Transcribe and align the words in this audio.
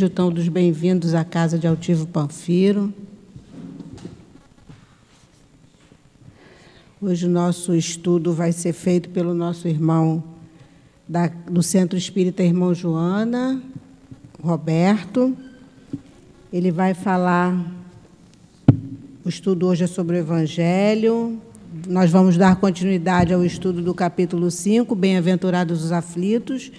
Sejam 0.00 0.14
todos 0.14 0.48
bem-vindos 0.48 1.14
à 1.14 1.22
Casa 1.22 1.58
de 1.58 1.66
Altivo 1.66 2.06
Panfiro. 2.06 2.90
Hoje 6.98 7.26
o 7.26 7.28
nosso 7.28 7.74
estudo 7.74 8.32
vai 8.32 8.50
ser 8.50 8.72
feito 8.72 9.10
pelo 9.10 9.34
nosso 9.34 9.68
irmão 9.68 10.24
da, 11.06 11.26
do 11.26 11.62
Centro 11.62 11.98
Espírita 11.98 12.42
Irmão 12.42 12.72
Joana, 12.72 13.62
Roberto. 14.42 15.36
Ele 16.50 16.70
vai 16.70 16.94
falar, 16.94 17.54
o 19.22 19.28
estudo 19.28 19.66
hoje 19.66 19.84
é 19.84 19.86
sobre 19.86 20.16
o 20.16 20.20
Evangelho. 20.20 21.38
Nós 21.86 22.10
vamos 22.10 22.38
dar 22.38 22.56
continuidade 22.56 23.34
ao 23.34 23.44
estudo 23.44 23.82
do 23.82 23.92
capítulo 23.92 24.50
5, 24.50 24.94
Bem-aventurados 24.94 25.84
os 25.84 25.92
aflitos. 25.92 26.72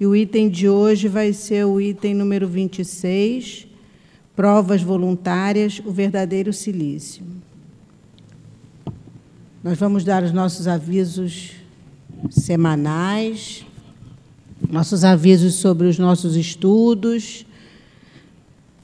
E 0.00 0.06
o 0.06 0.16
item 0.16 0.48
de 0.48 0.66
hoje 0.66 1.08
vai 1.08 1.30
ser 1.30 1.66
o 1.66 1.78
item 1.78 2.14
número 2.14 2.48
26, 2.48 3.68
Provas 4.34 4.80
voluntárias, 4.82 5.82
o 5.84 5.92
verdadeiro 5.92 6.50
silício. 6.50 7.22
Nós 9.62 9.78
vamos 9.78 10.02
dar 10.02 10.22
os 10.22 10.32
nossos 10.32 10.66
avisos 10.66 11.50
semanais, 12.30 13.66
nossos 14.70 15.04
avisos 15.04 15.56
sobre 15.56 15.86
os 15.86 15.98
nossos 15.98 16.34
estudos. 16.34 17.44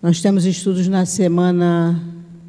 Nós 0.03 0.21
temos 0.21 0.45
estudos 0.45 0.87
na 0.87 1.07
semana, 1.07 1.99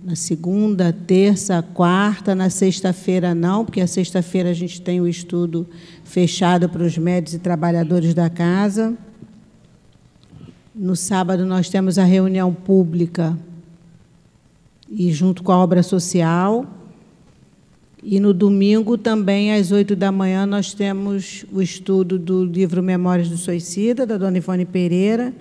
na 0.07 0.15
segunda, 0.15 0.93
terça, 0.93 1.61
quarta, 1.61 2.33
na 2.33 2.49
sexta-feira 2.49 3.35
não, 3.35 3.65
porque 3.65 3.81
a 3.81 3.87
sexta-feira 3.87 4.51
a 4.51 4.53
gente 4.53 4.79
tem 4.79 5.01
o 5.01 5.07
estudo 5.07 5.67
fechado 6.05 6.69
para 6.69 6.81
os 6.81 6.97
médicos 6.97 7.33
e 7.33 7.39
trabalhadores 7.39 8.13
da 8.13 8.29
casa. 8.29 8.97
No 10.73 10.95
sábado 10.95 11.45
nós 11.45 11.67
temos 11.67 11.99
a 11.99 12.05
reunião 12.05 12.53
pública 12.53 13.37
e 14.89 15.11
junto 15.11 15.43
com 15.43 15.51
a 15.51 15.57
obra 15.57 15.83
social. 15.83 16.65
E 18.01 18.17
no 18.17 18.33
domingo, 18.33 18.97
também, 18.97 19.53
às 19.53 19.73
oito 19.73 19.93
da 19.93 20.09
manhã, 20.09 20.45
nós 20.45 20.73
temos 20.73 21.45
o 21.51 21.61
estudo 21.61 22.17
do 22.17 22.45
livro 22.45 22.81
Memórias 22.81 23.27
do 23.27 23.35
Suicida, 23.35 24.05
da 24.05 24.17
dona 24.17 24.37
Ivone 24.37 24.63
Pereira. 24.63 25.33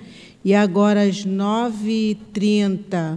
E 0.45 0.53
agora, 0.53 1.03
às 1.03 1.25
nove 1.25 2.11
e 2.11 2.15
trinta, 2.17 3.17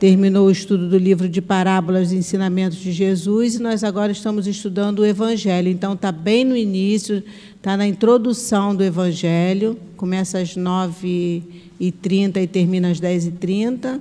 terminou 0.00 0.48
o 0.48 0.50
estudo 0.50 0.88
do 0.88 0.98
livro 0.98 1.28
de 1.28 1.40
Parábolas 1.40 2.10
e 2.10 2.16
Ensinamentos 2.16 2.78
de 2.78 2.90
Jesus, 2.90 3.54
e 3.54 3.62
nós 3.62 3.84
agora 3.84 4.10
estamos 4.10 4.48
estudando 4.48 4.98
o 4.98 5.06
Evangelho. 5.06 5.68
Então, 5.68 5.92
está 5.92 6.10
bem 6.10 6.44
no 6.44 6.56
início, 6.56 7.22
está 7.54 7.76
na 7.76 7.86
introdução 7.86 8.74
do 8.74 8.82
Evangelho, 8.82 9.78
começa 9.96 10.38
às 10.38 10.56
nove 10.56 11.44
e 11.78 11.92
trinta 11.92 12.44
termina 12.48 12.90
às 12.90 12.98
dez 12.98 13.26
e 13.26 13.30
trinta. 13.30 14.00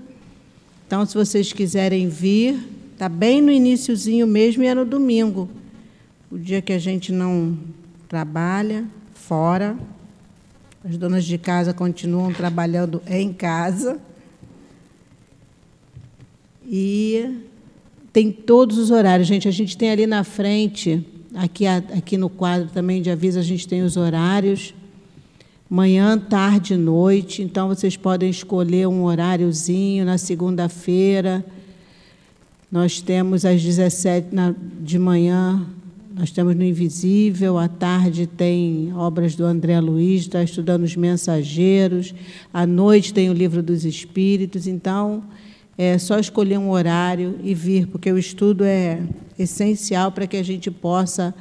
Então, 0.88 1.06
se 1.06 1.14
vocês 1.14 1.54
quiserem 1.54 2.10
vir, 2.10 2.58
Está 3.00 3.08
bem 3.08 3.42
no 3.42 3.50
iníciozinho 3.50 4.28
mesmo 4.28 4.62
e 4.62 4.68
é 4.68 4.76
no 4.76 4.84
domingo. 4.84 5.50
O 6.30 6.38
dia 6.38 6.62
que 6.62 6.74
a 6.74 6.78
gente 6.78 7.14
não 7.14 7.58
trabalha 8.10 8.84
fora. 9.14 9.78
As 10.84 10.98
donas 10.98 11.24
de 11.24 11.38
casa 11.38 11.74
continuam 11.74 12.34
trabalhando 12.34 13.02
em 13.08 13.32
casa. 13.32 13.98
E 16.70 17.38
tem 18.14 18.32
todos 18.32 18.78
os 18.78 18.92
horários, 18.92 19.28
gente. 19.28 19.48
A 19.48 19.52
gente 19.52 19.76
tem 19.76 19.90
ali 19.90 20.06
na 20.06 20.24
frente, 20.24 21.04
aqui, 21.34 21.66
aqui 21.66 22.16
no 22.16 22.30
quadro 22.30 22.70
também 22.70 23.02
de 23.02 23.10
aviso, 23.10 23.40
a 23.40 23.44
gente 23.44 23.68
tem 23.68 23.82
os 23.82 23.98
horários. 23.98 24.76
Manhã, 25.70 26.18
tarde 26.18 26.78
noite. 26.78 27.42
Então, 27.42 27.68
vocês 27.68 27.98
podem 27.98 28.30
escolher 28.30 28.88
um 28.88 29.04
horáriozinho 29.04 30.06
na 30.06 30.18
segunda-feira 30.18 31.44
nós 32.72 33.02
temos 33.02 33.46
às 33.46 33.64
17 33.64 34.28
de 34.82 35.00
manhã, 35.00 35.66
nós 36.16 36.30
temos 36.30 36.56
no 36.56 36.64
Invisível, 36.64 37.58
à 37.58 37.68
tarde 37.68 38.28
tem 38.28 38.94
obras 38.94 39.36
do 39.36 39.44
André 39.44 39.80
Luiz, 39.80 40.22
está 40.22 40.44
estudando 40.44 40.84
os 40.84 40.96
mensageiros, 40.96 42.14
à 42.54 42.68
noite 42.68 43.12
tem 43.12 43.28
o 43.30 43.34
livro 43.34 43.64
dos 43.64 43.86
Espíritos, 43.86 44.68
então 44.68 45.24
é 45.82 45.98
só 45.98 46.20
escolher 46.20 46.58
um 46.58 46.72
horário 46.72 47.40
e 47.42 47.54
vir, 47.54 47.88
porque 47.88 48.12
o 48.12 48.18
estudo 48.18 48.66
é 48.66 49.02
essencial 49.38 50.12
para 50.12 50.28
que 50.28 50.36
a 50.36 50.44
gente 50.44 50.70
possa 50.70 51.34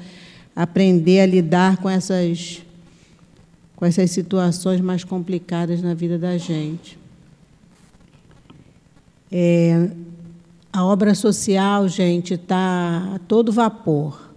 aprender 0.55 1.19
a 1.19 1.27
lidar 1.27 1.79
com 1.79 1.91
essas, 1.91 2.63
com 3.75 3.85
essas 3.85 4.13
situações 4.13 4.81
mais 4.81 5.03
complicadas 5.03 5.83
na 5.83 5.93
vida 5.93 6.17
da 6.17 6.39
gente. 6.39 6.97
É, 9.29 9.91
a 10.73 10.85
obra 10.85 11.17
social, 11.17 11.89
gente, 11.89 12.35
está 12.35 13.15
a 13.17 13.19
todo 13.27 13.51
vapor. 13.51 14.31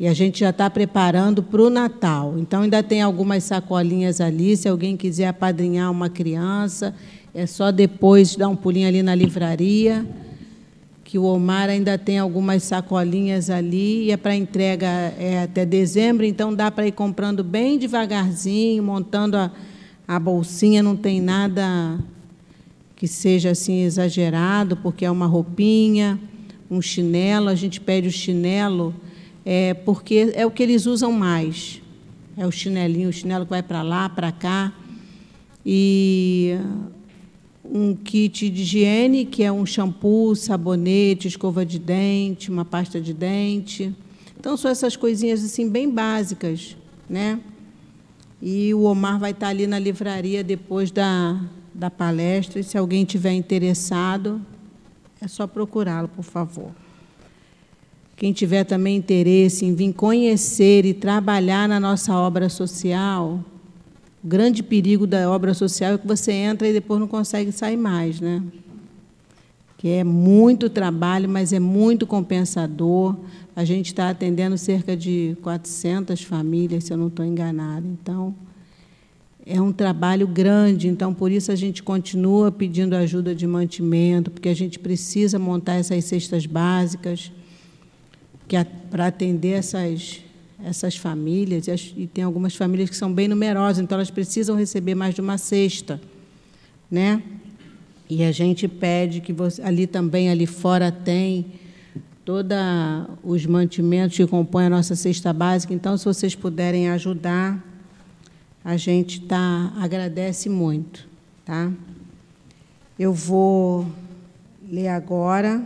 E 0.00 0.06
a 0.08 0.14
gente 0.14 0.40
já 0.40 0.48
está 0.48 0.70
preparando 0.70 1.42
para 1.42 1.60
o 1.60 1.68
Natal. 1.68 2.36
Então, 2.38 2.62
ainda 2.62 2.82
tem 2.82 3.02
algumas 3.02 3.44
sacolinhas 3.44 4.18
ali. 4.18 4.56
Se 4.56 4.66
alguém 4.66 4.96
quiser 4.96 5.26
apadrinhar 5.26 5.90
uma 5.90 6.08
criança, 6.08 6.94
é 7.34 7.46
só 7.46 7.72
depois 7.72 8.36
dar 8.36 8.48
um 8.48 8.54
pulinho 8.54 8.86
ali 8.86 9.02
na 9.02 9.12
livraria, 9.12 10.06
que 11.02 11.18
o 11.18 11.24
Omar 11.24 11.68
ainda 11.68 11.98
tem 11.98 12.16
algumas 12.16 12.62
sacolinhas 12.62 13.50
ali. 13.50 14.04
E 14.04 14.12
é 14.12 14.16
para 14.16 14.36
entrega 14.36 14.86
é 15.18 15.42
até 15.42 15.66
dezembro, 15.66 16.24
então 16.24 16.54
dá 16.54 16.70
para 16.70 16.86
ir 16.86 16.92
comprando 16.92 17.42
bem 17.42 17.76
devagarzinho, 17.76 18.82
montando 18.84 19.36
a, 19.36 19.50
a 20.06 20.18
bolsinha, 20.20 20.80
não 20.80 20.94
tem 20.94 21.20
nada 21.20 21.98
que 22.94 23.08
seja 23.08 23.50
assim 23.50 23.82
exagerado, 23.82 24.76
porque 24.76 25.04
é 25.04 25.10
uma 25.10 25.26
roupinha, 25.26 26.18
um 26.70 26.80
chinelo, 26.80 27.48
a 27.48 27.54
gente 27.56 27.80
pede 27.80 28.06
o 28.06 28.12
chinelo, 28.12 28.94
é, 29.44 29.74
porque 29.74 30.32
é 30.34 30.46
o 30.46 30.52
que 30.52 30.62
eles 30.62 30.86
usam 30.86 31.10
mais. 31.10 31.82
É 32.36 32.46
o 32.46 32.52
chinelinho, 32.52 33.08
o 33.08 33.12
chinelo 33.12 33.44
que 33.44 33.50
vai 33.50 33.62
para 33.62 33.82
lá, 33.82 34.08
para 34.08 34.30
cá. 34.30 34.72
E 35.66 36.56
um 37.64 37.94
kit 37.94 38.50
de 38.50 38.62
higiene, 38.62 39.24
que 39.24 39.42
é 39.42 39.50
um 39.50 39.64
shampoo, 39.64 40.34
sabonete, 40.36 41.28
escova 41.28 41.64
de 41.64 41.78
dente, 41.78 42.50
uma 42.50 42.64
pasta 42.64 43.00
de 43.00 43.14
dente. 43.14 43.94
Então, 44.38 44.56
são 44.56 44.70
essas 44.70 44.96
coisinhas 44.96 45.42
assim 45.42 45.68
bem 45.68 45.88
básicas, 45.88 46.76
né? 47.08 47.40
E 48.42 48.74
o 48.74 48.82
Omar 48.82 49.18
vai 49.18 49.30
estar 49.30 49.48
ali 49.48 49.66
na 49.66 49.78
livraria 49.78 50.44
depois 50.44 50.90
da, 50.90 51.40
da 51.72 51.90
palestra. 51.90 52.60
E 52.60 52.64
se 52.64 52.76
alguém 52.76 53.04
tiver 53.04 53.32
interessado, 53.32 54.40
é 55.20 55.26
só 55.26 55.46
procurá-lo, 55.46 56.08
por 56.08 56.24
favor. 56.24 56.70
Quem 58.16 58.32
tiver 58.32 58.64
também 58.64 58.96
interesse 58.96 59.64
em 59.64 59.74
vir 59.74 59.92
conhecer 59.92 60.84
e 60.84 60.92
trabalhar 60.92 61.68
na 61.68 61.80
nossa 61.80 62.14
obra 62.14 62.48
social, 62.48 63.42
o 64.24 64.26
grande 64.26 64.62
perigo 64.62 65.06
da 65.06 65.30
obra 65.30 65.52
social 65.52 65.94
é 65.94 65.98
que 65.98 66.06
você 66.06 66.32
entra 66.32 66.66
e 66.66 66.72
depois 66.72 66.98
não 66.98 67.06
consegue 67.06 67.52
sair 67.52 67.76
mais, 67.76 68.20
né? 68.22 68.42
Que 69.76 69.88
é 69.88 70.02
muito 70.02 70.70
trabalho, 70.70 71.28
mas 71.28 71.52
é 71.52 71.60
muito 71.60 72.06
compensador. 72.06 73.14
A 73.54 73.66
gente 73.66 73.88
está 73.88 74.08
atendendo 74.08 74.56
cerca 74.56 74.96
de 74.96 75.36
400 75.42 76.22
famílias, 76.22 76.84
se 76.84 76.92
eu 76.94 76.96
não 76.96 77.08
estou 77.08 77.22
enganada. 77.22 77.86
Então, 77.86 78.34
é 79.44 79.60
um 79.60 79.70
trabalho 79.70 80.26
grande, 80.26 80.88
então 80.88 81.12
por 81.12 81.30
isso 81.30 81.52
a 81.52 81.54
gente 81.54 81.82
continua 81.82 82.50
pedindo 82.50 82.96
ajuda 82.96 83.34
de 83.34 83.46
mantimento, 83.46 84.30
porque 84.30 84.48
a 84.48 84.56
gente 84.56 84.78
precisa 84.78 85.38
montar 85.38 85.74
essas 85.74 86.02
cestas 86.04 86.46
básicas 86.46 87.30
para 88.90 89.06
atender 89.06 89.58
essas 89.58 90.23
essas 90.64 90.96
famílias 90.96 91.66
e 91.96 92.06
tem 92.06 92.24
algumas 92.24 92.54
famílias 92.56 92.90
que 92.90 92.96
são 92.96 93.12
bem 93.12 93.28
numerosas, 93.28 93.78
então 93.78 93.96
elas 93.96 94.10
precisam 94.10 94.56
receber 94.56 94.94
mais 94.94 95.14
de 95.14 95.20
uma 95.20 95.38
cesta, 95.38 96.00
né? 96.90 97.22
E 98.08 98.22
a 98.24 98.32
gente 98.32 98.68
pede 98.68 99.20
que 99.20 99.32
você, 99.32 99.62
ali 99.62 99.86
também 99.86 100.30
ali 100.30 100.46
fora 100.46 100.90
tem 100.92 101.46
todos 102.24 102.56
os 103.22 103.44
mantimentos 103.46 104.16
que 104.16 104.26
compõem 104.26 104.66
a 104.66 104.70
nossa 104.70 104.96
cesta 104.96 105.32
básica, 105.32 105.74
então 105.74 105.96
se 105.96 106.04
vocês 106.04 106.34
puderem 106.34 106.88
ajudar 106.90 107.62
a 108.64 108.78
gente 108.78 109.20
tá, 109.20 109.74
agradece 109.76 110.48
muito. 110.48 111.06
Tá? 111.44 111.70
Eu 112.98 113.12
vou 113.12 113.86
ler 114.66 114.88
agora 114.88 115.62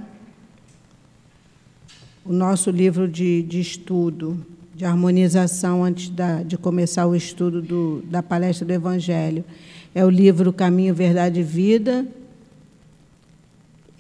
o 2.24 2.32
nosso 2.32 2.72
livro 2.72 3.06
de, 3.06 3.42
de 3.44 3.60
estudo, 3.60 4.44
de 4.78 4.84
harmonização, 4.84 5.82
antes 5.82 6.08
da, 6.08 6.44
de 6.44 6.56
começar 6.56 7.04
o 7.04 7.16
estudo 7.16 7.60
do, 7.60 8.00
da 8.04 8.22
palestra 8.22 8.64
do 8.64 8.72
Evangelho. 8.72 9.44
É 9.92 10.04
o 10.04 10.08
livro 10.08 10.52
Caminho, 10.52 10.94
Verdade 10.94 11.40
e 11.40 11.42
Vida. 11.42 12.06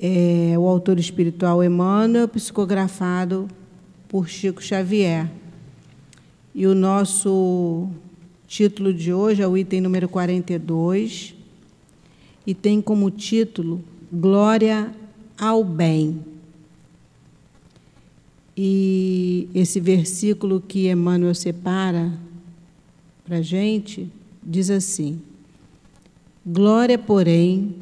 É 0.00 0.54
o 0.56 0.68
autor 0.68 1.00
espiritual 1.00 1.64
Emmanuel, 1.64 2.28
psicografado 2.28 3.48
por 4.08 4.28
Chico 4.28 4.62
Xavier. 4.62 5.28
E 6.54 6.64
o 6.64 6.76
nosso 6.76 7.88
título 8.46 8.94
de 8.94 9.12
hoje 9.12 9.42
é 9.42 9.48
o 9.48 9.58
item 9.58 9.80
número 9.80 10.08
42 10.08 11.34
e 12.46 12.54
tem 12.54 12.80
como 12.80 13.10
título 13.10 13.82
Glória 14.12 14.94
ao 15.36 15.64
Bem. 15.64 16.37
E 18.60 19.48
esse 19.54 19.78
versículo 19.78 20.60
que 20.60 20.90
Emmanuel 20.90 21.32
separa 21.32 22.12
para 23.24 23.36
a 23.36 23.42
gente 23.42 24.10
diz 24.42 24.68
assim: 24.68 25.22
Glória, 26.44 26.98
porém, 26.98 27.76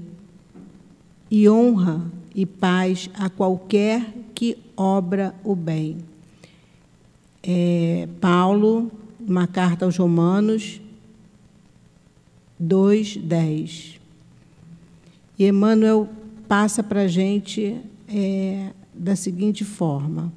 e 1.31 1.49
honra 1.49 2.05
e 2.34 2.44
paz 2.44 3.08
a 3.14 3.31
qualquer 3.31 4.12
que 4.34 4.58
obra 4.76 5.34
o 5.43 5.56
bem. 5.56 5.96
É, 7.43 8.06
Paulo, 8.20 8.93
uma 9.19 9.46
carta 9.46 9.87
aos 9.87 9.96
Romanos 9.96 10.79
2:10. 12.61 13.99
E 15.38 15.46
Emmanuel 15.46 16.06
passa 16.46 16.82
para 16.82 17.05
a 17.05 17.08
gente 17.08 17.81
é, 18.06 18.72
da 18.93 19.17
seguinte 19.17 19.64
forma. 19.64 20.31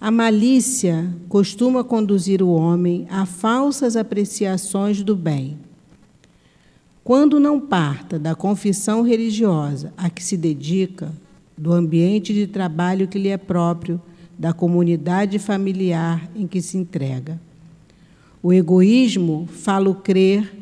A 0.00 0.12
malícia 0.12 1.12
costuma 1.28 1.82
conduzir 1.82 2.40
o 2.40 2.50
homem 2.50 3.04
a 3.10 3.26
falsas 3.26 3.96
apreciações 3.96 5.02
do 5.02 5.16
bem. 5.16 5.58
Quando 7.02 7.40
não 7.40 7.58
parta 7.58 8.16
da 8.16 8.34
confissão 8.34 9.02
religiosa 9.02 9.92
a 9.96 10.08
que 10.08 10.22
se 10.22 10.36
dedica, 10.36 11.12
do 11.56 11.72
ambiente 11.72 12.32
de 12.32 12.46
trabalho 12.46 13.08
que 13.08 13.18
lhe 13.18 13.28
é 13.28 13.36
próprio, 13.36 14.00
da 14.38 14.52
comunidade 14.52 15.36
familiar 15.40 16.30
em 16.36 16.46
que 16.46 16.62
se 16.62 16.78
entrega. 16.78 17.40
O 18.40 18.52
egoísmo 18.52 19.48
fala 19.50 19.92
crer 19.96 20.54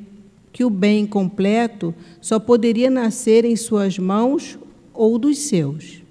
que 0.51 0.65
o 0.65 0.71
bem 0.71 1.07
completo 1.07 1.95
só 2.23 2.39
poderia 2.39 2.89
nascer 2.89 3.45
em 3.45 3.55
suas 3.55 3.99
mãos 3.99 4.59
ou 4.95 5.19
dos 5.19 5.37
seus. 5.37 6.06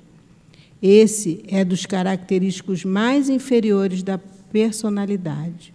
Esse 0.82 1.44
é 1.48 1.64
dos 1.64 1.86
característicos 1.86 2.84
mais 2.84 3.30
inferiores 3.30 4.04
da 4.04 4.18
personalidade. 4.18 5.74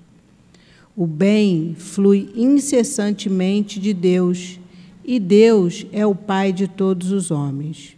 O 0.97 1.07
bem 1.07 1.75
flui 1.77 2.31
incessantemente 2.35 3.81
de 3.81 3.95
Deus, 3.95 4.59
e 5.05 5.19
Deus 5.19 5.87
é 5.93 6.07
o 6.07 6.15
Pai 6.15 6.53
de 6.53 6.69
todos 6.69 7.11
os 7.11 7.31
homens. 7.31 7.97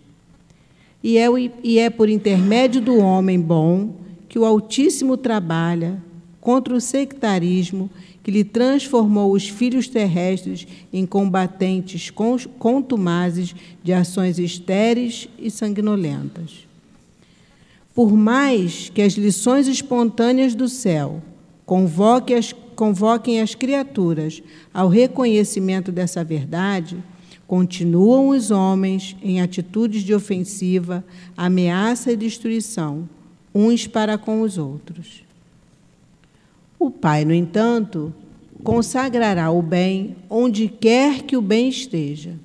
E 1.02 1.18
é, 1.18 1.26
e 1.64 1.78
é 1.78 1.90
por 1.90 2.08
intermédio 2.08 2.80
do 2.80 2.96
homem 2.98 3.40
bom 3.40 3.94
que 4.28 4.38
o 4.38 4.44
Altíssimo 4.44 5.16
trabalha 5.16 6.00
contra 6.40 6.74
o 6.74 6.80
sectarismo 6.80 7.90
que 8.22 8.30
lhe 8.30 8.44
transformou 8.44 9.32
os 9.32 9.48
filhos 9.48 9.88
terrestres 9.88 10.66
em 10.92 11.04
combatentes 11.04 12.10
contumazes 12.58 13.54
de 13.82 13.92
ações 13.92 14.38
estéreis 14.38 15.28
e 15.38 15.50
sanguinolentas. 15.50 16.71
Por 17.94 18.12
mais 18.12 18.88
que 18.88 19.02
as 19.02 19.14
lições 19.14 19.68
espontâneas 19.68 20.54
do 20.54 20.68
céu 20.68 21.22
convoquem 21.66 22.36
as, 22.36 22.52
convoquem 22.74 23.40
as 23.40 23.54
criaturas 23.54 24.42
ao 24.72 24.88
reconhecimento 24.88 25.92
dessa 25.92 26.24
verdade, 26.24 27.02
continuam 27.46 28.28
os 28.28 28.50
homens 28.50 29.14
em 29.22 29.42
atitudes 29.42 30.02
de 30.02 30.14
ofensiva, 30.14 31.04
ameaça 31.36 32.10
e 32.10 32.16
destruição, 32.16 33.08
uns 33.54 33.86
para 33.86 34.16
com 34.16 34.40
os 34.40 34.56
outros. 34.56 35.22
O 36.78 36.90
Pai, 36.90 37.26
no 37.26 37.34
entanto, 37.34 38.12
consagrará 38.64 39.50
o 39.50 39.60
bem 39.60 40.16
onde 40.30 40.66
quer 40.66 41.22
que 41.22 41.36
o 41.36 41.42
bem 41.42 41.68
esteja. 41.68 42.38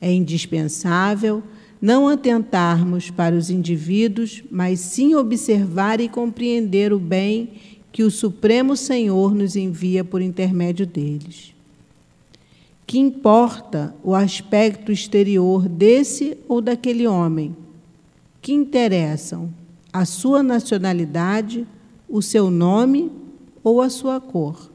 É 0.00 0.12
indispensável 0.12 1.42
não 1.84 2.08
atentarmos 2.08 3.10
para 3.10 3.36
os 3.36 3.50
indivíduos, 3.50 4.42
mas 4.50 4.80
sim 4.80 5.14
observar 5.14 6.00
e 6.00 6.08
compreender 6.08 6.94
o 6.94 6.98
bem 6.98 7.50
que 7.92 8.02
o 8.02 8.10
Supremo 8.10 8.74
Senhor 8.74 9.34
nos 9.34 9.54
envia 9.54 10.02
por 10.02 10.22
intermédio 10.22 10.86
deles. 10.86 11.54
Que 12.86 12.98
importa 12.98 13.94
o 14.02 14.14
aspecto 14.14 14.90
exterior 14.90 15.68
desse 15.68 16.38
ou 16.48 16.62
daquele 16.62 17.06
homem? 17.06 17.54
Que 18.40 18.54
interessam 18.54 19.52
a 19.92 20.06
sua 20.06 20.42
nacionalidade, 20.42 21.66
o 22.08 22.22
seu 22.22 22.50
nome 22.50 23.12
ou 23.62 23.82
a 23.82 23.90
sua 23.90 24.18
cor? 24.22 24.72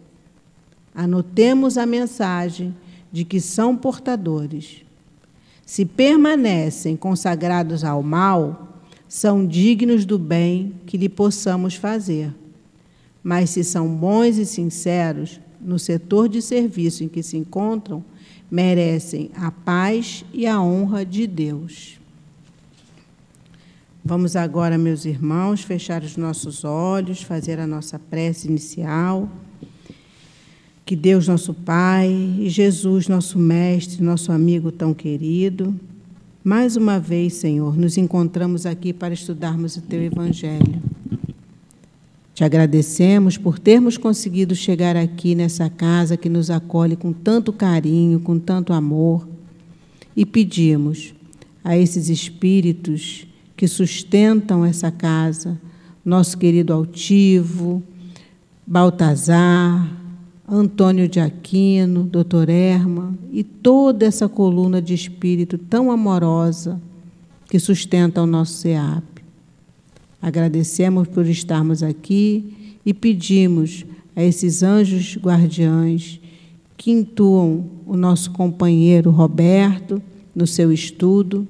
Anotemos 0.93 1.75
a 1.75 1.87
mensagem 1.87 2.75
de 3.11 3.25
que 3.25 3.41
são 3.41 3.75
portadores 3.75 4.87
se 5.69 5.85
permanecem 5.85 6.97
consagrados 6.97 7.83
ao 7.83 8.01
mal, 8.01 8.81
são 9.07 9.45
dignos 9.45 10.03
do 10.03 10.17
bem 10.17 10.73
que 10.87 10.97
lhe 10.97 11.07
possamos 11.07 11.75
fazer. 11.75 12.33
Mas 13.21 13.51
se 13.51 13.63
são 13.63 13.87
bons 13.87 14.39
e 14.39 14.47
sinceros 14.47 15.39
no 15.61 15.77
setor 15.77 16.27
de 16.27 16.41
serviço 16.41 17.03
em 17.03 17.07
que 17.07 17.21
se 17.21 17.37
encontram, 17.37 18.03
merecem 18.49 19.29
a 19.35 19.51
paz 19.51 20.25
e 20.33 20.47
a 20.47 20.59
honra 20.59 21.05
de 21.05 21.27
Deus. 21.27 21.99
Vamos 24.03 24.35
agora, 24.35 24.75
meus 24.75 25.05
irmãos, 25.05 25.61
fechar 25.61 26.01
os 26.01 26.17
nossos 26.17 26.63
olhos, 26.63 27.21
fazer 27.21 27.59
a 27.59 27.67
nossa 27.67 27.99
prece 27.99 28.47
inicial. 28.47 29.29
Que 30.89 30.95
Deus, 30.95 31.27
nosso 31.27 31.53
Pai, 31.53 32.09
e 32.39 32.49
Jesus, 32.49 33.07
nosso 33.07 33.37
Mestre, 33.37 34.03
nosso 34.03 34.31
amigo 34.31 34.71
tão 34.71 34.91
querido, 34.91 35.79
mais 36.43 36.75
uma 36.75 36.99
vez, 36.99 37.33
Senhor, 37.33 37.77
nos 37.77 37.95
encontramos 37.95 38.65
aqui 38.65 38.91
para 38.91 39.13
estudarmos 39.13 39.77
o 39.77 39.83
Teu 39.83 40.01
Evangelho. 40.01 40.81
Te 42.33 42.43
agradecemos 42.43 43.37
por 43.37 43.59
termos 43.59 43.99
conseguido 43.99 44.55
chegar 44.55 44.97
aqui 44.97 45.35
nessa 45.35 45.69
casa 45.69 46.17
que 46.17 46.27
nos 46.27 46.49
acolhe 46.49 46.95
com 46.95 47.13
tanto 47.13 47.53
carinho, 47.53 48.19
com 48.19 48.39
tanto 48.39 48.73
amor, 48.73 49.29
e 50.15 50.25
pedimos 50.25 51.13
a 51.63 51.77
esses 51.77 52.09
espíritos 52.09 53.27
que 53.55 53.67
sustentam 53.67 54.65
essa 54.65 54.89
casa, 54.89 55.55
nosso 56.03 56.35
querido 56.35 56.73
altivo, 56.73 57.83
Baltazar, 58.65 60.08
Antônio 60.51 61.07
de 61.07 61.19
Aquino, 61.19 62.03
Dr. 62.03 62.49
Erma 62.49 63.13
e 63.31 63.43
toda 63.43 64.05
essa 64.05 64.27
coluna 64.27 64.81
de 64.81 64.95
espírito 64.95 65.57
tão 65.57 65.91
amorosa 65.91 66.81
que 67.47 67.59
sustenta 67.59 68.21
o 68.21 68.25
nosso 68.25 68.53
SEAP. 68.53 69.03
Agradecemos 70.19 71.07
por 71.07 71.27
estarmos 71.27 71.83
aqui 71.83 72.77
e 72.83 72.93
pedimos 72.93 73.85
a 74.15 74.23
esses 74.23 74.63
anjos 74.63 75.17
guardiães 75.17 76.19
que 76.75 76.91
intuam 76.91 77.65
o 77.85 77.95
nosso 77.95 78.31
companheiro 78.31 79.11
Roberto 79.11 80.01
no 80.33 80.47
seu 80.47 80.71
estudo 80.71 81.47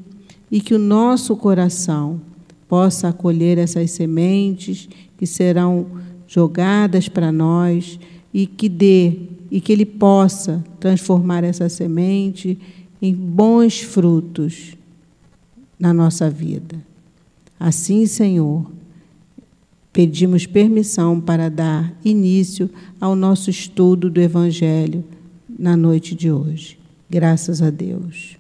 e 0.52 0.60
que 0.60 0.74
o 0.74 0.80
nosso 0.80 1.38
coração 1.38 2.20
possa 2.68 3.08
acolher 3.08 3.58
essas 3.58 3.92
sementes 3.92 4.90
que 5.18 5.26
serão 5.26 5.88
jogadas 6.28 7.08
para 7.08 7.32
nós 7.32 7.98
e 8.34 8.46
que 8.48 8.70
dê 8.70 9.14
e 9.52 9.60
que 9.60 9.72
ele 9.72 9.86
possa 9.86 10.64
transformar 10.80 11.44
essa 11.44 11.68
semente 11.68 12.58
em 13.02 13.14
bons 13.14 13.80
frutos 13.80 14.76
na 15.80 15.94
nossa 15.94 16.30
vida. 16.30 16.78
Assim, 17.60 18.06
Senhor, 18.06 18.70
pedimos 19.92 20.46
permissão 20.46 21.20
para 21.20 21.50
dar 21.50 21.94
início 22.06 22.70
ao 23.02 23.16
nosso 23.16 23.50
estudo 23.50 24.10
do 24.10 24.22
Evangelho 24.22 25.04
na 25.48 25.76
noite 25.76 26.16
de 26.16 26.32
hoje. 26.32 26.78
Graças 27.10 27.62
a 27.62 27.70
Deus. 27.70 28.39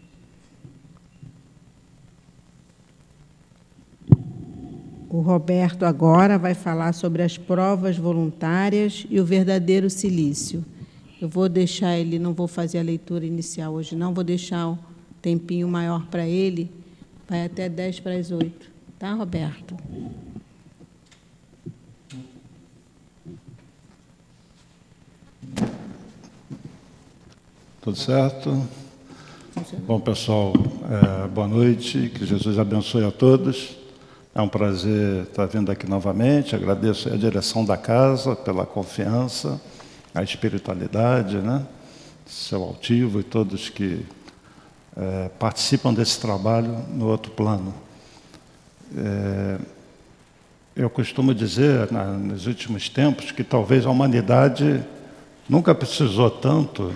O 5.09 5.21
Roberto 5.21 5.85
agora 5.85 6.37
vai 6.37 6.53
falar 6.53 6.93
sobre 6.93 7.23
as 7.23 7.35
provas 7.35 7.97
voluntárias 7.97 9.07
e 9.09 9.19
o 9.19 9.25
verdadeiro 9.25 9.89
silício. 9.89 10.63
Eu 11.19 11.27
vou 11.27 11.49
deixar 11.49 11.97
ele, 11.97 12.19
não 12.19 12.31
vou 12.31 12.47
fazer 12.47 12.77
a 12.77 12.83
leitura 12.83 13.25
inicial 13.25 13.73
hoje, 13.73 13.95
não, 13.95 14.13
vou 14.13 14.23
deixar 14.23 14.67
um 14.67 14.77
tempinho 15.19 15.67
maior 15.67 16.05
para 16.05 16.27
ele, 16.27 16.71
vai 17.27 17.43
até 17.43 17.67
10 17.67 18.01
para 18.01 18.13
as 18.13 18.29
8. 18.29 18.69
Tá, 18.99 19.13
Roberto? 19.13 19.75
Tudo 27.81 27.97
certo? 27.97 28.63
Bom, 29.87 29.99
pessoal, 29.99 30.53
é, 31.23 31.27
boa 31.27 31.47
noite, 31.47 32.11
que 32.13 32.27
Jesus 32.27 32.59
abençoe 32.59 33.03
a 33.03 33.11
todos. 33.11 33.78
É 34.39 34.41
um 34.41 34.47
prazer 34.47 35.23
estar 35.23 35.45
vindo 35.47 35.69
aqui 35.69 35.85
novamente. 35.85 36.55
Agradeço 36.55 37.13
a 37.13 37.17
direção 37.17 37.65
da 37.65 37.75
casa 37.75 38.37
pela 38.37 38.65
confiança 38.65 39.59
a 40.15 40.23
espiritualidade, 40.23 41.39
né? 41.39 41.67
seu 42.25 42.63
altivo 42.63 43.19
e 43.19 43.23
todos 43.23 43.67
que 43.67 44.05
é, 44.95 45.29
participam 45.37 45.93
desse 45.93 46.21
trabalho 46.21 46.71
no 46.87 47.07
outro 47.07 47.33
plano. 47.33 47.73
É, 48.97 49.57
eu 50.73 50.89
costumo 50.89 51.35
dizer, 51.35 51.91
na, 51.91 52.05
nos 52.05 52.47
últimos 52.47 52.87
tempos, 52.87 53.31
que 53.33 53.43
talvez 53.43 53.85
a 53.85 53.89
humanidade 53.89 54.81
nunca 55.49 55.75
precisou 55.75 56.31
tanto 56.31 56.95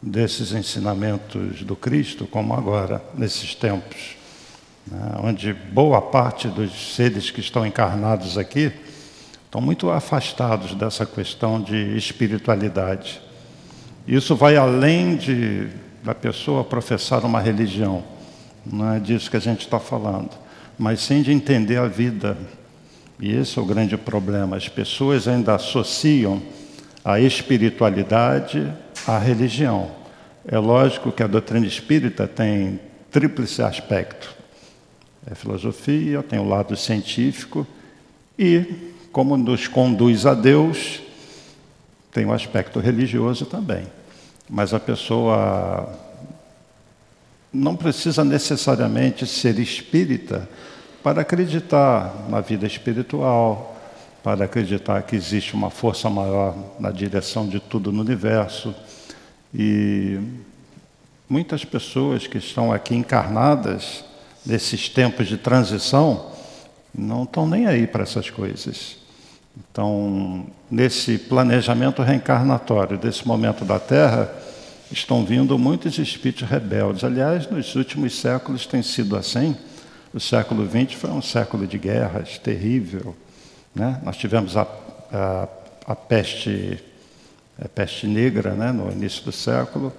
desses 0.00 0.52
ensinamentos 0.52 1.64
do 1.64 1.74
Cristo 1.74 2.24
como 2.24 2.54
agora, 2.54 3.02
nesses 3.18 3.52
tempos, 3.52 4.21
né, 4.86 5.16
onde 5.22 5.52
boa 5.52 6.00
parte 6.00 6.48
dos 6.48 6.94
seres 6.94 7.30
que 7.30 7.40
estão 7.40 7.66
encarnados 7.66 8.36
aqui 8.36 8.72
estão 9.44 9.60
muito 9.60 9.90
afastados 9.90 10.74
dessa 10.74 11.04
questão 11.04 11.60
de 11.60 11.96
espiritualidade. 11.96 13.20
Isso 14.06 14.34
vai 14.34 14.56
além 14.56 15.16
de 15.16 15.68
da 16.02 16.14
pessoa 16.14 16.64
professar 16.64 17.24
uma 17.24 17.40
religião, 17.40 18.02
não 18.66 18.92
é 18.92 18.98
disso 18.98 19.30
que 19.30 19.36
a 19.36 19.40
gente 19.40 19.60
está 19.60 19.78
falando, 19.78 20.30
mas 20.76 21.00
sim 21.00 21.22
de 21.22 21.32
entender 21.32 21.76
a 21.76 21.86
vida 21.86 22.36
e 23.22 23.32
esse 23.36 23.56
é 23.56 23.62
o 23.62 23.64
grande 23.64 23.96
problema. 23.96 24.56
As 24.56 24.68
pessoas 24.68 25.28
ainda 25.28 25.54
associam 25.54 26.42
a 27.04 27.20
espiritualidade 27.20 28.68
à 29.06 29.16
religião. 29.16 29.92
É 30.44 30.58
lógico 30.58 31.12
que 31.12 31.22
a 31.22 31.28
doutrina 31.28 31.64
espírita 31.64 32.26
tem 32.26 32.80
tríplice 33.12 33.62
aspecto. 33.62 34.41
É 35.26 35.34
filosofia, 35.34 36.22
tem 36.22 36.38
o 36.38 36.48
lado 36.48 36.76
científico 36.76 37.66
e, 38.38 38.92
como 39.12 39.36
nos 39.36 39.68
conduz 39.68 40.26
a 40.26 40.34
Deus, 40.34 41.00
tem 42.10 42.26
o 42.26 42.32
aspecto 42.32 42.80
religioso 42.80 43.46
também. 43.46 43.86
Mas 44.48 44.74
a 44.74 44.80
pessoa 44.80 45.88
não 47.52 47.76
precisa 47.76 48.24
necessariamente 48.24 49.26
ser 49.26 49.58
espírita 49.58 50.48
para 51.02 51.22
acreditar 51.22 52.26
na 52.28 52.40
vida 52.40 52.66
espiritual, 52.66 53.76
para 54.22 54.44
acreditar 54.44 55.02
que 55.02 55.16
existe 55.16 55.54
uma 55.54 55.68
força 55.70 56.08
maior 56.08 56.56
na 56.78 56.90
direção 56.90 57.48
de 57.48 57.60
tudo 57.60 57.92
no 57.92 58.00
universo. 58.00 58.74
E 59.54 60.18
muitas 61.28 61.64
pessoas 61.64 62.26
que 62.26 62.38
estão 62.38 62.72
aqui 62.72 62.94
encarnadas 62.94 64.04
nesses 64.44 64.88
tempos 64.88 65.28
de 65.28 65.36
transição 65.36 66.32
não 66.94 67.24
estão 67.24 67.46
nem 67.46 67.66
aí 67.66 67.86
para 67.86 68.02
essas 68.02 68.28
coisas. 68.28 68.96
Então, 69.56 70.46
nesse 70.70 71.18
planejamento 71.18 72.02
reencarnatório 72.02 72.98
desse 72.98 73.26
momento 73.26 73.64
da 73.64 73.78
Terra, 73.78 74.32
estão 74.90 75.24
vindo 75.24 75.58
muitos 75.58 75.98
espíritos 75.98 76.48
rebeldes. 76.48 77.04
Aliás, 77.04 77.50
nos 77.50 77.74
últimos 77.74 78.18
séculos 78.18 78.66
tem 78.66 78.82
sido 78.82 79.16
assim. 79.16 79.56
O 80.12 80.20
século 80.20 80.68
XX 80.68 80.94
foi 80.94 81.10
um 81.10 81.22
século 81.22 81.66
de 81.66 81.78
guerras 81.78 82.38
terrível. 82.38 83.16
Né? 83.74 84.00
Nós 84.04 84.16
tivemos 84.16 84.56
a, 84.56 84.66
a, 85.10 85.48
a 85.86 85.96
peste, 85.96 86.78
a 87.62 87.68
peste 87.68 88.06
negra 88.06 88.52
né? 88.52 88.72
no 88.72 88.90
início 88.90 89.24
do 89.24 89.32
século. 89.32 89.92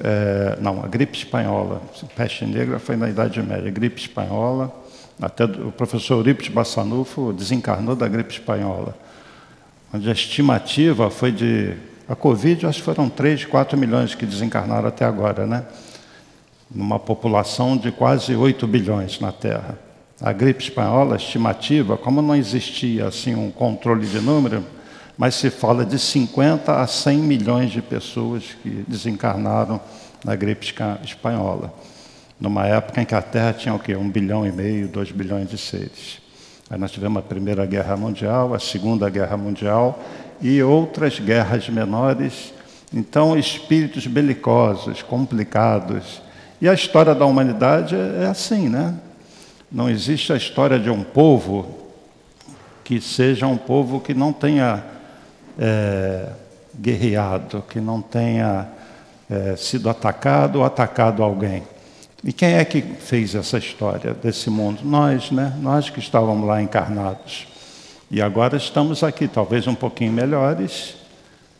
É, 0.00 0.58
não, 0.60 0.84
a 0.84 0.88
gripe 0.88 1.16
espanhola. 1.16 1.82
A 2.02 2.06
peste 2.06 2.44
negra 2.44 2.78
foi 2.78 2.96
na 2.96 3.08
Idade 3.08 3.42
Média. 3.42 3.68
A 3.68 3.70
gripe 3.70 4.00
espanhola, 4.00 4.72
até 5.20 5.44
o 5.44 5.72
professor 5.72 6.14
Eurípides 6.14 6.52
Bassanufo 6.52 7.32
desencarnou 7.32 7.96
da 7.96 8.08
gripe 8.08 8.32
espanhola, 8.32 8.96
onde 9.92 10.08
a 10.08 10.12
estimativa 10.12 11.10
foi 11.10 11.32
de. 11.32 11.74
A 12.08 12.16
Covid, 12.16 12.66
acho 12.66 12.80
que 12.80 12.84
foram 12.84 13.08
3, 13.08 13.44
4 13.44 13.78
milhões 13.78 14.14
que 14.14 14.26
desencarnaram 14.26 14.88
até 14.88 15.04
agora, 15.04 15.46
né? 15.46 15.64
numa 16.74 16.98
população 16.98 17.76
de 17.76 17.92
quase 17.92 18.34
8 18.34 18.66
bilhões 18.66 19.20
na 19.20 19.30
Terra. 19.30 19.78
A 20.20 20.32
gripe 20.32 20.62
espanhola, 20.62 21.16
estimativa, 21.16 21.96
como 21.96 22.22
não 22.22 22.34
existia 22.34 23.08
assim 23.08 23.34
um 23.34 23.50
controle 23.50 24.06
de 24.06 24.20
número, 24.20 24.64
mas 25.16 25.34
se 25.34 25.50
fala 25.50 25.84
de 25.84 25.98
50 25.98 26.80
a 26.80 26.86
100 26.86 27.18
milhões 27.18 27.70
de 27.70 27.82
pessoas 27.82 28.56
que 28.62 28.84
desencarnaram 28.88 29.80
na 30.24 30.34
gripe 30.34 30.66
espanhola, 31.04 31.72
numa 32.40 32.66
época 32.66 33.02
em 33.02 33.04
que 33.04 33.14
a 33.14 33.22
Terra 33.22 33.52
tinha 33.52 33.74
o 33.74 33.78
quê? 33.78 33.94
Um 33.94 34.10
bilhão 34.10 34.46
e 34.46 34.52
meio, 34.52 34.88
dois 34.88 35.10
bilhões 35.10 35.48
de 35.48 35.58
seres. 35.58 36.20
Aí 36.70 36.78
nós 36.78 36.90
tivemos 36.90 37.18
a 37.18 37.22
Primeira 37.22 37.66
Guerra 37.66 37.96
Mundial, 37.96 38.54
a 38.54 38.58
Segunda 38.58 39.08
Guerra 39.10 39.36
Mundial 39.36 40.02
e 40.40 40.62
outras 40.62 41.18
guerras 41.18 41.68
menores. 41.68 42.52
Então, 42.92 43.38
espíritos 43.38 44.06
belicosos, 44.06 45.02
complicados, 45.02 46.22
e 46.60 46.68
a 46.68 46.74
história 46.74 47.14
da 47.14 47.26
humanidade 47.26 47.94
é, 47.94 48.22
é 48.22 48.26
assim, 48.26 48.68
né? 48.68 48.94
Não 49.70 49.90
existe 49.90 50.32
a 50.32 50.36
história 50.36 50.78
de 50.78 50.90
um 50.90 51.02
povo 51.02 51.82
que 52.84 53.00
seja 53.00 53.46
um 53.46 53.56
povo 53.56 54.00
que 54.00 54.14
não 54.14 54.32
tenha 54.32 54.84
é, 55.62 56.26
guerreado, 56.76 57.62
que 57.68 57.80
não 57.80 58.02
tenha 58.02 58.66
é, 59.30 59.54
sido 59.54 59.88
atacado 59.88 60.58
ou 60.58 60.64
atacado 60.64 61.22
alguém. 61.22 61.62
E 62.24 62.32
quem 62.32 62.54
é 62.54 62.64
que 62.64 62.82
fez 62.82 63.36
essa 63.36 63.58
história 63.58 64.12
desse 64.12 64.50
mundo? 64.50 64.80
Nós, 64.82 65.30
né? 65.30 65.56
Nós 65.60 65.88
que 65.88 66.00
estávamos 66.00 66.46
lá 66.46 66.60
encarnados. 66.60 67.46
E 68.10 68.20
agora 68.20 68.56
estamos 68.56 69.04
aqui, 69.04 69.28
talvez 69.28 69.66
um 69.68 69.74
pouquinho 69.74 70.12
melhores, 70.12 70.96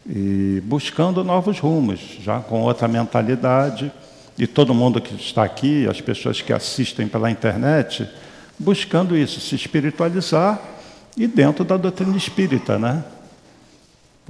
e 0.07 0.61
buscando 0.65 1.23
novos 1.23 1.61
rumos, 1.61 2.01
já 2.21 2.41
com 2.41 2.63
outra 2.63 2.89
mentalidade 2.89 3.93
e 4.37 4.47
todo 4.47 4.75
mundo 4.75 5.01
que 5.01 5.15
está 5.15 5.45
aqui, 5.45 5.87
as 5.89 6.01
pessoas 6.01 6.41
que 6.41 6.53
assistem 6.53 7.07
pela 7.07 7.31
internet, 7.31 8.09
buscando 8.59 9.17
isso, 9.17 9.41
se 9.41 9.55
espiritualizar 9.55 10.61
e 11.17 11.27
dentro 11.27 11.65
da 11.65 11.77
doutrina 11.77 12.17
espírita, 12.17 12.79
né? 12.79 13.05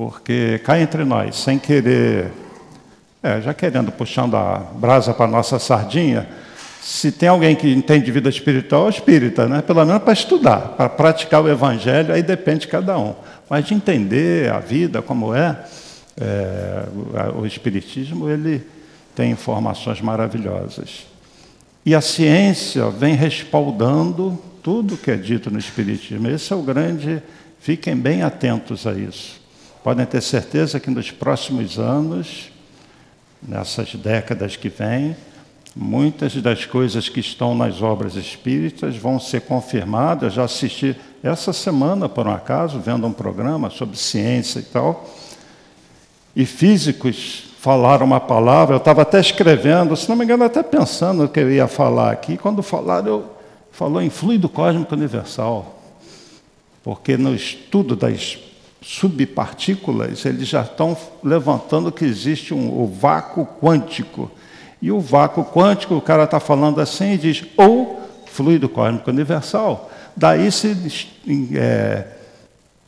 Porque 0.03 0.61
cá 0.65 0.81
entre 0.81 1.05
nós, 1.05 1.37
sem 1.37 1.61
querer, 1.61 2.33
é, 3.23 3.41
já 3.41 3.55
querendo 3.55 3.93
puxando 3.93 4.37
a 4.37 4.57
brasa 4.75 5.15
para 5.15 5.27
a 5.27 5.29
nossa 5.29 5.61
sardinha, 5.61 6.27
se 6.81 7.13
tem 7.13 7.29
alguém 7.29 7.55
que 7.55 7.73
entende 7.73 8.11
vida 8.11 8.29
espiritual, 8.29 8.89
é 8.89 8.91
espírita, 8.91 9.47
né? 9.47 9.63
Pelo 9.63 9.85
menos 9.85 10.03
para 10.03 10.13
estudar, 10.13 10.59
para 10.77 10.89
praticar 10.89 11.41
o 11.41 11.49
evangelho, 11.49 12.13
aí 12.13 12.21
depende 12.21 12.63
de 12.63 12.69
cada 12.69 12.99
um. 12.99 13.15
Mas 13.49 13.65
de 13.65 13.75
entender 13.75 14.51
a 14.51 14.59
vida 14.59 15.01
como 15.01 15.33
é, 15.33 15.57
é 16.21 16.83
o 17.37 17.47
espiritismo, 17.47 18.29
ele 18.29 18.67
tem 19.15 19.31
informações 19.31 20.01
maravilhosas. 20.01 21.07
E 21.87 21.95
a 21.95 22.01
ciência 22.01 22.91
vem 22.91 23.15
respaldando 23.15 24.37
tudo 24.65 24.97
que 24.97 25.13
é 25.13 25.17
dito 25.17 25.49
no 25.49 25.61
Espiritismo. 25.61 26.29
Esse 26.29 26.53
é 26.53 26.57
o 26.57 26.63
grande. 26.63 27.23
Fiquem 27.61 27.95
bem 27.95 28.23
atentos 28.23 28.85
a 28.85 28.95
isso. 28.95 29.42
Podem 29.83 30.07
ter 30.07 30.21
certeza 30.21 30.79
que 30.79 30.91
nos 30.91 31.11
próximos 31.11 31.79
anos, 31.79 32.53
nessas 33.43 33.95
décadas 33.97 34.55
que 34.55 34.69
vêm, 34.69 35.17
muitas 35.75 36.35
das 36.37 36.65
coisas 36.65 37.09
que 37.09 37.19
estão 37.19 37.53
nas 37.53 37.83
obras 37.83 38.15
espíritas 38.15 38.97
vão 38.97 39.19
ser 39.19 39.41
confirmadas. 39.41 40.23
Eu 40.23 40.37
já 40.37 40.45
assisti 40.45 40.97
essa 41.21 41.53
semana, 41.53 42.09
por 42.09 42.29
um 42.29 42.33
acaso, 42.33 42.79
vendo 42.79 43.07
um 43.07 43.13
programa 43.13 43.71
sobre 43.71 43.97
ciência 43.97 44.61
e 44.61 44.65
tal, 44.65 45.11
e 46.35 46.47
físicos 46.47 47.49
falaram 47.59 48.07
uma 48.07 48.21
palavra, 48.21 48.75
eu 48.75 48.79
estava 48.79 49.03
até 49.03 49.21
escrevendo, 49.21 49.97
se 49.97 50.09
não 50.09 50.17
me 50.17 50.25
engano, 50.25 50.45
até 50.45 50.63
pensando 50.63 51.25
o 51.25 51.29
que 51.29 51.41
eu 51.41 51.51
ia 51.51 51.67
falar 51.67 52.13
aqui. 52.13 52.37
Quando 52.37 52.63
falaram, 52.63 53.09
eu 53.09 53.31
falou 53.73 54.01
em 54.01 54.11
fluido 54.11 54.49
cósmico 54.49 54.95
universal. 54.95 55.81
Porque 56.83 57.17
no 57.17 57.35
estudo 57.35 57.95
das 57.95 58.39
subpartículas, 58.83 60.25
eles 60.25 60.49
já 60.49 60.63
estão 60.63 60.97
levantando 61.23 61.93
que 61.93 62.05
existe 62.05 62.53
um, 62.53 62.83
o 62.83 62.87
vácuo 62.87 63.47
quântico. 63.47 64.31
E 64.81 64.91
o 64.91 65.01
vácuo 65.01 65.45
quântico, 65.45 65.95
o 65.95 66.03
cara 66.03 66.25
está 66.25 66.41
falando 66.41 66.81
assim 66.81 67.13
e 67.13 67.19
diz, 67.19 67.45
ou 67.57 68.03
fluido 68.27 68.69
cósmico 68.69 69.11
universal. 69.11 69.91
Daí 70.17 70.51
se, 70.51 70.77
é, 71.55 72.07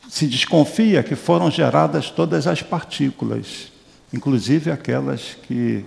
se 0.09 0.27
desconfia 0.27 1.01
que 1.01 1.15
foram 1.15 1.49
geradas 1.49 2.09
todas 2.09 2.45
as 2.45 2.61
partículas 2.61 3.73
inclusive 4.15 4.71
aquelas 4.71 5.37
que 5.43 5.85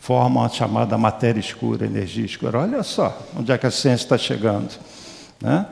formam 0.00 0.44
a 0.44 0.48
chamada 0.48 0.98
matéria 0.98 1.38
escura, 1.38 1.86
energia 1.86 2.24
escura. 2.24 2.58
Olha 2.58 2.82
só 2.82 3.16
onde 3.36 3.52
é 3.52 3.58
que 3.58 3.66
a 3.66 3.70
ciência 3.70 4.04
está 4.04 4.18
chegando. 4.18 4.70
Né? 5.40 5.66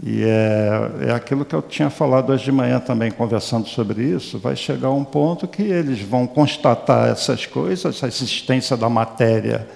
E 0.00 0.22
é, 0.22 1.08
é 1.08 1.10
aquilo 1.10 1.44
que 1.44 1.54
eu 1.54 1.60
tinha 1.60 1.90
falado 1.90 2.30
hoje 2.30 2.44
de 2.44 2.52
manhã 2.52 2.78
também, 2.78 3.10
conversando 3.10 3.68
sobre 3.68 4.04
isso. 4.04 4.38
Vai 4.38 4.54
chegar 4.54 4.90
um 4.90 5.04
ponto 5.04 5.48
que 5.48 5.62
eles 5.62 6.00
vão 6.00 6.26
constatar 6.26 7.08
essas 7.08 7.46
coisas, 7.46 8.02
a 8.02 8.06
existência 8.06 8.76
da 8.76 8.88
matéria 8.88 9.68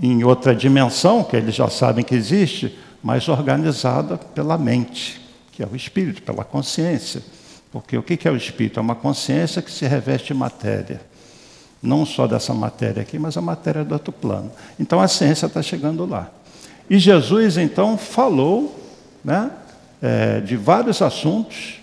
em 0.00 0.22
outra 0.24 0.54
dimensão, 0.54 1.24
que 1.24 1.36
eles 1.36 1.54
já 1.54 1.68
sabem 1.68 2.04
que 2.04 2.14
existe, 2.14 2.78
mas 3.02 3.28
organizada 3.28 4.16
pela 4.16 4.56
mente, 4.56 5.20
que 5.52 5.62
é 5.62 5.66
o 5.70 5.74
espírito, 5.74 6.22
pela 6.22 6.44
consciência. 6.44 7.22
Porque 7.72 7.98
o 7.98 8.02
que 8.02 8.26
é 8.26 8.30
o 8.30 8.36
espírito? 8.36 8.78
É 8.78 8.82
uma 8.82 8.94
consciência 8.94 9.60
que 9.60 9.70
se 9.70 9.86
reveste 9.86 10.28
de 10.28 10.34
matéria. 10.34 11.00
Não 11.82 12.06
só 12.06 12.26
dessa 12.26 12.54
matéria 12.54 13.02
aqui, 13.02 13.18
mas 13.18 13.36
a 13.36 13.40
matéria 13.40 13.84
do 13.84 13.92
outro 13.92 14.12
plano. 14.12 14.50
Então 14.78 15.00
a 15.00 15.08
ciência 15.08 15.46
está 15.46 15.60
chegando 15.60 16.06
lá. 16.06 16.30
E 16.88 16.98
Jesus, 16.98 17.56
então, 17.56 17.96
falou 17.96 18.79
né, 19.24 19.50
é, 20.00 20.40
de 20.40 20.56
vários 20.56 21.02
assuntos 21.02 21.80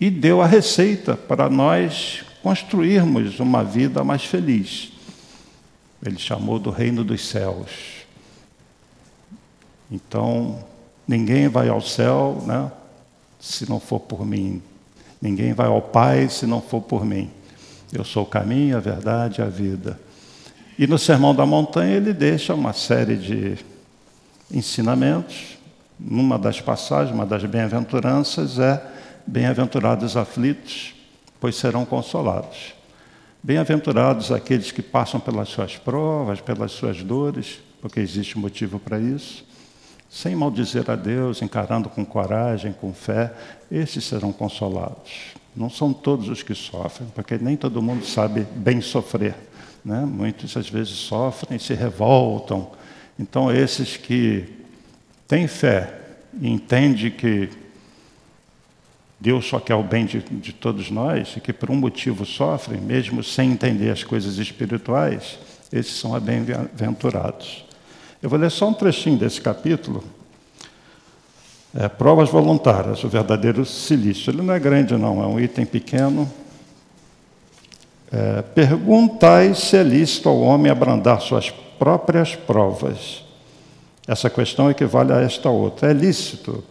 e 0.00 0.10
deu 0.10 0.40
a 0.40 0.46
receita 0.46 1.16
para 1.16 1.48
nós 1.50 2.24
construirmos 2.42 3.40
uma 3.40 3.64
vida 3.64 4.04
mais 4.04 4.24
feliz. 4.24 4.92
Ele 6.04 6.18
chamou 6.18 6.58
do 6.58 6.70
reino 6.70 7.02
dos 7.02 7.26
céus. 7.26 7.98
Então, 9.90 10.64
ninguém 11.06 11.48
vai 11.48 11.68
ao 11.68 11.80
céu 11.80 12.42
né, 12.46 12.70
se 13.40 13.68
não 13.68 13.80
for 13.80 14.00
por 14.00 14.24
mim. 14.24 14.62
Ninguém 15.20 15.52
vai 15.52 15.66
ao 15.66 15.82
Pai 15.82 16.28
se 16.28 16.46
não 16.46 16.62
for 16.62 16.80
por 16.80 17.04
mim. 17.04 17.30
Eu 17.92 18.04
sou 18.04 18.22
o 18.22 18.26
caminho, 18.26 18.76
a 18.76 18.80
verdade 18.80 19.40
e 19.40 19.44
a 19.44 19.48
vida. 19.48 19.98
E 20.78 20.86
no 20.86 20.98
Sermão 20.98 21.34
da 21.34 21.44
Montanha 21.44 21.96
ele 21.96 22.12
deixa 22.12 22.54
uma 22.54 22.72
série 22.72 23.16
de 23.16 23.58
ensinamentos. 24.50 25.57
Numa 25.98 26.38
das 26.38 26.60
passagens, 26.60 27.14
uma 27.14 27.26
das 27.26 27.44
bem-aventuranças 27.44 28.58
é 28.58 28.82
Bem-aventurados 29.30 30.16
aflitos, 30.16 30.94
pois 31.38 31.54
serão 31.54 31.84
consolados. 31.84 32.72
Bem-aventurados 33.42 34.32
aqueles 34.32 34.72
que 34.72 34.80
passam 34.80 35.20
pelas 35.20 35.50
suas 35.50 35.76
provas, 35.76 36.40
pelas 36.40 36.72
suas 36.72 37.02
dores, 37.02 37.60
porque 37.78 38.00
existe 38.00 38.38
motivo 38.38 38.78
para 38.78 38.98
isso. 38.98 39.44
Sem 40.08 40.34
maldizer 40.34 40.90
a 40.90 40.96
Deus, 40.96 41.42
encarando 41.42 41.90
com 41.90 42.06
coragem, 42.06 42.72
com 42.72 42.94
fé, 42.94 43.34
esses 43.70 44.02
serão 44.04 44.32
consolados. 44.32 45.34
Não 45.54 45.68
são 45.68 45.92
todos 45.92 46.30
os 46.30 46.42
que 46.42 46.54
sofrem, 46.54 47.06
porque 47.14 47.36
nem 47.36 47.54
todo 47.54 47.82
mundo 47.82 48.06
sabe 48.06 48.46
bem 48.56 48.80
sofrer. 48.80 49.34
Né? 49.84 50.06
Muitos 50.06 50.56
às 50.56 50.70
vezes 50.70 50.94
sofrem 50.94 51.58
se 51.58 51.74
revoltam. 51.74 52.70
Então, 53.18 53.52
esses 53.52 53.98
que 53.98 54.57
têm 55.28 55.46
fé 55.46 55.94
e 56.40 56.48
entendem 56.48 57.10
que 57.10 57.50
Deus 59.20 59.46
só 59.46 59.60
quer 59.60 59.74
o 59.74 59.82
bem 59.82 60.06
de, 60.06 60.20
de 60.20 60.52
todos 60.52 60.90
nós 60.90 61.34
e 61.36 61.40
que 61.40 61.52
por 61.52 61.70
um 61.70 61.76
motivo 61.76 62.24
sofrem, 62.24 62.80
mesmo 62.80 63.22
sem 63.22 63.50
entender 63.50 63.90
as 63.90 64.02
coisas 64.02 64.38
espirituais, 64.38 65.38
esses 65.72 65.98
são 65.98 66.18
bem-aventurados. 66.18 67.64
Eu 68.22 68.30
vou 68.30 68.38
ler 68.38 68.50
só 68.50 68.68
um 68.68 68.74
trechinho 68.74 69.18
desse 69.18 69.40
capítulo. 69.40 70.02
É, 71.74 71.88
provas 71.88 72.30
voluntárias, 72.30 73.04
o 73.04 73.08
verdadeiro 73.08 73.64
silício. 73.66 74.30
Ele 74.30 74.42
não 74.42 74.54
é 74.54 74.58
grande, 74.58 74.96
não, 74.96 75.22
é 75.22 75.26
um 75.26 75.38
item 75.38 75.66
pequeno. 75.66 76.30
É, 78.10 78.40
perguntai 78.40 79.54
se 79.54 79.76
é 79.76 79.82
lícito 79.82 80.28
ao 80.28 80.40
homem 80.40 80.72
abrandar 80.72 81.20
suas 81.20 81.50
próprias 81.50 82.34
provas. 82.34 83.27
Essa 84.08 84.30
questão 84.30 84.70
equivale 84.70 85.12
a 85.12 85.20
esta 85.20 85.50
outra. 85.50 85.90
É 85.90 85.92
lícito 85.92 86.64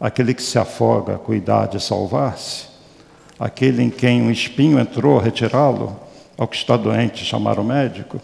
aquele 0.00 0.34
que 0.34 0.42
se 0.42 0.58
afoga 0.58 1.16
cuidar 1.16 1.66
de 1.68 1.80
salvar-se, 1.80 2.66
aquele 3.38 3.84
em 3.84 3.88
quem 3.88 4.20
um 4.20 4.32
espinho 4.32 4.80
entrou, 4.80 5.16
retirá-lo, 5.18 5.96
ao 6.36 6.48
que 6.48 6.56
está 6.56 6.76
doente, 6.76 7.24
chamar 7.24 7.60
o 7.60 7.64
médico. 7.64 8.20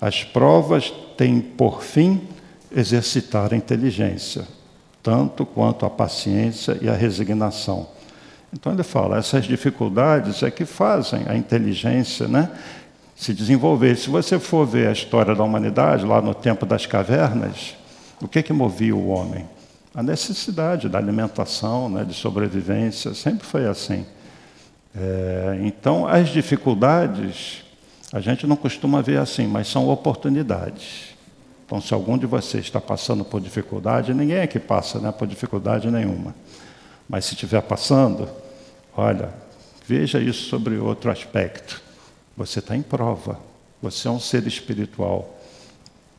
As 0.00 0.24
provas 0.24 0.92
têm 1.16 1.40
por 1.40 1.84
fim 1.84 2.26
exercitar 2.74 3.54
a 3.54 3.56
inteligência, 3.56 4.44
tanto 5.04 5.46
quanto 5.46 5.86
a 5.86 5.90
paciência 5.90 6.76
e 6.82 6.88
a 6.88 6.94
resignação. 6.94 7.86
Então 8.52 8.72
ele 8.72 8.82
fala, 8.82 9.18
essas 9.18 9.44
dificuldades 9.44 10.42
é 10.42 10.50
que 10.50 10.64
fazem 10.64 11.22
a 11.28 11.36
inteligência 11.36 12.26
né, 12.26 12.50
se 13.14 13.32
desenvolver. 13.32 13.96
Se 13.96 14.10
você 14.10 14.36
for 14.36 14.66
ver 14.66 14.88
a 14.88 14.92
história 14.92 15.32
da 15.32 15.44
humanidade, 15.44 16.04
lá 16.04 16.20
no 16.20 16.34
tempo 16.34 16.66
das 16.66 16.86
cavernas, 16.86 17.76
o 18.22 18.28
que, 18.28 18.42
que 18.42 18.52
movia 18.52 18.94
o 18.94 19.08
homem? 19.08 19.46
a 19.94 20.02
necessidade 20.02 20.88
da 20.88 20.98
alimentação, 20.98 21.88
né, 21.88 22.04
de 22.04 22.14
sobrevivência, 22.14 23.12
sempre 23.12 23.46
foi 23.46 23.66
assim. 23.66 24.06
É, 24.94 25.60
então, 25.62 26.06
as 26.06 26.28
dificuldades, 26.28 27.64
a 28.12 28.20
gente 28.20 28.46
não 28.46 28.56
costuma 28.56 29.02
ver 29.02 29.18
assim, 29.18 29.46
mas 29.46 29.68
são 29.68 29.88
oportunidades. 29.88 31.16
Então, 31.66 31.80
se 31.80 31.92
algum 31.92 32.16
de 32.16 32.26
vocês 32.26 32.64
está 32.64 32.80
passando 32.80 33.24
por 33.24 33.40
dificuldade, 33.40 34.14
ninguém 34.14 34.38
é 34.38 34.46
que 34.46 34.58
passa 34.58 34.98
né, 34.98 35.12
por 35.12 35.26
dificuldade 35.26 35.90
nenhuma. 35.90 36.34
Mas 37.08 37.24
se 37.24 37.34
estiver 37.34 37.62
passando, 37.62 38.28
olha, 38.96 39.30
veja 39.86 40.20
isso 40.20 40.48
sobre 40.48 40.76
outro 40.78 41.10
aspecto. 41.10 41.82
Você 42.36 42.60
está 42.60 42.76
em 42.76 42.82
prova. 42.82 43.38
Você 43.82 44.06
é 44.06 44.10
um 44.10 44.20
ser 44.20 44.46
espiritual. 44.46 45.36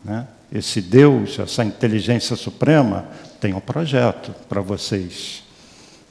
Né? 0.04 0.28
Esse 0.52 0.82
Deus, 0.82 1.40
essa 1.40 1.64
inteligência 1.64 2.36
suprema, 2.36 3.06
tem 3.40 3.54
um 3.54 3.60
projeto 3.60 4.36
para 4.50 4.62
vocês. 4.62 5.44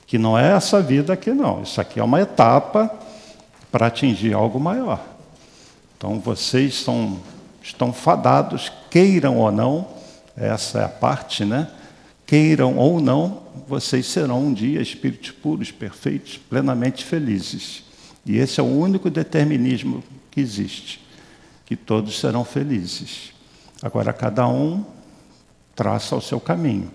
Que 0.06 0.18
não 0.18 0.36
é 0.36 0.52
essa 0.52 0.80
vida 0.80 1.12
aqui, 1.12 1.30
não. 1.32 1.62
Isso 1.62 1.80
aqui 1.80 2.00
é 2.00 2.02
uma 2.02 2.20
etapa 2.20 2.90
para 3.70 3.86
atingir 3.86 4.32
algo 4.32 4.58
maior. 4.58 5.04
Então 5.96 6.18
vocês 6.18 6.74
são, 6.74 7.20
estão 7.62 7.92
fadados, 7.92 8.72
queiram 8.90 9.36
ou 9.36 9.52
não, 9.52 9.86
essa 10.36 10.80
é 10.80 10.84
a 10.84 10.88
parte, 10.88 11.44
né? 11.44 11.68
Queiram 12.26 12.76
ou 12.76 13.00
não, 13.00 13.42
vocês 13.68 14.06
serão 14.06 14.44
um 14.44 14.52
dia 14.54 14.80
espíritos 14.80 15.30
puros, 15.30 15.70
perfeitos, 15.70 16.38
plenamente 16.38 17.04
felizes. 17.04 17.84
E 18.24 18.38
esse 18.38 18.60
é 18.60 18.62
o 18.62 18.66
único 18.66 19.10
determinismo 19.10 20.02
que 20.30 20.40
existe, 20.40 21.00
que 21.66 21.76
todos 21.76 22.18
serão 22.18 22.44
felizes. 22.44 23.32
Agora 23.82 24.12
cada 24.12 24.46
um 24.46 24.84
traça 25.74 26.14
o 26.16 26.20
seu 26.20 26.38
caminho. 26.38 26.90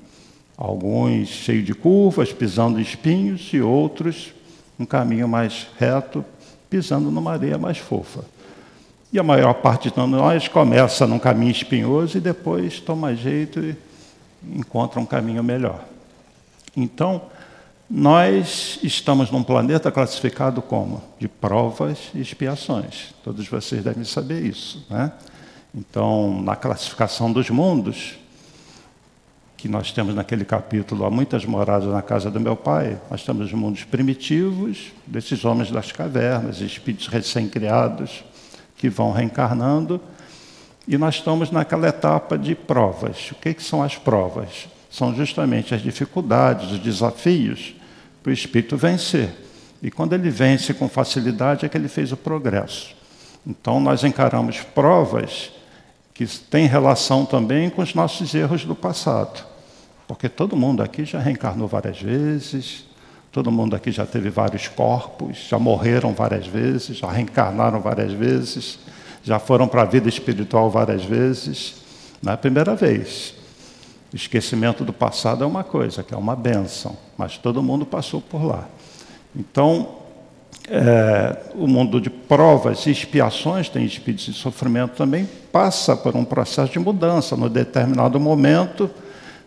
Alguns 0.58 1.28
cheios 1.28 1.66
de 1.66 1.74
curvas, 1.74 2.32
pisando 2.32 2.80
espinhos, 2.80 3.50
e 3.54 3.60
outros 3.60 4.34
um 4.80 4.86
caminho 4.86 5.28
mais 5.28 5.68
reto, 5.78 6.24
pisando 6.70 7.10
numa 7.10 7.32
areia 7.34 7.58
mais 7.58 7.78
fofa. 7.78 8.26
E 9.12 9.20
a 9.20 9.24
maior 9.24 9.54
parte 9.56 9.90
de 9.90 9.98
nós 9.98 10.48
começa 10.48 11.08
num 11.08 11.20
caminho 11.20 11.52
espinhoso 11.52 12.18
e 12.18 12.22
depois 12.22 12.80
toma 12.80 13.16
jeito 13.16 13.60
e 13.60 13.78
encontra 14.54 15.00
um 15.00 15.06
caminho 15.06 15.44
melhor. 15.44 15.86
Então, 16.76 17.22
nós 17.90 18.80
estamos 18.84 19.32
num 19.32 19.44
planeta 19.44 19.92
classificado 19.92 20.62
como? 20.62 21.02
De 21.18 21.28
provas 21.28 22.10
e 22.14 22.20
expiações. 22.20 23.14
Todos 23.24 23.48
vocês 23.48 23.84
devem 23.84 24.04
saber 24.04 24.44
isso. 24.44 24.86
Né? 24.90 25.12
Então, 25.78 26.42
na 26.42 26.56
classificação 26.56 27.34
dos 27.34 27.50
mundos, 27.50 28.18
que 29.58 29.68
nós 29.68 29.92
temos 29.92 30.16
naquele 30.16 30.46
capítulo, 30.46 31.04
há 31.04 31.12
muitas 31.12 31.44
moradas 31.44 31.90
na 31.90 32.02
casa 32.02 32.32
do 32.32 32.40
meu 32.40 32.56
pai, 32.56 32.98
nós 33.12 33.26
temos 33.26 33.48
os 33.48 33.54
mundos 33.54 33.84
primitivos, 33.84 34.94
desses 35.06 35.44
homens 35.44 35.70
das 35.70 35.92
cavernas, 35.92 36.62
espíritos 36.62 37.08
recém-criados, 37.08 38.24
que 38.78 38.88
vão 38.88 39.12
reencarnando, 39.12 40.00
e 40.88 40.98
nós 40.98 41.16
estamos 41.16 41.52
naquela 41.52 41.90
etapa 41.90 42.38
de 42.38 42.56
provas. 42.56 43.32
O 43.32 43.36
que, 43.36 43.54
que 43.54 43.64
são 43.64 43.84
as 43.84 43.98
provas? 43.98 44.70
São 44.90 45.14
justamente 45.14 45.76
as 45.76 45.82
dificuldades, 45.82 46.72
os 46.72 46.80
desafios 46.80 47.76
para 48.24 48.30
o 48.30 48.34
espírito 48.34 48.78
vencer. 48.78 49.30
E 49.84 49.92
quando 49.92 50.14
ele 50.14 50.30
vence 50.30 50.74
com 50.74 50.88
facilidade, 50.88 51.66
é 51.66 51.70
que 51.70 51.78
ele 51.78 51.90
fez 51.90 52.14
o 52.14 52.18
progresso. 52.18 52.96
Então, 53.46 53.82
nós 53.82 54.06
encaramos 54.06 54.62
provas 54.62 55.52
que 56.16 56.26
têm 56.26 56.66
relação 56.66 57.26
também 57.26 57.70
com 57.70 57.82
os 57.82 57.94
nossos 57.94 58.34
erros 58.34 58.64
do 58.64 58.74
passado. 58.74 59.46
Porque 60.08 60.30
todo 60.30 60.56
mundo 60.56 60.82
aqui 60.82 61.04
já 61.04 61.20
reencarnou 61.20 61.68
várias 61.68 62.02
vezes, 62.02 62.86
todo 63.34 63.52
mundo 63.52 63.76
aqui 63.76 63.92
já 63.92 64.06
teve 64.06 64.30
vários 64.30 64.70
corpos, 64.70 65.46
já 65.50 65.60
morreram 65.60 66.14
várias 66.14 66.48
vezes, 66.48 66.98
já 66.98 67.12
reencarnaram 67.12 67.82
várias 67.82 68.14
vezes, 68.14 68.80
já 69.24 69.40
foram 69.40 69.68
para 69.68 69.82
a 69.82 69.86
vida 69.86 70.08
espiritual 70.08 70.70
várias 70.70 71.04
vezes. 71.04 71.76
Não 72.24 72.32
é 72.32 72.36
a 72.36 72.38
primeira 72.38 72.76
vez. 72.76 73.36
Esquecimento 74.14 74.86
do 74.86 74.94
passado 74.94 75.44
é 75.44 75.48
uma 75.48 75.66
coisa, 75.66 76.02
que 76.02 76.14
é 76.14 76.18
uma 76.18 76.36
benção, 76.36 76.96
mas 77.18 77.38
todo 77.38 77.62
mundo 77.62 77.86
passou 77.86 78.22
por 78.22 78.42
lá. 78.42 78.70
Então, 79.36 80.05
é, 80.70 81.38
o 81.54 81.68
mundo 81.68 82.02
de 82.02 82.10
provas 82.10 82.86
e 82.86 82.92
expiações, 82.92 83.70
tem 83.70 83.86
espíritos 83.86 84.26
de 84.26 84.34
sofrimento 84.34 84.96
também, 84.96 85.28
passa 85.52 85.96
por 85.96 86.16
um 86.16 86.26
processo 86.26 86.72
de 86.72 86.80
mudança. 86.80 87.36
No 87.36 87.50
determinado 87.50 88.20
momento, 88.20 88.90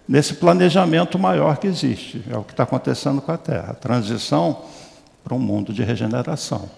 nesse 0.09 0.35
planejamento 0.35 1.19
maior 1.19 1.59
que 1.59 1.67
existe. 1.67 2.23
É 2.31 2.37
o 2.37 2.43
que 2.43 2.53
está 2.53 2.63
acontecendo 2.63 3.21
com 3.21 3.33
a 3.33 3.37
Terra. 3.37 3.75
Transição 3.75 4.63
para 5.23 5.35
um 5.35 5.39
mundo 5.39 5.73
de 5.73 5.83
regeneração. 5.83 6.71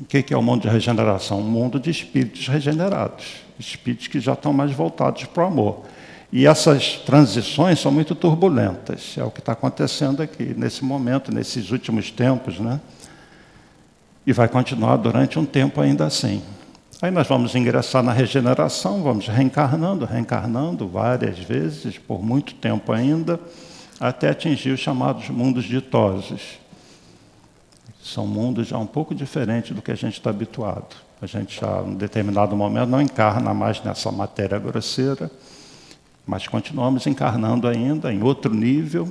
O 0.00 0.04
que 0.04 0.32
é 0.32 0.36
o 0.36 0.42
mundo 0.42 0.62
de 0.62 0.68
regeneração? 0.68 1.40
Um 1.40 1.50
mundo 1.50 1.78
de 1.78 1.90
espíritos 1.90 2.48
regenerados. 2.48 3.42
Espíritos 3.58 4.06
que 4.08 4.20
já 4.20 4.32
estão 4.32 4.52
mais 4.52 4.72
voltados 4.72 5.24
para 5.24 5.44
o 5.44 5.46
amor. 5.46 5.82
E 6.30 6.46
essas 6.46 6.96
transições 6.96 7.80
são 7.80 7.90
muito 7.90 8.14
turbulentas. 8.14 9.14
É 9.16 9.24
o 9.24 9.30
que 9.30 9.40
está 9.40 9.52
acontecendo 9.52 10.22
aqui, 10.22 10.54
nesse 10.56 10.84
momento, 10.84 11.32
nesses 11.32 11.70
últimos 11.70 12.10
tempos, 12.10 12.58
né? 12.58 12.80
E 14.28 14.32
vai 14.34 14.46
continuar 14.46 14.98
durante 14.98 15.38
um 15.38 15.46
tempo 15.46 15.80
ainda 15.80 16.04
assim. 16.04 16.42
Aí 17.00 17.10
nós 17.10 17.26
vamos 17.26 17.54
ingressar 17.54 18.02
na 18.02 18.12
regeneração, 18.12 19.02
vamos 19.02 19.26
reencarnando, 19.26 20.04
reencarnando 20.04 20.86
várias 20.86 21.38
vezes, 21.38 21.96
por 21.96 22.22
muito 22.22 22.52
tempo 22.56 22.92
ainda, 22.92 23.40
até 23.98 24.28
atingir 24.28 24.72
os 24.72 24.80
chamados 24.80 25.30
mundos 25.30 25.64
ditosos. 25.64 26.58
São 28.02 28.26
mundos 28.26 28.68
já 28.68 28.76
um 28.76 28.84
pouco 28.84 29.14
diferentes 29.14 29.74
do 29.74 29.80
que 29.80 29.92
a 29.92 29.96
gente 29.96 30.18
está 30.18 30.28
habituado. 30.28 30.94
A 31.22 31.26
gente 31.26 31.58
já, 31.58 31.82
em 31.86 31.94
determinado 31.94 32.54
momento, 32.54 32.90
não 32.90 33.00
encarna 33.00 33.54
mais 33.54 33.82
nessa 33.82 34.12
matéria 34.12 34.58
grosseira, 34.58 35.30
mas 36.26 36.46
continuamos 36.46 37.06
encarnando 37.06 37.66
ainda 37.66 38.12
em 38.12 38.22
outro 38.22 38.52
nível, 38.52 39.10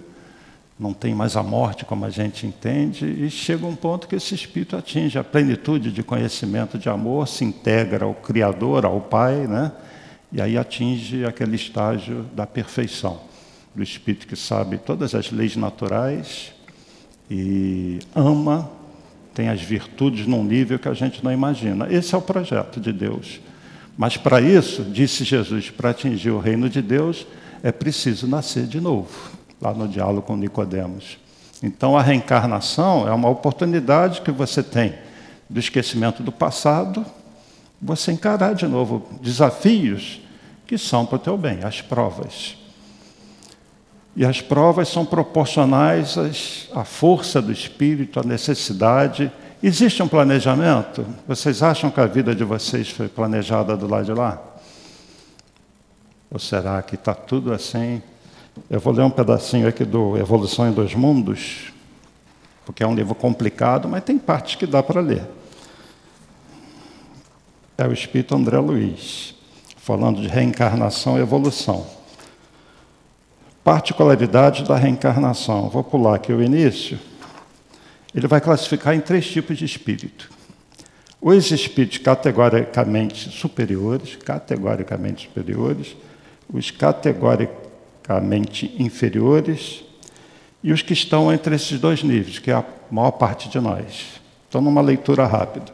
não 0.79 0.93
tem 0.93 1.15
mais 1.15 1.35
a 1.35 1.41
morte 1.41 1.85
como 1.85 2.05
a 2.05 2.09
gente 2.09 2.45
entende, 2.45 3.05
e 3.05 3.29
chega 3.29 3.65
um 3.65 3.75
ponto 3.75 4.07
que 4.07 4.15
esse 4.15 4.35
espírito 4.35 4.75
atinge 4.75 5.17
a 5.17 5.23
plenitude 5.23 5.91
de 5.91 6.03
conhecimento 6.03 6.77
de 6.77 6.87
amor, 6.87 7.27
se 7.27 7.43
integra 7.43 8.05
ao 8.05 8.13
Criador, 8.13 8.85
ao 8.85 9.01
Pai, 9.01 9.47
né? 9.47 9.71
e 10.31 10.39
aí 10.39 10.57
atinge 10.57 11.25
aquele 11.25 11.55
estágio 11.55 12.25
da 12.35 12.45
perfeição, 12.45 13.21
do 13.73 13.81
espírito 13.81 14.27
que 14.27 14.35
sabe 14.35 14.77
todas 14.77 15.15
as 15.15 15.31
leis 15.31 15.55
naturais 15.55 16.53
e 17.29 17.99
ama, 18.15 18.69
tem 19.33 19.49
as 19.49 19.61
virtudes 19.61 20.27
num 20.27 20.43
nível 20.43 20.79
que 20.79 20.87
a 20.87 20.93
gente 20.93 21.23
não 21.23 21.31
imagina. 21.31 21.87
Esse 21.91 22.13
é 22.15 22.17
o 22.17 22.21
projeto 22.21 22.79
de 22.79 22.91
Deus. 22.91 23.39
Mas 23.95 24.17
para 24.17 24.41
isso, 24.41 24.83
disse 24.83 25.23
Jesus, 25.23 25.69
para 25.69 25.91
atingir 25.91 26.31
o 26.31 26.39
reino 26.39 26.69
de 26.69 26.81
Deus, 26.81 27.25
é 27.61 27.71
preciso 27.71 28.27
nascer 28.27 28.65
de 28.67 28.79
novo 28.79 29.36
lá 29.61 29.73
no 29.73 29.87
diálogo 29.87 30.21
com 30.21 30.35
Nicodemos. 30.35 31.17
Então 31.61 31.97
a 31.97 32.01
reencarnação 32.01 33.07
é 33.07 33.11
uma 33.11 33.29
oportunidade 33.29 34.21
que 34.21 34.31
você 34.31 34.61
tem 34.61 34.93
do 35.49 35.59
esquecimento 35.59 36.21
do 36.21 36.31
passado, 36.31 37.05
você 37.81 38.11
encarar 38.11 38.53
de 38.53 38.67
novo 38.67 39.07
desafios 39.21 40.21
que 40.65 40.77
são 40.77 41.05
para 41.05 41.15
o 41.15 41.19
teu 41.19 41.37
bem, 41.37 41.63
as 41.63 41.81
provas. 41.81 42.57
E 44.15 44.25
as 44.25 44.41
provas 44.41 44.89
são 44.89 45.05
proporcionais 45.05 46.67
à 46.73 46.83
força 46.83 47.41
do 47.41 47.51
espírito, 47.51 48.19
à 48.19 48.23
necessidade. 48.23 49.31
Existe 49.61 50.01
um 50.01 50.07
planejamento? 50.07 51.05
Vocês 51.27 51.61
acham 51.61 51.91
que 51.91 51.99
a 51.99 52.07
vida 52.07 52.33
de 52.33 52.43
vocês 52.43 52.89
foi 52.89 53.07
planejada 53.07 53.77
do 53.77 53.87
lado 53.87 54.05
de 54.05 54.13
lá? 54.13 54.41
Ou 56.31 56.39
será 56.39 56.81
que 56.81 56.95
está 56.95 57.13
tudo 57.13 57.53
assim 57.53 58.01
eu 58.69 58.79
vou 58.79 58.93
ler 58.93 59.03
um 59.03 59.09
pedacinho 59.09 59.67
aqui 59.67 59.85
do 59.85 60.17
Evolução 60.17 60.67
em 60.67 60.71
Dois 60.71 60.93
Mundos, 60.93 61.71
porque 62.65 62.83
é 62.83 62.87
um 62.87 62.95
livro 62.95 63.15
complicado, 63.15 63.87
mas 63.87 64.03
tem 64.03 64.17
partes 64.17 64.55
que 64.55 64.65
dá 64.65 64.83
para 64.83 64.99
ler. 64.99 65.25
É 67.77 67.87
o 67.87 67.93
Espírito 67.93 68.35
André 68.35 68.57
Luiz, 68.59 69.35
falando 69.77 70.21
de 70.21 70.27
reencarnação 70.27 71.17
e 71.17 71.21
evolução. 71.21 71.85
Particularidade 73.63 74.63
da 74.63 74.75
reencarnação. 74.75 75.69
Vou 75.69 75.83
pular 75.83 76.15
aqui 76.15 76.33
o 76.33 76.41
início. 76.41 76.99
Ele 78.13 78.27
vai 78.27 78.41
classificar 78.41 78.95
em 78.95 78.99
três 78.99 79.27
tipos 79.27 79.57
de 79.57 79.65
espírito. 79.65 80.29
Os 81.21 81.51
espíritos 81.51 81.99
categoricamente 81.99 83.29
superiores, 83.29 84.15
categoricamente 84.15 85.27
superiores, 85.27 85.95
os 86.51 86.71
categoricamente 86.71 87.66
mente 88.21 88.75
inferiores, 88.79 89.83
e 90.63 90.71
os 90.71 90.81
que 90.81 90.93
estão 90.93 91.31
entre 91.31 91.55
esses 91.55 91.79
dois 91.79 92.03
níveis, 92.03 92.39
que 92.39 92.51
é 92.51 92.55
a 92.55 92.65
maior 92.89 93.11
parte 93.11 93.49
de 93.49 93.59
nós. 93.59 94.21
Então, 94.49 94.61
numa 94.61 94.81
leitura 94.81 95.25
rápida. 95.25 95.65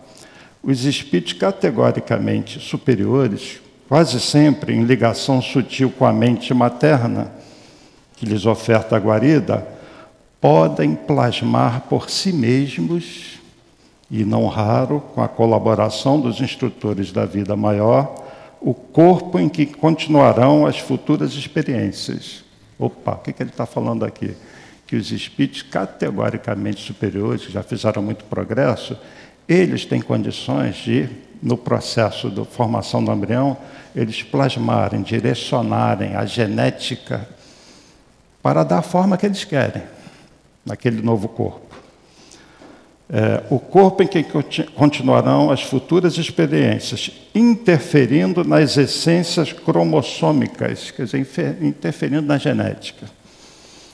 Os 0.61 0.85
espíritos 0.85 1.33
categoricamente 1.33 2.59
superiores, 2.59 3.61
quase 3.87 4.19
sempre 4.19 4.73
em 4.73 4.83
ligação 4.83 5.41
sutil 5.41 5.89
com 5.91 6.05
a 6.05 6.13
mente 6.13 6.53
materna, 6.53 7.31
que 8.15 8.25
lhes 8.25 8.45
oferta 8.45 8.95
a 8.95 8.99
guarida, 8.99 9.67
podem 10.39 10.95
plasmar 10.95 11.81
por 11.81 12.09
si 12.09 12.33
mesmos, 12.33 13.39
e 14.09 14.23
não 14.23 14.47
raro 14.47 15.01
com 15.13 15.21
a 15.21 15.27
colaboração 15.27 16.19
dos 16.19 16.39
instrutores 16.39 17.11
da 17.11 17.25
vida 17.25 17.55
maior, 17.55 18.22
o 18.63 18.73
corpo 18.73 19.37
em 19.37 19.49
que 19.49 19.65
continuarão 19.65 20.65
as 20.65 20.79
futuras 20.79 21.33
experiências. 21.33 22.45
Opa, 22.79 23.11
o 23.11 23.17
que, 23.17 23.33
que 23.33 23.43
ele 23.43 23.49
está 23.49 23.65
falando 23.65 24.05
aqui? 24.05 24.35
Que 24.87 24.95
os 24.95 25.11
espíritos 25.11 25.61
categoricamente 25.63 26.81
superiores, 26.81 27.45
que 27.45 27.51
já 27.51 27.61
fizeram 27.61 28.01
muito 28.01 28.23
progresso, 28.23 28.97
eles 29.49 29.85
têm 29.85 30.01
condições 30.01 30.77
de, 30.77 31.09
no 31.41 31.57
processo 31.57 32.29
de 32.29 32.45
formação 32.45 33.03
do 33.03 33.11
embrião, 33.11 33.57
eles 33.93 34.23
plasmarem, 34.23 35.01
direcionarem 35.01 36.15
a 36.15 36.25
genética 36.25 37.27
para 38.41 38.63
dar 38.63 38.79
a 38.79 38.81
forma 38.81 39.17
que 39.17 39.25
eles 39.25 39.43
querem 39.43 39.83
naquele 40.65 41.01
novo 41.01 41.27
corpo 41.27 41.62
é, 43.09 43.43
o 43.49 43.59
corpo 43.59 44.01
em 44.01 44.07
que 44.07 44.25
continuarão 44.75 45.51
as 45.51 45.61
futuras 45.61 46.17
experiências, 46.17 47.11
interferindo 47.35 48.43
nas 48.43 48.77
essências 48.77 49.51
cromossômicas, 49.51 50.91
quer 50.91 51.05
dizer, 51.05 51.57
interferindo 51.61 52.23
na 52.23 52.37
genética, 52.37 53.05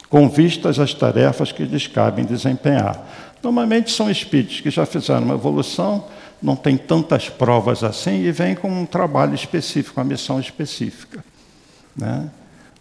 com 0.10 0.30
vistas 0.30 0.80
às 0.80 0.94
tarefas 0.94 1.52
que 1.52 1.64
lhes 1.64 1.88
cabem 1.88 2.26
desempenhar. 2.26 3.06
Normalmente 3.42 3.92
são 3.92 4.10
espíritos 4.10 4.62
que 4.62 4.70
já 4.70 4.86
fizeram 4.86 5.24
uma 5.24 5.36
evolução, 5.36 6.06
não 6.42 6.56
tem 6.56 6.78
tantas 6.78 7.30
provas 7.30 7.84
assim 7.84 8.24
e 8.24 8.32
vêm 8.32 8.56
com 8.56 8.70
um 8.70 8.86
trabalho 8.86 9.36
específico, 9.36 10.00
uma 10.00 10.06
missão 10.06 10.40
específica. 10.40 11.24
Né? 11.96 12.30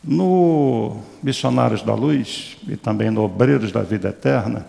No 0.03 0.99
Missionários 1.23 1.83
da 1.83 1.95
Luz 1.95 2.57
e 2.69 2.77
também 2.77 3.11
no 3.11 3.23
Obreiros 3.23 3.73
da 3.73 3.83
Vida 3.83 4.11
Eterna, 4.11 4.67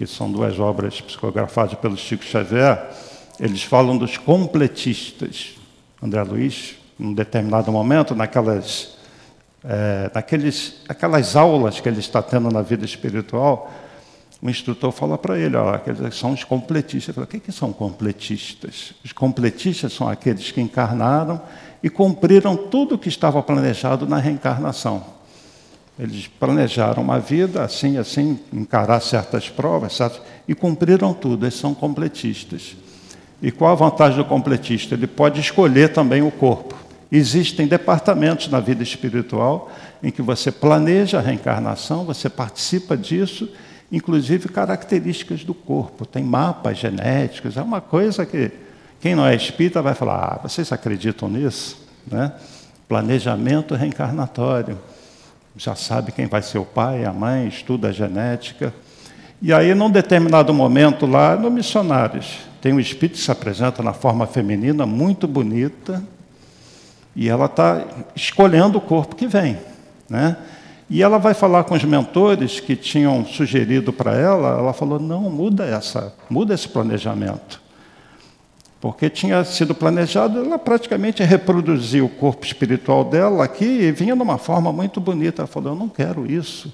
que 0.00 0.06
são 0.06 0.32
duas 0.32 0.58
obras 0.58 0.98
psicografadas 0.98 1.74
pelo 1.74 1.94
Chico 1.94 2.24
Xavier, 2.24 2.90
eles 3.38 3.62
falam 3.62 3.98
dos 3.98 4.16
completistas. 4.16 5.56
André 6.02 6.22
Luiz, 6.22 6.76
em 6.98 7.08
um 7.08 7.12
determinado 7.12 7.70
momento, 7.70 8.14
naquelas, 8.14 8.96
é, 9.62 10.10
naqueles, 10.14 10.76
aquelas 10.88 11.36
aulas 11.36 11.80
que 11.80 11.86
ele 11.86 12.00
está 12.00 12.22
tendo 12.22 12.50
na 12.50 12.62
vida 12.62 12.82
espiritual, 12.82 13.70
o 14.40 14.48
instrutor 14.48 14.90
fala 14.90 15.18
para 15.18 15.38
ele, 15.38 15.54
ó, 15.54 15.74
aqueles 15.74 16.16
são 16.16 16.32
os 16.32 16.44
completistas. 16.44 17.08
Ele 17.08 17.14
fala, 17.16 17.24
o 17.26 17.28
que, 17.28 17.38
que 17.38 17.52
são 17.52 17.70
completistas? 17.70 18.94
Os 19.04 19.12
completistas 19.12 19.92
são 19.92 20.08
aqueles 20.08 20.50
que 20.50 20.62
encarnaram 20.62 21.42
e 21.82 21.90
cumpriram 21.90 22.56
tudo 22.56 22.94
o 22.94 22.98
que 22.98 23.10
estava 23.10 23.42
planejado 23.42 24.06
na 24.06 24.16
reencarnação. 24.16 25.04
Eles 26.00 26.26
planejaram 26.26 27.02
uma 27.02 27.18
vida 27.18 27.62
assim, 27.62 27.98
assim, 27.98 28.40
encarar 28.50 29.00
certas 29.00 29.50
provas, 29.50 29.94
certo? 29.94 30.22
e 30.48 30.54
cumpriram 30.54 31.12
tudo. 31.12 31.44
Eles 31.44 31.56
são 31.56 31.74
completistas. 31.74 32.74
E 33.42 33.52
qual 33.52 33.72
a 33.72 33.74
vantagem 33.74 34.16
do 34.16 34.24
completista? 34.24 34.94
Ele 34.94 35.06
pode 35.06 35.40
escolher 35.40 35.92
também 35.92 36.22
o 36.22 36.30
corpo. 36.30 36.74
Existem 37.12 37.66
departamentos 37.66 38.48
na 38.48 38.60
vida 38.60 38.82
espiritual 38.82 39.70
em 40.02 40.10
que 40.10 40.22
você 40.22 40.50
planeja 40.50 41.18
a 41.18 41.20
reencarnação, 41.20 42.04
você 42.04 42.30
participa 42.30 42.96
disso, 42.96 43.50
inclusive 43.92 44.48
características 44.48 45.44
do 45.44 45.52
corpo. 45.52 46.06
Tem 46.06 46.24
mapas 46.24 46.78
genéticos, 46.78 47.58
é 47.58 47.62
uma 47.62 47.80
coisa 47.82 48.24
que 48.24 48.50
quem 49.00 49.14
não 49.14 49.26
é 49.26 49.34
espírita 49.34 49.82
vai 49.82 49.94
falar: 49.94 50.34
ah, 50.34 50.48
vocês 50.48 50.72
acreditam 50.72 51.28
nisso? 51.28 51.86
Né? 52.10 52.32
Planejamento 52.88 53.74
reencarnatório 53.74 54.78
já 55.56 55.74
sabe 55.74 56.12
quem 56.12 56.26
vai 56.26 56.42
ser 56.42 56.58
o 56.58 56.64
pai, 56.64 57.04
a 57.04 57.12
mãe, 57.12 57.48
estuda 57.48 57.88
a 57.88 57.92
genética. 57.92 58.72
E 59.42 59.52
aí, 59.52 59.74
num 59.74 59.90
determinado 59.90 60.52
momento 60.52 61.06
lá, 61.06 61.36
no 61.36 61.50
Missionários, 61.50 62.38
tem 62.60 62.72
um 62.72 62.80
espírito 62.80 63.16
que 63.16 63.24
se 63.24 63.30
apresenta 63.30 63.82
na 63.82 63.92
forma 63.92 64.26
feminina, 64.26 64.84
muito 64.86 65.26
bonita, 65.26 66.02
e 67.16 67.28
ela 67.28 67.46
está 67.46 67.84
escolhendo 68.14 68.78
o 68.78 68.80
corpo 68.80 69.16
que 69.16 69.26
vem. 69.26 69.58
Né? 70.08 70.36
E 70.88 71.02
ela 71.02 71.18
vai 71.18 71.34
falar 71.34 71.64
com 71.64 71.74
os 71.74 71.84
mentores 71.84 72.60
que 72.60 72.76
tinham 72.76 73.24
sugerido 73.24 73.92
para 73.92 74.14
ela, 74.14 74.58
ela 74.58 74.72
falou, 74.72 74.98
não, 74.98 75.22
muda 75.30 75.64
essa, 75.64 76.14
muda 76.28 76.54
esse 76.54 76.68
planejamento 76.68 77.69
porque 78.80 79.10
tinha 79.10 79.44
sido 79.44 79.74
planejado 79.74 80.42
ela 80.42 80.58
praticamente 80.58 81.22
reproduzir 81.22 82.02
o 82.02 82.08
corpo 82.08 82.46
espiritual 82.46 83.04
dela 83.04 83.44
aqui 83.44 83.64
e 83.64 83.92
vinha 83.92 84.16
de 84.16 84.22
uma 84.22 84.38
forma 84.38 84.72
muito 84.72 85.00
bonita. 85.00 85.42
Ela 85.42 85.46
falou: 85.46 85.72
Eu 85.72 85.78
não 85.78 85.88
quero 85.88 86.30
isso, 86.30 86.72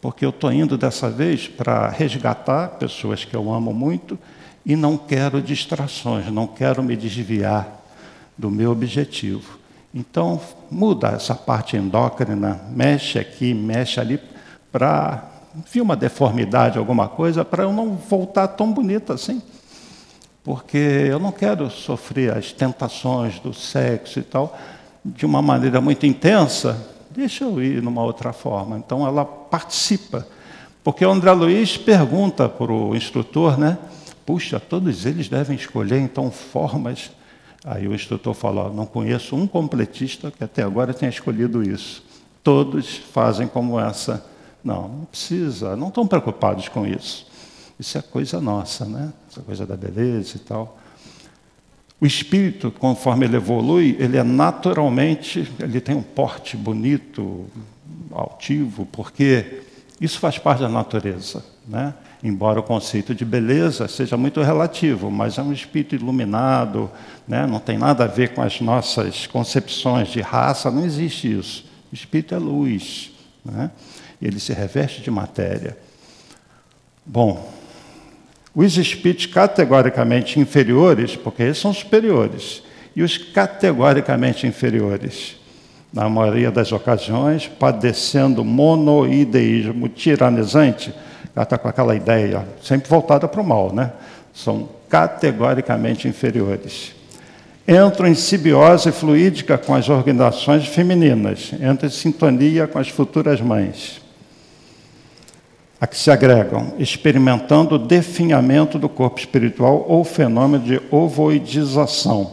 porque 0.00 0.24
eu 0.24 0.30
estou 0.30 0.52
indo 0.52 0.78
dessa 0.78 1.10
vez 1.10 1.48
para 1.48 1.88
resgatar 1.88 2.68
pessoas 2.78 3.24
que 3.24 3.34
eu 3.34 3.52
amo 3.52 3.74
muito 3.74 4.16
e 4.64 4.76
não 4.76 4.96
quero 4.96 5.42
distrações, 5.42 6.30
não 6.30 6.46
quero 6.46 6.82
me 6.82 6.96
desviar 6.96 7.82
do 8.38 8.50
meu 8.50 8.70
objetivo. 8.70 9.58
Então, 9.92 10.40
muda 10.70 11.08
essa 11.08 11.34
parte 11.34 11.76
endócrina, 11.76 12.60
mexe 12.70 13.18
aqui, 13.18 13.54
mexe 13.54 13.98
ali, 13.98 14.20
para 14.70 15.24
vir 15.72 15.80
uma 15.80 15.96
deformidade, 15.96 16.78
alguma 16.78 17.08
coisa, 17.08 17.44
para 17.44 17.62
eu 17.62 17.72
não 17.72 17.96
voltar 17.96 18.46
tão 18.48 18.70
bonita 18.70 19.14
assim. 19.14 19.40
Porque 20.46 20.78
eu 20.78 21.18
não 21.18 21.32
quero 21.32 21.68
sofrer 21.68 22.32
as 22.32 22.52
tentações 22.52 23.40
do 23.40 23.52
sexo 23.52 24.20
e 24.20 24.22
tal 24.22 24.56
de 25.04 25.26
uma 25.26 25.42
maneira 25.42 25.80
muito 25.80 26.06
intensa, 26.06 26.86
deixa 27.10 27.42
eu 27.42 27.60
ir 27.60 27.82
numa 27.82 28.04
outra 28.04 28.32
forma. 28.32 28.78
Então 28.78 29.04
ela 29.04 29.24
participa. 29.24 30.24
Porque 30.84 31.04
o 31.04 31.10
André 31.10 31.32
Luiz 31.32 31.76
pergunta 31.76 32.48
para 32.48 32.72
o 32.72 32.94
instrutor, 32.94 33.58
né? 33.58 33.76
Puxa, 34.24 34.60
todos 34.60 35.04
eles 35.04 35.28
devem 35.28 35.56
escolher 35.56 35.98
então 35.98 36.30
formas. 36.30 37.10
Aí 37.64 37.88
o 37.88 37.94
instrutor 37.94 38.32
fala: 38.32 38.70
não 38.70 38.86
conheço 38.86 39.34
um 39.34 39.48
completista 39.48 40.30
que 40.30 40.44
até 40.44 40.62
agora 40.62 40.94
tenha 40.94 41.10
escolhido 41.10 41.60
isso. 41.60 42.04
Todos 42.44 42.98
fazem 43.12 43.48
como 43.48 43.80
essa. 43.80 44.24
Não, 44.62 44.82
não 44.82 45.04
precisa, 45.06 45.74
não 45.74 45.88
estão 45.88 46.06
preocupados 46.06 46.68
com 46.68 46.86
isso. 46.86 47.25
Isso 47.78 47.98
é 47.98 48.02
coisa 48.02 48.40
nossa, 48.40 48.84
né? 48.84 49.12
Essa 49.30 49.40
coisa 49.42 49.66
da 49.66 49.76
beleza 49.76 50.36
e 50.36 50.40
tal. 50.40 50.78
O 52.00 52.06
espírito, 52.06 52.70
conforme 52.70 53.26
ele 53.26 53.36
evolui, 53.36 53.96
ele 53.98 54.16
é 54.16 54.22
naturalmente, 54.22 55.50
ele 55.58 55.80
tem 55.80 55.94
um 55.94 56.02
porte 56.02 56.56
bonito, 56.56 57.46
altivo, 58.12 58.86
porque 58.86 59.62
isso 60.00 60.18
faz 60.18 60.38
parte 60.38 60.60
da 60.60 60.68
natureza, 60.68 61.44
né? 61.66 61.94
Embora 62.22 62.60
o 62.60 62.62
conceito 62.62 63.14
de 63.14 63.24
beleza 63.24 63.86
seja 63.88 64.16
muito 64.16 64.42
relativo, 64.42 65.10
mas 65.10 65.38
é 65.38 65.42
um 65.42 65.52
espírito 65.52 65.94
iluminado, 65.94 66.90
né? 67.28 67.46
não 67.46 67.60
tem 67.60 67.76
nada 67.78 68.04
a 68.04 68.06
ver 68.06 68.34
com 68.34 68.42
as 68.42 68.60
nossas 68.60 69.26
concepções 69.26 70.08
de 70.08 70.20
raça, 70.20 70.70
não 70.70 70.84
existe 70.84 71.38
isso. 71.38 71.66
O 71.92 71.94
espírito 71.94 72.34
é 72.34 72.38
luz, 72.38 73.12
né? 73.44 73.70
ele 74.20 74.40
se 74.40 74.52
reveste 74.52 75.02
de 75.02 75.10
matéria. 75.10 75.76
Bom, 77.04 77.52
os 78.64 78.78
espíritos 78.78 79.26
categoricamente 79.26 80.40
inferiores, 80.40 81.14
porque 81.14 81.42
eles 81.42 81.58
são 81.58 81.74
superiores, 81.74 82.62
e 82.96 83.02
os 83.02 83.18
categoricamente 83.18 84.46
inferiores, 84.46 85.36
na 85.92 86.08
maioria 86.08 86.50
das 86.50 86.72
ocasiões, 86.72 87.46
padecendo 87.46 88.42
monoideísmo 88.42 89.90
tiranizante, 89.90 90.94
ela 91.34 91.42
está 91.42 91.58
com 91.58 91.68
aquela 91.68 91.94
ideia 91.94 92.48
sempre 92.62 92.88
voltada 92.88 93.28
para 93.28 93.42
o 93.42 93.44
mal, 93.44 93.74
né? 93.74 93.92
São 94.32 94.70
categoricamente 94.88 96.08
inferiores. 96.08 96.94
Entram 97.68 98.08
em 98.08 98.14
simbiose 98.14 98.90
fluídica 98.90 99.58
com 99.58 99.74
as 99.74 99.90
organizações 99.90 100.66
femininas, 100.66 101.52
entram 101.52 101.88
em 101.88 101.92
sintonia 101.92 102.66
com 102.66 102.78
as 102.78 102.88
futuras 102.88 103.38
mães 103.38 104.05
a 105.80 105.86
que 105.86 105.96
se 105.96 106.10
agregam, 106.10 106.72
experimentando 106.78 107.74
o 107.74 107.78
definhamento 107.78 108.78
do 108.78 108.88
corpo 108.88 109.18
espiritual 109.18 109.84
ou 109.86 110.04
fenômeno 110.04 110.64
de 110.64 110.80
ovoidização, 110.90 112.32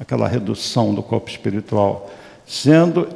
aquela 0.00 0.26
redução 0.26 0.94
do 0.94 1.02
corpo 1.02 1.28
espiritual, 1.28 2.10
sendo 2.46 3.08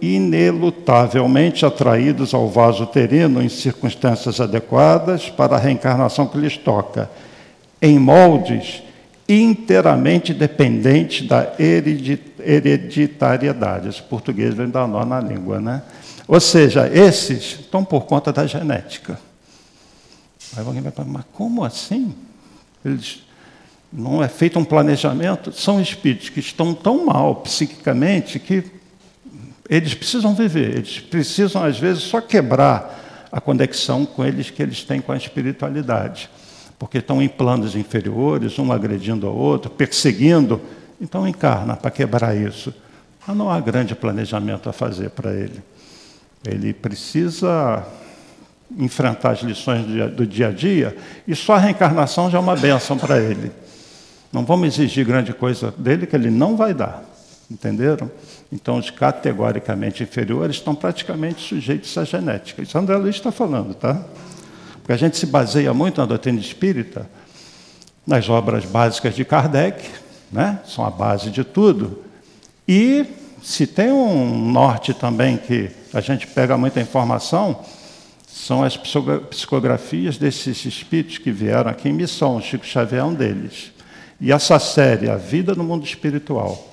inelutavelmente 0.00 1.66
atraídos 1.66 2.32
ao 2.32 2.48
vaso 2.48 2.84
uterino 2.84 3.42
em 3.42 3.48
circunstâncias 3.48 4.40
adequadas 4.40 5.28
para 5.28 5.56
a 5.56 5.58
reencarnação 5.58 6.28
que 6.28 6.38
lhes 6.38 6.56
toca, 6.56 7.10
em 7.82 7.98
moldes 7.98 8.84
inteiramente 9.28 10.32
dependentes 10.32 11.26
da 11.26 11.52
hereditariedade. 11.58 13.88
Esse 13.88 14.02
português 14.02 14.54
vem 14.54 14.68
dar 14.68 14.86
nó 14.86 15.04
na 15.04 15.20
língua, 15.20 15.60
né? 15.60 15.82
Ou 16.26 16.40
seja, 16.40 16.88
esses 16.88 17.60
estão 17.60 17.84
por 17.84 18.06
conta 18.06 18.32
da 18.32 18.46
genética. 18.46 19.18
Aí 20.56 20.64
alguém 20.64 20.82
vai 20.82 20.92
falar, 20.92 21.08
mas 21.08 21.24
como 21.32 21.64
assim? 21.64 22.14
Eles 22.84 23.22
não 23.92 24.22
é 24.22 24.28
feito 24.28 24.58
um 24.58 24.64
planejamento? 24.64 25.52
São 25.52 25.80
espíritos 25.80 26.28
que 26.28 26.40
estão 26.40 26.74
tão 26.74 27.06
mal 27.06 27.36
psiquicamente 27.36 28.38
que 28.38 28.64
eles 29.68 29.94
precisam 29.94 30.34
viver, 30.34 30.76
eles 30.76 31.00
precisam, 31.00 31.64
às 31.64 31.78
vezes, 31.78 32.02
só 32.02 32.20
quebrar 32.20 33.28
a 33.32 33.40
conexão 33.40 34.04
com 34.04 34.24
eles 34.24 34.50
que 34.50 34.62
eles 34.62 34.84
têm 34.84 35.00
com 35.00 35.10
a 35.10 35.16
espiritualidade. 35.16 36.28
Porque 36.78 36.98
estão 36.98 37.22
em 37.22 37.28
planos 37.28 37.74
inferiores, 37.74 38.58
um 38.58 38.70
agredindo 38.70 39.26
ao 39.26 39.34
outro, 39.34 39.70
perseguindo. 39.70 40.60
Então 41.00 41.26
encarna 41.26 41.76
para 41.76 41.90
quebrar 41.90 42.36
isso. 42.36 42.74
Mas 43.26 43.36
não 43.36 43.50
há 43.50 43.58
grande 43.58 43.94
planejamento 43.94 44.68
a 44.68 44.72
fazer 44.72 45.10
para 45.10 45.32
ele. 45.32 45.62
Ele 46.46 46.72
precisa 46.72 47.86
enfrentar 48.76 49.30
as 49.30 49.40
lições 49.40 49.86
do 50.12 50.26
dia 50.26 50.48
a 50.48 50.50
dia 50.50 50.96
e 51.26 51.34
só 51.34 51.54
a 51.54 51.58
reencarnação 51.58 52.30
já 52.30 52.38
é 52.38 52.40
uma 52.40 52.56
benção 52.56 52.98
para 52.98 53.18
ele. 53.18 53.52
Não 54.32 54.44
vamos 54.44 54.66
exigir 54.66 55.06
grande 55.06 55.32
coisa 55.32 55.72
dele 55.78 56.06
que 56.06 56.16
ele 56.16 56.30
não 56.30 56.56
vai 56.56 56.74
dar. 56.74 57.04
Entenderam? 57.50 58.10
Então, 58.50 58.78
os 58.78 58.90
categoricamente 58.90 60.02
inferiores 60.02 60.56
estão 60.56 60.74
praticamente 60.74 61.42
sujeitos 61.42 61.96
à 61.96 62.04
genética. 62.04 62.62
Isso 62.62 62.76
André 62.76 62.96
Luiz 62.96 63.16
está 63.16 63.30
falando, 63.30 63.74
tá? 63.74 64.02
Porque 64.74 64.92
a 64.92 64.96
gente 64.96 65.16
se 65.16 65.26
baseia 65.26 65.72
muito 65.72 66.00
na 66.00 66.06
doutrina 66.06 66.38
espírita, 66.40 67.08
nas 68.06 68.28
obras 68.28 68.64
básicas 68.64 69.14
de 69.14 69.24
Kardec, 69.24 69.88
né? 70.30 70.58
são 70.66 70.84
a 70.84 70.90
base 70.90 71.30
de 71.30 71.44
tudo. 71.44 72.02
E 72.66 73.06
se 73.42 73.66
tem 73.66 73.92
um 73.92 74.50
norte 74.50 74.92
também 74.92 75.36
que 75.36 75.70
a 75.94 76.00
gente 76.00 76.26
pega 76.26 76.58
muita 76.58 76.80
informação, 76.80 77.60
são 78.26 78.64
as 78.64 78.76
psicografias 78.76 80.18
desses 80.18 80.64
espíritos 80.64 81.18
que 81.18 81.30
vieram 81.30 81.70
aqui 81.70 81.88
em 81.88 81.92
missão. 81.92 82.36
O 82.36 82.42
Chico 82.42 82.66
Xavier 82.66 83.00
é 83.00 83.04
um 83.04 83.14
deles. 83.14 83.72
E 84.20 84.32
essa 84.32 84.58
série, 84.58 85.08
A 85.08 85.16
Vida 85.16 85.54
no 85.54 85.62
Mundo 85.62 85.84
Espiritual, 85.84 86.68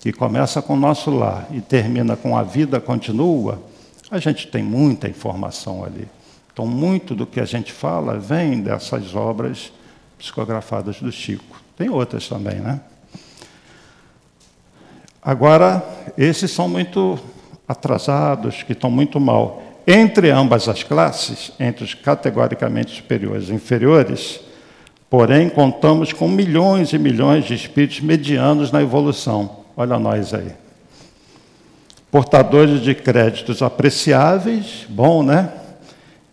que 0.00 0.12
começa 0.12 0.60
com 0.60 0.74
o 0.74 0.76
nosso 0.76 1.10
lar 1.10 1.46
e 1.52 1.60
termina 1.60 2.16
com 2.16 2.36
A 2.36 2.42
Vida 2.42 2.80
Continua, 2.80 3.62
a 4.10 4.18
gente 4.18 4.48
tem 4.48 4.62
muita 4.62 5.08
informação 5.08 5.84
ali. 5.84 6.08
Então, 6.52 6.66
muito 6.66 7.14
do 7.14 7.26
que 7.26 7.38
a 7.38 7.44
gente 7.44 7.72
fala 7.72 8.18
vem 8.18 8.60
dessas 8.60 9.14
obras 9.14 9.72
psicografadas 10.18 11.00
do 11.00 11.12
Chico. 11.12 11.62
Tem 11.76 11.88
outras 11.88 12.28
também, 12.28 12.56
né? 12.56 12.80
Agora, 15.22 15.82
esses 16.18 16.50
são 16.50 16.68
muito 16.68 17.18
atrasados, 17.66 18.62
que 18.62 18.72
estão 18.72 18.90
muito 18.90 19.18
mal. 19.18 19.62
Entre 19.86 20.30
ambas 20.30 20.68
as 20.68 20.82
classes, 20.82 21.52
entre 21.60 21.84
os 21.84 21.94
categoricamente 21.94 22.94
superiores 22.96 23.48
e 23.48 23.54
inferiores, 23.54 24.40
porém, 25.10 25.48
contamos 25.48 26.12
com 26.12 26.28
milhões 26.28 26.92
e 26.92 26.98
milhões 26.98 27.44
de 27.44 27.54
espíritos 27.54 28.00
medianos 28.00 28.72
na 28.72 28.82
evolução. 28.82 29.64
Olha 29.76 29.98
nós 29.98 30.32
aí. 30.32 30.52
Portadores 32.10 32.80
de 32.80 32.94
créditos 32.94 33.60
apreciáveis, 33.60 34.86
bom, 34.88 35.22
né? 35.22 35.52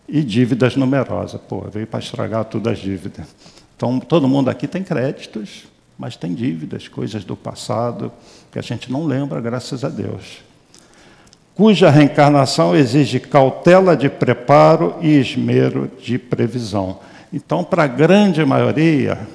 E 0.07 0.21
dívidas 0.21 0.75
numerosas. 0.75 1.41
Pô, 1.41 1.61
veio 1.61 1.87
para 1.87 1.99
estragar 1.99 2.45
todas 2.45 2.73
as 2.73 2.79
dívidas. 2.79 3.25
Então, 3.75 3.99
todo 3.99 4.27
mundo 4.27 4.49
aqui 4.49 4.67
tem 4.67 4.83
créditos, 4.83 5.63
mas 5.97 6.15
tem 6.15 6.33
dívidas, 6.33 6.87
coisas 6.87 7.23
do 7.23 7.35
passado 7.35 8.11
que 8.51 8.59
a 8.59 8.61
gente 8.61 8.91
não 8.91 9.05
lembra, 9.05 9.41
graças 9.41 9.83
a 9.83 9.89
Deus 9.89 10.50
cuja 11.55 11.89
reencarnação 11.89 12.75
exige 12.75 13.19
cautela 13.19 13.95
de 13.95 14.09
preparo 14.09 14.95
e 15.01 15.19
esmero 15.19 15.91
de 16.01 16.17
previsão. 16.17 16.99
Então, 17.31 17.63
para 17.63 17.83
a 17.83 17.87
grande 17.87 18.43
maioria, 18.43 19.27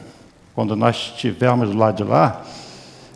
quando 0.55 0.75
nós 0.75 0.97
estivermos 0.97 1.75
lá 1.75 1.91
de 1.91 2.03
lá, 2.03 2.43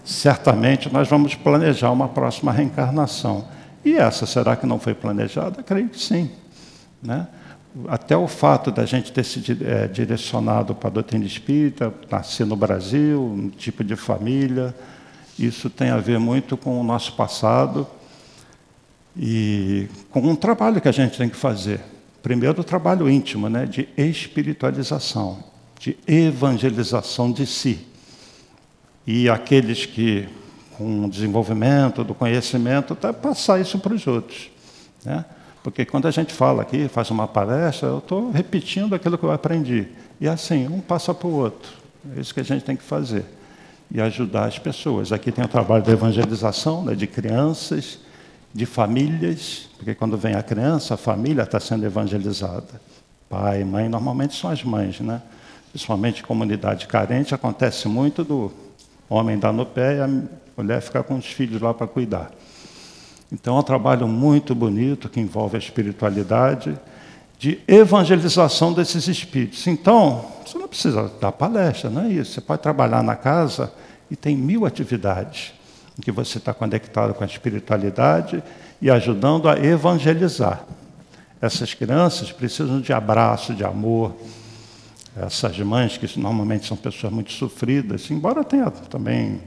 certamente 0.05 0.93
nós 0.93 1.09
vamos 1.09 1.35
planejar 1.35 1.91
uma 1.91 2.09
próxima 2.09 2.53
reencarnação. 2.53 3.47
E 3.85 3.95
essa, 3.95 4.27
será 4.27 4.57
que 4.57 4.67
não 4.67 4.79
foi 4.79 4.95
planejada? 4.95 5.63
Creio 5.63 5.89
que 5.89 5.99
sim. 5.99 6.31
Né? 7.03 7.27
Até 7.89 8.17
o 8.17 8.27
fato 8.27 8.71
da 8.71 8.85
gente 8.85 9.13
ter 9.13 9.25
se 9.25 9.41
é, 9.65 9.87
direcionado 9.87 10.75
para 10.75 10.89
a 10.89 10.93
doutrina 10.93 11.25
espírita, 11.25 11.93
nascer 12.11 12.45
no 12.45 12.57
Brasil, 12.57 13.23
um 13.23 13.49
tipo 13.49 13.85
de 13.85 13.97
família, 13.97 14.75
isso 15.39 15.71
tem 15.71 15.91
a 15.91 15.97
ver 15.97 16.19
muito 16.19 16.57
com 16.57 16.79
o 16.81 16.85
nosso 16.85 17.15
passado, 17.15 17.87
e 19.17 19.89
com 20.11 20.21
um 20.21 20.37
trabalho 20.37 20.81
que 20.81 20.89
a 20.89 20.93
gente 20.93 21.17
tem 21.19 21.29
que 21.29 21.37
fazer. 21.37 21.81
Primeiro, 22.23 22.61
o 22.61 22.65
trabalho 22.65 23.09
íntimo, 23.09 23.49
né, 23.49 23.67
de 23.67 23.89
espiritualização, 23.97 25.43
de 25.79 25.97
evangelização 26.07 27.33
de 27.33 27.47
si. 27.47 27.87
E 29.07 29.29
aqueles 29.29 29.87
que, 29.87 30.29
com 30.77 31.07
o 31.07 31.11
desenvolvimento 31.11 32.05
do 32.05 32.15
conhecimento, 32.15 32.95
tá, 32.95 33.13
passar 33.13 33.61
isso 33.61 33.79
para 33.79 33.95
os 33.95 34.07
outros. 34.07 34.51
Né? 35.05 35.25
Porque 35.63 35.85
quando 35.85 36.07
a 36.07 36.11
gente 36.11 36.33
fala 36.33 36.63
aqui, 36.63 36.89
faz 36.89 37.11
uma 37.11 37.27
palestra, 37.27 37.89
eu 37.89 37.99
estou 37.99 38.31
repetindo 38.31 38.95
aquilo 38.95 39.17
que 39.19 39.25
eu 39.25 39.33
aprendi. 39.33 39.89
E 40.21 40.29
assim, 40.29 40.69
um 40.69 40.81
passa 40.81 41.15
para 41.15 41.29
o 41.29 41.33
outro. 41.33 41.71
É 42.17 42.21
isso 42.21 42.33
que 42.33 42.41
a 42.41 42.45
gente 42.45 42.65
tem 42.65 42.77
que 42.77 42.83
fazer. 42.83 43.25
e 43.93 44.01
ajudar 44.01 44.45
as 44.45 44.59
pessoas. 44.59 45.11
Aqui 45.11 45.33
tem 45.33 45.45
o 45.45 45.49
trabalho 45.49 45.83
de 45.83 45.91
evangelização, 45.91 46.85
né, 46.85 46.95
de 46.95 47.07
crianças, 47.09 47.99
de 48.53 48.67
famílias, 48.67 49.69
porque 49.77 49.95
quando 49.95 50.17
vem 50.17 50.35
a 50.35 50.43
criança, 50.43 50.95
a 50.95 50.97
família 50.97 51.43
está 51.43 51.61
sendo 51.61 51.87
evangelizada. 51.87 52.81
Pai, 53.29 53.63
mãe, 53.63 53.89
normalmente 53.89 54.35
são 54.35 54.51
as 54.51 54.65
mães, 54.65 55.01
né? 55.01 55.23
Principalmente 55.71 56.23
comunidade 56.23 56.89
carente, 56.89 57.35
acontece 57.35 57.87
muito 57.87 58.25
do 58.25 58.53
homem 59.09 59.39
dar 59.39 59.53
no 59.53 59.65
pé 59.65 59.99
e 59.99 60.01
a 60.01 60.09
mulher 60.57 60.83
ficar 60.83 61.05
com 61.05 61.17
os 61.17 61.27
filhos 61.27 61.61
lá 61.63 61.73
para 61.73 61.87
cuidar. 61.87 62.33
Então, 63.33 63.57
é 63.57 63.61
um 63.61 63.63
trabalho 63.63 64.09
muito 64.09 64.53
bonito 64.55 65.09
que 65.09 65.21
envolve 65.21 65.55
a 65.55 65.59
espiritualidade 65.59 66.77
de 67.39 67.61
evangelização 67.69 68.73
desses 68.73 69.07
espíritos. 69.07 69.65
Então, 69.69 70.25
você 70.45 70.59
não 70.59 70.67
precisa 70.67 71.11
dar 71.21 71.31
palestra, 71.31 71.89
não 71.89 72.03
é 72.03 72.09
isso. 72.09 72.33
Você 72.33 72.41
pode 72.41 72.61
trabalhar 72.61 73.03
na 73.05 73.15
casa 73.15 73.73
e 74.11 74.17
tem 74.17 74.37
mil 74.37 74.67
atividades 74.67 75.53
em 76.01 76.03
que 76.03 76.11
você 76.11 76.39
está 76.39 76.55
conectado 76.55 77.13
com 77.13 77.23
a 77.23 77.27
espiritualidade 77.27 78.43
e 78.81 78.91
ajudando 78.91 79.51
a 79.51 79.59
evangelizar. 79.59 80.65
Essas 81.43 81.75
crianças 81.75 82.33
precisam 82.33 82.81
de 82.81 82.91
abraço, 82.91 83.55
de 83.55 83.63
amor. 83.63 84.17
Essas 85.15 85.59
mães, 85.59 85.99
que 85.99 86.19
normalmente 86.19 86.67
são 86.67 86.77
pessoas 86.77 87.13
muito 87.13 87.33
sofridas, 87.33 88.11
embora 88.11 88.43
tenha 88.43 88.71
também 88.71 89.43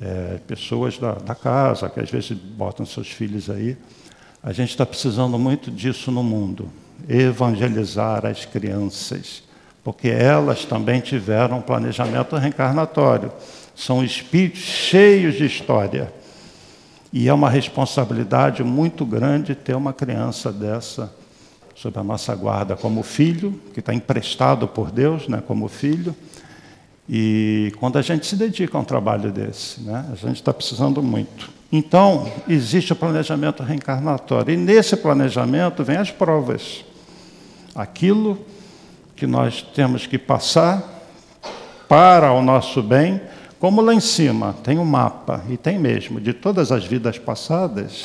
é, 0.00 0.40
pessoas 0.48 0.98
da, 0.98 1.12
da, 1.12 1.34
casa, 1.34 1.88
que 1.88 2.00
às 2.00 2.10
vezes 2.10 2.32
botam 2.32 2.84
seus 2.84 3.08
filhos 3.08 3.48
aí. 3.48 3.76
A 4.42 4.52
gente 4.52 4.70
está 4.70 4.84
precisando 4.84 5.38
muito 5.38 5.70
disso 5.70 6.10
no 6.10 6.24
mundo 6.24 6.68
evangelizar 7.08 8.26
as 8.26 8.44
crianças, 8.44 9.44
porque 9.84 10.08
elas 10.08 10.64
também 10.64 11.00
tiveram 11.00 11.58
um 11.58 11.62
planejamento 11.62 12.34
reencarnatório. 12.34 13.30
São 13.74 14.04
espíritos 14.04 14.62
cheios 14.62 15.34
de 15.34 15.44
história. 15.44 16.12
E 17.12 17.28
é 17.28 17.32
uma 17.32 17.48
responsabilidade 17.48 18.62
muito 18.62 19.04
grande 19.04 19.54
ter 19.54 19.74
uma 19.74 19.92
criança 19.92 20.52
dessa 20.52 21.12
sob 21.74 21.98
a 21.98 22.04
nossa 22.04 22.34
guarda 22.34 22.76
como 22.76 23.02
filho, 23.02 23.60
que 23.72 23.80
está 23.80 23.92
emprestado 23.92 24.68
por 24.68 24.90
Deus, 24.90 25.28
né, 25.28 25.42
como 25.46 25.68
filho. 25.68 26.14
E 27.08 27.72
quando 27.78 27.98
a 27.98 28.02
gente 28.02 28.26
se 28.26 28.36
dedica 28.36 28.78
a 28.78 28.80
um 28.80 28.84
trabalho 28.84 29.30
desse, 29.30 29.80
né, 29.80 30.06
a 30.10 30.14
gente 30.14 30.36
está 30.36 30.54
precisando 30.54 31.02
muito. 31.02 31.50
Então, 31.70 32.30
existe 32.48 32.92
o 32.92 32.96
planejamento 32.96 33.62
reencarnatório. 33.62 34.54
E 34.54 34.56
nesse 34.56 34.96
planejamento 34.96 35.82
vem 35.82 35.96
as 35.96 36.10
provas. 36.10 36.84
Aquilo 37.74 38.38
que 39.16 39.26
nós 39.26 39.60
temos 39.60 40.06
que 40.06 40.16
passar 40.16 40.82
para 41.88 42.32
o 42.32 42.40
nosso 42.40 42.82
bem, 42.82 43.20
como 43.64 43.80
lá 43.80 43.94
em 43.94 44.00
cima 44.00 44.54
tem 44.62 44.78
um 44.78 44.84
mapa, 44.84 45.42
e 45.48 45.56
tem 45.56 45.78
mesmo, 45.78 46.20
de 46.20 46.34
todas 46.34 46.70
as 46.70 46.84
vidas 46.84 47.16
passadas, 47.16 48.04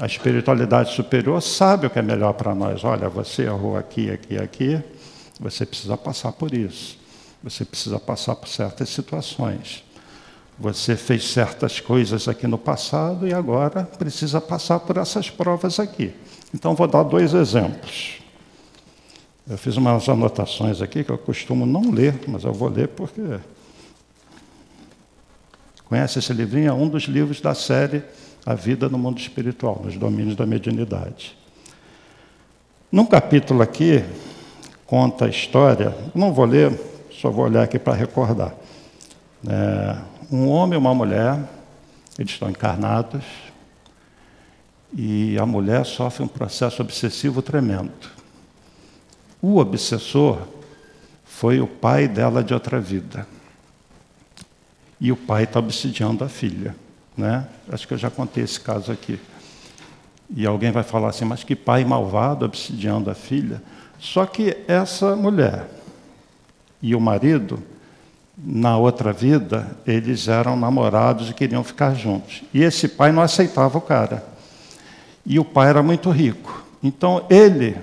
a 0.00 0.06
espiritualidade 0.06 0.92
superior 0.92 1.40
sabe 1.40 1.86
o 1.86 1.90
que 1.90 2.00
é 2.00 2.02
melhor 2.02 2.32
para 2.32 2.52
nós. 2.52 2.82
Olha, 2.82 3.08
você 3.08 3.42
errou 3.42 3.76
aqui, 3.76 4.10
aqui, 4.10 4.36
aqui, 4.36 4.82
você 5.38 5.64
precisa 5.64 5.96
passar 5.96 6.32
por 6.32 6.52
isso. 6.52 6.98
Você 7.44 7.64
precisa 7.64 8.00
passar 8.00 8.34
por 8.34 8.48
certas 8.48 8.88
situações. 8.88 9.84
Você 10.58 10.96
fez 10.96 11.30
certas 11.30 11.78
coisas 11.78 12.26
aqui 12.26 12.48
no 12.48 12.58
passado 12.58 13.28
e 13.28 13.32
agora 13.32 13.84
precisa 13.84 14.40
passar 14.40 14.80
por 14.80 14.96
essas 14.96 15.30
provas 15.30 15.78
aqui. 15.78 16.12
Então, 16.52 16.74
vou 16.74 16.88
dar 16.88 17.04
dois 17.04 17.34
exemplos. 17.34 18.14
Eu 19.48 19.56
fiz 19.56 19.76
umas 19.76 20.08
anotações 20.08 20.82
aqui 20.82 21.04
que 21.04 21.10
eu 21.12 21.18
costumo 21.18 21.64
não 21.64 21.92
ler, 21.92 22.18
mas 22.26 22.42
eu 22.42 22.52
vou 22.52 22.68
ler 22.68 22.88
porque. 22.88 23.22
Conhece 25.92 26.20
esse 26.20 26.32
livrinho? 26.32 26.70
É 26.70 26.72
um 26.72 26.88
dos 26.88 27.02
livros 27.02 27.42
da 27.42 27.54
série 27.54 28.02
A 28.46 28.54
Vida 28.54 28.88
no 28.88 28.96
Mundo 28.96 29.20
Espiritual, 29.20 29.82
nos 29.84 29.94
domínios 29.94 30.34
da 30.34 30.46
mediunidade. 30.46 31.36
Num 32.90 33.04
capítulo 33.04 33.60
aqui, 33.60 34.02
conta 34.86 35.26
a 35.26 35.28
história, 35.28 35.94
não 36.14 36.32
vou 36.32 36.46
ler, 36.46 36.72
só 37.10 37.28
vou 37.28 37.44
olhar 37.44 37.64
aqui 37.64 37.78
para 37.78 37.92
recordar. 37.92 38.54
É, 39.46 39.98
um 40.34 40.48
homem 40.48 40.76
e 40.76 40.80
uma 40.80 40.94
mulher, 40.94 41.38
eles 42.18 42.32
estão 42.32 42.48
encarnados, 42.48 43.26
e 44.96 45.36
a 45.38 45.44
mulher 45.44 45.84
sofre 45.84 46.24
um 46.24 46.28
processo 46.28 46.80
obsessivo 46.80 47.42
tremendo. 47.42 47.92
O 49.42 49.58
obsessor 49.58 50.38
foi 51.22 51.60
o 51.60 51.66
pai 51.66 52.08
dela 52.08 52.42
de 52.42 52.54
outra 52.54 52.80
vida. 52.80 53.26
E 55.02 55.10
o 55.10 55.16
pai 55.16 55.42
está 55.42 55.58
obsidiando 55.58 56.22
a 56.22 56.28
filha. 56.28 56.76
Né? 57.16 57.44
Acho 57.68 57.88
que 57.88 57.94
eu 57.94 57.98
já 57.98 58.08
contei 58.08 58.44
esse 58.44 58.60
caso 58.60 58.92
aqui. 58.92 59.18
E 60.32 60.46
alguém 60.46 60.70
vai 60.70 60.84
falar 60.84 61.08
assim, 61.08 61.24
mas 61.24 61.42
que 61.42 61.56
pai 61.56 61.84
malvado 61.84 62.44
obsidiando 62.44 63.10
a 63.10 63.14
filha. 63.14 63.60
Só 63.98 64.24
que 64.24 64.56
essa 64.68 65.16
mulher 65.16 65.68
e 66.80 66.94
o 66.94 67.00
marido, 67.00 67.60
na 68.38 68.76
outra 68.76 69.12
vida, 69.12 69.76
eles 69.84 70.28
eram 70.28 70.56
namorados 70.56 71.30
e 71.30 71.34
queriam 71.34 71.64
ficar 71.64 71.94
juntos. 71.94 72.44
E 72.54 72.62
esse 72.62 72.86
pai 72.86 73.10
não 73.10 73.22
aceitava 73.22 73.76
o 73.78 73.80
cara. 73.80 74.24
E 75.26 75.36
o 75.36 75.44
pai 75.44 75.68
era 75.68 75.82
muito 75.82 76.10
rico. 76.10 76.64
Então 76.80 77.26
ele 77.28 77.76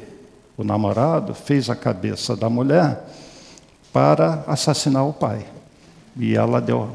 o 0.55 0.63
namorado 0.63 1.33
fez 1.33 1.69
a 1.69 1.75
cabeça 1.75 2.33
da 2.33 2.49
mulher 2.49 3.05
para 3.91 4.41
assassinar 4.47 5.05
o 5.05 5.11
pai. 5.11 5.45
E 6.17 6.33
ela 6.33 6.61
deu 6.61 6.89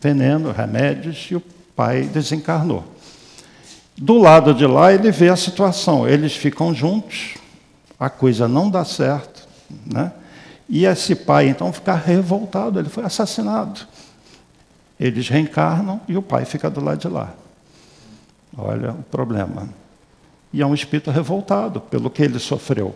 veneno, 0.00 0.52
remédios, 0.52 1.28
e 1.30 1.36
o 1.36 1.42
pai 1.74 2.02
desencarnou. 2.02 2.84
Do 3.96 4.18
lado 4.18 4.52
de 4.52 4.66
lá, 4.66 4.92
ele 4.92 5.10
vê 5.10 5.28
a 5.28 5.36
situação. 5.36 6.08
Eles 6.08 6.36
ficam 6.36 6.74
juntos, 6.74 7.34
a 7.98 8.10
coisa 8.10 8.48
não 8.48 8.68
dá 8.68 8.84
certo, 8.84 9.46
né? 9.86 10.12
E 10.68 10.86
esse 10.86 11.14
pai, 11.14 11.48
então, 11.48 11.72
fica 11.72 11.94
revoltado, 11.94 12.78
ele 12.78 12.88
foi 12.88 13.04
assassinado. 13.04 13.86
Eles 14.98 15.28
reencarnam 15.28 16.00
e 16.08 16.16
o 16.16 16.22
pai 16.22 16.44
fica 16.44 16.70
do 16.70 16.82
lado 16.82 16.98
de 16.98 17.08
lá. 17.08 17.34
Olha 18.56 18.92
o 18.92 19.02
problema. 19.02 19.68
E 20.52 20.62
é 20.62 20.66
um 20.66 20.72
espírito 20.72 21.10
revoltado 21.10 21.80
pelo 21.80 22.08
que 22.08 22.22
ele 22.22 22.38
sofreu. 22.38 22.94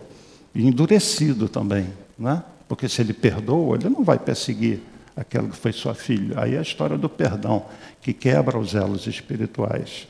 E 0.55 0.65
endurecido 0.65 1.47
também. 1.47 1.89
Né? 2.17 2.41
Porque 2.67 2.89
se 2.89 3.01
ele 3.01 3.13
perdoa, 3.13 3.75
ele 3.75 3.89
não 3.89 4.03
vai 4.03 4.17
perseguir 4.17 4.81
aquela 5.15 5.47
que 5.47 5.55
foi 5.55 5.71
sua 5.71 5.93
filha. 5.93 6.39
Aí 6.39 6.55
é 6.55 6.59
a 6.59 6.61
história 6.61 6.97
do 6.97 7.09
perdão, 7.09 7.65
que 8.01 8.13
quebra 8.13 8.57
os 8.57 8.75
elos 8.75 9.07
espirituais. 9.07 10.07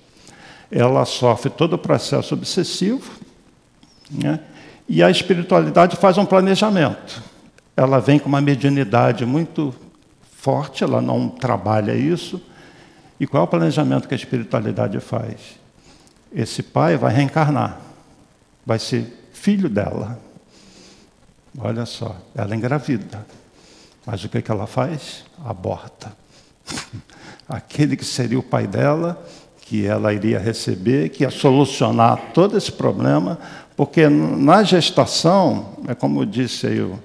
Ela 0.71 1.05
sofre 1.05 1.49
todo 1.49 1.73
o 1.73 1.77
processo 1.77 2.33
obsessivo, 2.33 3.11
né? 4.11 4.39
e 4.87 5.01
a 5.03 5.09
espiritualidade 5.09 5.95
faz 5.95 6.17
um 6.17 6.25
planejamento. 6.25 7.21
Ela 7.75 7.99
vem 7.99 8.19
com 8.19 8.27
uma 8.27 8.41
mediunidade 8.41 9.25
muito 9.25 9.73
forte, 10.31 10.83
ela 10.83 11.01
não 11.01 11.29
trabalha 11.29 11.95
isso. 11.95 12.41
E 13.19 13.27
qual 13.27 13.41
é 13.41 13.45
o 13.45 13.47
planejamento 13.49 14.07
que 14.07 14.13
a 14.13 14.17
espiritualidade 14.17 14.99
faz? 14.99 15.59
esse 16.33 16.61
pai 16.61 16.95
vai 16.97 17.13
reencarnar, 17.13 17.79
vai 18.65 18.79
ser 18.79 19.29
filho 19.33 19.69
dela. 19.69 20.19
Olha 21.57 21.85
só, 21.85 22.15
ela 22.35 22.55
engravida. 22.55 23.25
Mas 24.11 24.23
o 24.23 24.29
que, 24.29 24.41
que 24.41 24.49
ela 24.49 24.65
faz? 24.65 25.23
Aborta. 25.45 26.11
Aquele 27.47 27.95
que 27.95 28.03
seria 28.03 28.39
o 28.39 28.43
pai 28.43 28.65
dela, 28.65 29.23
que 29.61 29.85
ela 29.85 30.11
iria 30.11 30.39
receber, 30.39 31.09
que 31.09 31.23
ia 31.23 31.29
solucionar 31.29 32.31
todo 32.33 32.57
esse 32.57 32.71
problema, 32.71 33.37
porque 33.77 34.09
na 34.09 34.63
gestação, 34.63 35.73
é 35.87 35.93
como 35.93 36.25
disse 36.25 36.65
aí, 36.65 36.81
o, 36.81 36.97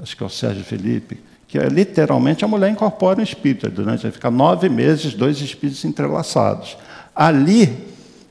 acho 0.00 0.16
que 0.16 0.22
é 0.24 0.26
o 0.26 0.28
Sérgio 0.28 0.64
Felipe, 0.64 1.20
que 1.46 1.58
é 1.58 1.68
literalmente 1.68 2.44
a 2.44 2.48
mulher 2.48 2.72
incorpora 2.72 3.20
um 3.20 3.22
espírito, 3.22 3.70
durante 3.70 4.10
fica 4.10 4.28
nove 4.28 4.68
meses, 4.68 5.14
dois 5.14 5.40
espíritos 5.40 5.84
entrelaçados. 5.84 6.76
Ali 7.14 7.86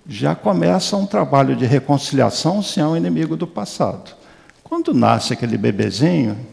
já 0.05 0.35
começa 0.35 0.97
um 0.97 1.05
trabalho 1.05 1.55
de 1.55 1.65
reconciliação 1.65 2.61
se 2.61 2.81
é 2.81 2.85
um 2.85 2.97
inimigo 2.97 3.37
do 3.37 3.47
passado. 3.47 4.11
Quando 4.61 4.93
nasce 4.93 5.31
aquele 5.31 5.57
bebezinho, 5.57 6.50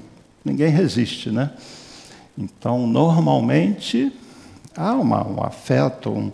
ninguém 0.49 0.71
resiste, 0.71 1.31
né? 1.31 1.51
Então, 2.37 2.87
normalmente, 2.87 4.13
há 4.77 4.95
uma, 4.95 5.27
um 5.27 5.43
afeto 5.43 6.11
um, 6.11 6.33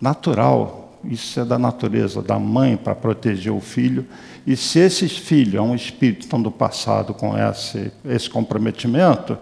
natural, 0.00 0.98
isso 1.04 1.40
é 1.40 1.44
da 1.44 1.58
natureza 1.58 2.22
da 2.22 2.38
mãe 2.38 2.76
para 2.76 2.94
proteger 2.94 3.52
o 3.52 3.60
filho. 3.60 4.06
E 4.46 4.56
se 4.56 4.78
esse 4.78 5.08
filho 5.08 5.58
é 5.58 5.62
um 5.62 5.74
espírito 5.74 6.28
tão 6.28 6.40
do 6.40 6.50
passado 6.50 7.12
com 7.12 7.36
esse, 7.36 7.92
esse 8.04 8.30
comprometimento, 8.30 9.36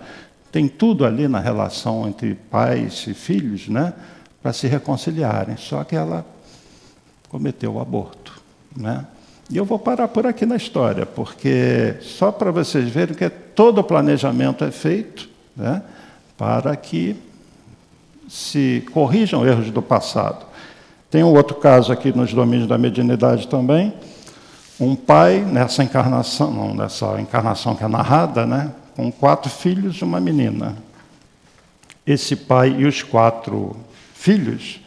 tem 0.50 0.68
tudo 0.68 1.04
ali 1.04 1.28
na 1.28 1.38
relação 1.38 2.08
entre 2.08 2.34
pais 2.34 3.06
e 3.06 3.14
filhos, 3.14 3.68
né? 3.68 3.92
Para 4.42 4.52
se 4.52 4.66
reconciliarem. 4.66 5.56
Só 5.56 5.84
que 5.84 5.94
ela 5.94 6.24
cometeu 7.28 7.74
o 7.74 7.80
aborto. 7.80 8.40
Né? 8.74 9.06
E 9.50 9.56
eu 9.56 9.64
vou 9.64 9.80
parar 9.80 10.06
por 10.06 10.28
aqui 10.28 10.46
na 10.46 10.54
história, 10.54 11.04
porque 11.04 11.96
só 12.00 12.30
para 12.30 12.52
vocês 12.52 12.88
verem 12.88 13.16
que 13.16 13.28
todo 13.28 13.78
o 13.78 13.84
planejamento 13.84 14.64
é 14.64 14.70
feito 14.70 15.28
né, 15.56 15.82
para 16.38 16.76
que 16.76 17.16
se 18.28 18.86
corrijam 18.92 19.44
erros 19.44 19.72
do 19.72 19.82
passado. 19.82 20.46
Tem 21.10 21.24
um 21.24 21.34
outro 21.34 21.56
caso 21.56 21.92
aqui 21.92 22.16
nos 22.16 22.32
domínios 22.32 22.68
da 22.68 22.78
mediunidade 22.78 23.48
também. 23.48 23.92
Um 24.78 24.94
pai, 24.94 25.40
nessa 25.40 25.82
encarnação, 25.82 26.52
não, 26.52 26.72
nessa 26.72 27.20
encarnação 27.20 27.74
que 27.74 27.82
é 27.82 27.88
narrada, 27.88 28.46
né, 28.46 28.70
com 28.94 29.10
quatro 29.10 29.50
filhos 29.50 29.96
e 29.96 30.04
uma 30.04 30.20
menina. 30.20 30.76
Esse 32.06 32.36
pai 32.36 32.76
e 32.78 32.86
os 32.86 33.02
quatro 33.02 33.76
filhos, 34.14 34.80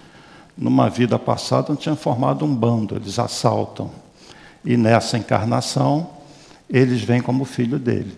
numa 0.58 0.90
vida 0.90 1.20
passada, 1.20 1.76
tinham 1.76 1.98
formado 1.98 2.46
um 2.46 2.56
bando, 2.56 2.96
eles 2.96 3.20
assaltam. 3.20 4.03
E 4.64 4.78
nessa 4.78 5.18
encarnação, 5.18 6.10
eles 6.70 7.02
vêm 7.02 7.22
como 7.22 7.46
filho 7.46 7.78
dele. 7.78 8.18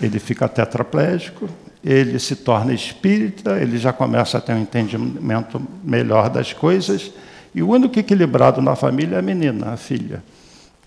Ele 0.00 0.18
fica 0.18 0.48
tetraplégico, 0.48 1.48
ele 1.84 2.18
se 2.18 2.36
torna 2.36 2.74
espírita, 2.74 3.58
ele 3.58 3.78
já 3.78 3.92
começa 3.92 4.38
a 4.38 4.40
ter 4.40 4.52
um 4.52 4.60
entendimento 4.60 5.62
melhor 5.84 6.28
das 6.28 6.52
coisas, 6.52 7.12
e 7.54 7.62
o 7.62 7.70
único 7.70 7.98
equilibrado 7.98 8.60
na 8.60 8.76
família 8.76 9.16
é 9.16 9.18
a 9.18 9.22
menina, 9.22 9.72
a 9.72 9.76
filha, 9.76 10.22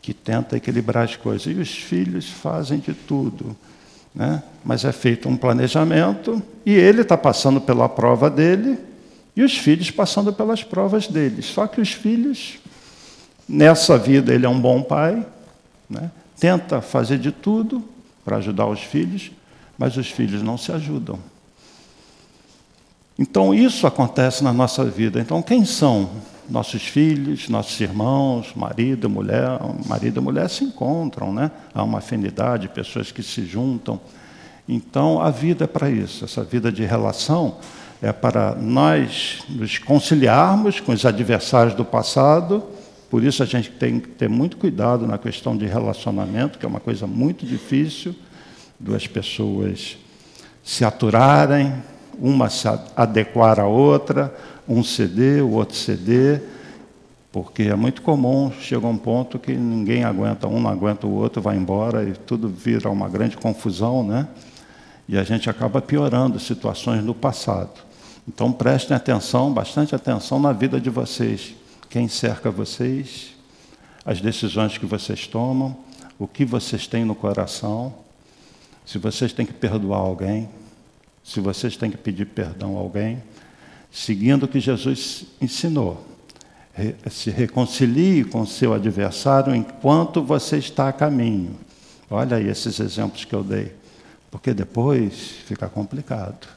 que 0.02 0.14
tenta 0.14 0.56
equilibrar 0.56 1.06
as 1.06 1.16
coisas. 1.16 1.48
E 1.48 1.60
os 1.60 1.72
filhos 1.72 2.30
fazem 2.30 2.78
de 2.78 2.94
tudo. 2.94 3.56
Né? 4.14 4.44
Mas 4.64 4.86
é 4.86 4.92
feito 4.92 5.28
um 5.28 5.36
planejamento, 5.36 6.42
e 6.64 6.74
ele 6.74 7.02
está 7.02 7.18
passando 7.18 7.60
pela 7.60 7.90
prova 7.90 8.30
dele, 8.30 8.78
e 9.36 9.42
os 9.42 9.58
filhos 9.58 9.90
passando 9.90 10.32
pelas 10.32 10.64
provas 10.64 11.08
deles. 11.08 11.46
Só 11.46 11.66
que 11.66 11.82
os 11.82 11.92
filhos, 11.92 12.60
nessa 13.50 13.98
vida, 13.98 14.34
ele 14.34 14.46
é 14.46 14.50
um 14.50 14.60
bom 14.60 14.84
pai, 14.84 15.26
né? 15.90 16.12
tenta 16.40 16.82
fazer 16.82 17.18
de 17.18 17.32
tudo 17.32 17.84
para 18.24 18.38
ajudar 18.38 18.68
os 18.68 18.82
filhos, 18.82 19.32
mas 19.78 19.98
os 19.98 20.10
filhos 20.12 20.44
não 20.44 20.58
se 20.58 20.72
ajudam. 20.72 21.18
Então, 23.18 23.54
isso 23.54 23.88
acontece 23.88 24.44
na 24.44 24.54
nossa 24.54 24.86
vida. 24.86 25.20
Então, 25.20 25.42
quem 25.42 25.66
são 25.66 26.10
nossos 26.50 26.84
filhos, 26.84 27.50
nossos 27.50 27.80
irmãos, 27.82 28.54
marido, 28.56 29.10
mulher, 29.10 29.60
marido 29.88 30.20
e 30.20 30.24
mulher 30.24 30.50
se 30.50 30.64
encontram, 30.64 31.34
né? 31.34 31.52
Há 31.74 31.84
uma 31.84 31.98
afinidade, 31.98 32.70
pessoas 32.70 33.12
que 33.12 33.22
se 33.22 33.46
juntam. 33.46 34.00
Então, 34.68 35.22
a 35.22 35.30
vida 35.30 35.66
é 35.66 35.68
para 35.68 35.90
isso. 35.90 36.24
Essa 36.24 36.44
vida 36.44 36.72
de 36.72 36.86
relação 36.86 37.58
é 38.02 38.14
para 38.14 38.56
nós 38.56 39.44
nos 39.50 39.78
conciliarmos 39.78 40.80
com 40.80 40.94
os 40.94 41.06
adversários 41.06 41.74
do 41.74 41.84
passado. 41.84 42.64
Por 43.10 43.24
isso 43.24 43.42
a 43.42 43.46
gente 43.46 43.72
tem 43.72 44.00
que 44.00 44.10
ter 44.10 44.30
muito 44.30 44.58
cuidado 44.58 45.08
na 45.08 45.18
questão 45.18 45.58
de 45.58 45.66
relacionamento, 45.66 46.60
que 46.60 46.66
é 46.66 46.70
uma 46.70 46.80
coisa 46.80 47.08
muito 47.08 47.46
difícil, 47.46 48.16
duas 48.80 49.08
pessoas 49.08 49.98
se 50.64 50.86
aturarem, 50.86 51.74
uma 52.20 52.50
se 52.50 52.68
adequar 52.96 53.60
à 53.60 53.66
outra, 53.66 54.34
um 54.68 54.84
ceder, 54.84 55.44
o 55.44 55.54
outro 55.54 55.76
ceder, 55.76 56.44
porque 57.32 57.64
é 57.64 57.76
muito 57.76 58.02
comum, 58.02 58.52
chega 58.60 58.86
um 58.86 58.98
ponto 58.98 59.40
que 59.40 59.54
ninguém 59.54 60.04
aguenta, 60.04 60.48
um 60.48 60.60
não 60.60 60.70
aguenta 60.70 61.08
o 61.08 61.12
outro, 61.12 61.42
vai 61.42 61.56
embora 61.56 62.04
e 62.04 62.14
tudo 62.14 62.48
vira 62.48 62.90
uma 62.90 63.10
grande 63.10 63.38
confusão, 63.38 64.04
né? 64.04 64.28
E 65.08 65.18
a 65.18 65.24
gente 65.24 65.50
acaba 65.50 65.82
piorando 65.82 66.40
situações 66.40 67.04
do 67.04 67.16
passado. 67.16 67.82
Então 68.28 68.52
prestem 68.52 68.96
atenção, 68.96 69.52
bastante 69.52 69.96
atenção 69.96 70.40
na 70.40 70.54
vida 70.54 70.80
de 70.80 70.90
vocês, 70.90 71.56
quem 71.90 72.08
cerca 72.08 72.52
vocês, 72.52 73.36
as 74.06 74.22
decisões 74.22 74.78
que 74.78 74.86
vocês 74.86 75.28
tomam, 75.28 75.76
o 76.18 76.28
que 76.28 76.46
vocês 76.46 76.86
têm 76.86 77.04
no 77.04 77.16
coração, 77.16 77.94
se 78.86 78.98
vocês 78.98 79.34
têm 79.34 79.46
que 79.46 79.54
perdoar 79.54 80.00
alguém, 80.00 80.50
se 81.24 81.40
vocês 81.40 81.76
têm 81.76 81.92
que 81.92 81.98
pedir 81.98 82.26
perdão 82.26 82.78
a 82.78 82.80
alguém, 82.80 83.22
seguindo 83.92 84.44
o 84.44 84.48
que 84.48 84.60
Jesus 84.60 85.26
ensinou. 85.42 86.06
Se 87.10 87.30
reconcilie 87.30 88.24
com 88.24 88.46
seu 88.46 88.74
adversário 88.74 89.54
enquanto 89.54 90.24
você 90.24 90.58
está 90.58 90.88
a 90.88 90.94
caminho. 90.94 91.58
Olha 92.10 92.38
aí 92.38 92.48
esses 92.48 92.80
exemplos 92.80 93.26
que 93.26 93.34
eu 93.34 93.44
dei. 93.44 93.74
Porque 94.32 94.54
depois 94.54 95.14
fica 95.46 95.68
complicado. 95.68 96.48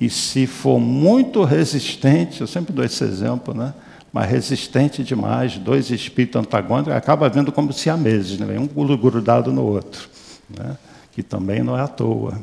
E 0.00 0.08
se 0.08 0.46
for 0.46 0.80
muito 0.80 1.44
resistente, 1.44 2.40
eu 2.40 2.46
sempre 2.46 2.72
dou 2.72 2.82
esse 2.82 3.04
exemplo, 3.04 3.52
né? 3.52 3.74
mas 4.10 4.30
resistente 4.30 5.04
demais, 5.04 5.58
dois 5.58 5.90
espíritos 5.90 6.40
antagônicos, 6.40 6.92
acaba 6.92 7.28
vendo 7.28 7.52
como 7.52 7.70
se 7.70 7.92
meses, 7.92 8.38
né? 8.38 8.58
um 8.58 8.66
grudado 8.96 9.52
no 9.52 9.62
outro, 9.62 10.08
né? 10.48 10.78
que 11.12 11.22
também 11.22 11.62
não 11.62 11.76
é 11.76 11.82
à 11.82 11.86
toa. 11.86 12.42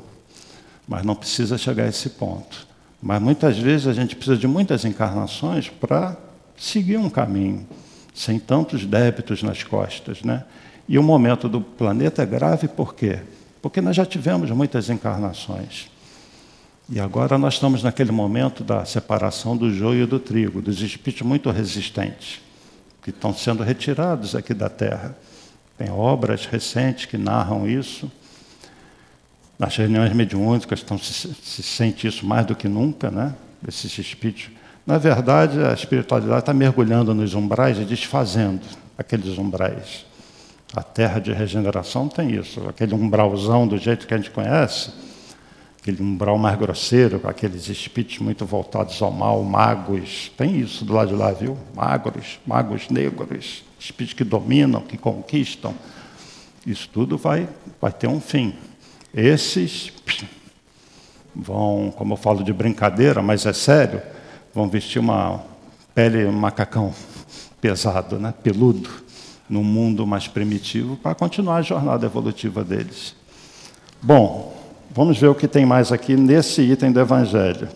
Mas 0.87 1.03
não 1.03 1.15
precisa 1.15 1.57
chegar 1.57 1.85
a 1.85 1.87
esse 1.87 2.11
ponto. 2.11 2.67
Mas 3.01 3.21
muitas 3.21 3.57
vezes 3.57 3.87
a 3.87 3.93
gente 3.93 4.15
precisa 4.15 4.37
de 4.37 4.47
muitas 4.47 4.85
encarnações 4.85 5.67
para 5.67 6.15
seguir 6.55 6.97
um 6.97 7.09
caminho, 7.09 7.67
sem 8.13 8.39
tantos 8.39 8.85
débitos 8.85 9.41
nas 9.41 9.63
costas. 9.63 10.21
Né? 10.21 10.43
E 10.87 10.97
o 10.97 11.03
momento 11.03 11.49
do 11.49 11.59
planeta 11.59 12.21
é 12.21 12.25
grave 12.25 12.67
por 12.67 12.93
quê? 12.93 13.19
Porque 13.61 13.81
nós 13.81 13.95
já 13.95 14.05
tivemos 14.05 14.49
muitas 14.51 14.89
encarnações. 14.89 15.89
E 16.89 17.01
agora 17.01 17.37
nós 17.37 17.55
estamos 17.55 17.83
naquele 17.83 18.11
momento 18.11 18.63
da 18.63 18.85
separação 18.85 19.57
do 19.57 19.69
joio 19.73 20.03
e 20.03 20.05
do 20.05 20.19
trigo, 20.19 20.61
dos 20.61 20.81
espíritos 20.81 21.27
muito 21.27 21.51
resistentes, 21.51 22.39
que 23.03 23.09
estão 23.09 23.33
sendo 23.33 23.61
retirados 23.61 24.35
aqui 24.35 24.53
da 24.53 24.69
Terra. 24.69 25.17
Tem 25.77 25.89
obras 25.91 26.45
recentes 26.45 27.05
que 27.05 27.17
narram 27.17 27.67
isso. 27.67 28.09
Nas 29.59 29.75
reuniões 29.75 30.13
mediúnicas 30.13 30.79
estão, 30.79 30.97
se, 30.97 31.33
se 31.33 31.61
sente 31.61 32.07
isso 32.07 32.25
mais 32.25 32.45
do 32.45 32.55
que 32.55 32.69
nunca, 32.69 33.11
né? 33.11 33.35
esses 33.67 33.97
espíritos. 33.97 34.49
Na 34.85 34.97
verdade, 34.97 35.59
a 35.59 35.73
espiritualidade 35.73 36.39
está 36.39 36.53
mergulhando 36.53 37.13
nos 37.13 37.33
umbrais 37.33 37.77
e 37.77 37.83
desfazendo 37.83 38.61
aqueles 38.97 39.37
umbrais. 39.37 40.05
A 40.73 40.81
terra 40.81 41.19
de 41.19 41.33
regeneração 41.33 42.07
tem 42.07 42.33
isso, 42.33 42.65
aquele 42.67 42.93
umbralzão 42.93 43.67
do 43.67 43.77
jeito 43.77 44.07
que 44.07 44.13
a 44.13 44.17
gente 44.17 44.31
conhece, 44.31 44.91
aquele 45.89 46.03
umbral 46.03 46.37
mais 46.37 46.57
grosseiro, 46.59 47.17
com 47.17 47.29
aqueles 47.29 47.69
espíritos 47.69 48.19
muito 48.19 48.45
voltados 48.45 49.01
ao 49.01 49.09
mal, 49.09 49.41
magos, 49.41 50.29
tem 50.37 50.59
isso 50.59 50.83
do 50.83 50.93
lado 50.93 51.09
de 51.09 51.15
lá, 51.15 51.31
viu? 51.31 51.57
Magos, 51.73 52.39
magos 52.45 52.89
negros, 52.89 53.63
espíritos 53.79 54.13
que 54.13 54.25
dominam, 54.25 54.81
que 54.81 54.97
conquistam. 54.97 55.73
Isso 56.65 56.89
tudo 56.91 57.17
vai, 57.17 57.47
vai 57.79 57.93
ter 57.93 58.07
um 58.07 58.19
fim. 58.19 58.53
Esses 59.13 59.93
vão, 61.33 61.93
como 61.95 62.13
eu 62.13 62.17
falo 62.17 62.43
de 62.43 62.51
brincadeira, 62.51 63.21
mas 63.21 63.45
é 63.45 63.53
sério, 63.53 64.01
vão 64.53 64.67
vestir 64.67 64.99
uma 64.99 65.41
pele 65.95 66.29
macacão 66.29 66.93
pesado, 67.61 68.19
né? 68.19 68.33
peludo, 68.43 68.89
no 69.49 69.63
mundo 69.63 70.05
mais 70.05 70.27
primitivo, 70.27 70.97
para 70.97 71.15
continuar 71.15 71.57
a 71.57 71.61
jornada 71.61 72.05
evolutiva 72.05 72.61
deles. 72.61 73.15
Bom, 74.01 74.56
vamos 74.97 75.19
ver 75.19 75.27
o 75.27 75.35
que 75.35 75.47
tem 75.47 75.63
mais 75.63 75.91
aqui 75.91 76.15
nesse 76.15 76.63
item 76.63 76.91
do 76.91 76.99
Evangelho. 76.99 77.69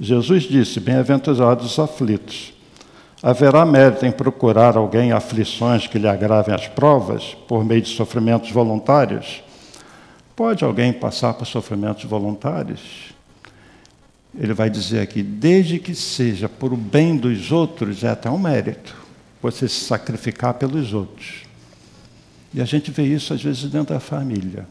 Jesus 0.00 0.42
disse: 0.42 0.80
Bem-aventurados 0.80 1.64
os 1.64 1.78
aflitos. 1.78 2.52
Haverá 3.22 3.64
mérito 3.64 4.04
em 4.04 4.10
procurar 4.10 4.76
alguém 4.76 5.12
aflições 5.12 5.86
que 5.86 6.00
lhe 6.00 6.08
agravem 6.08 6.52
as 6.52 6.66
provas, 6.66 7.36
por 7.46 7.64
meio 7.64 7.80
de 7.80 7.90
sofrimentos 7.90 8.50
voluntários? 8.50 9.44
Pode 10.34 10.64
alguém 10.64 10.92
passar 10.92 11.32
por 11.34 11.46
sofrimentos 11.46 12.02
voluntários? 12.06 13.14
Ele 14.36 14.54
vai 14.54 14.68
dizer 14.68 14.98
aqui, 14.98 15.22
desde 15.22 15.78
que 15.78 15.94
seja 15.94 16.48
por 16.48 16.72
o 16.72 16.76
bem 16.76 17.16
dos 17.16 17.52
outros, 17.52 18.02
é 18.02 18.08
até 18.08 18.28
um 18.28 18.38
mérito, 18.38 18.96
você 19.40 19.68
se 19.68 19.84
sacrificar 19.84 20.54
pelos 20.54 20.92
outros. 20.92 21.44
E 22.52 22.60
a 22.60 22.64
gente 22.64 22.90
vê 22.90 23.04
isso 23.04 23.32
às 23.32 23.40
vezes 23.40 23.70
dentro 23.70 23.94
da 23.94 24.00
família. 24.00 24.66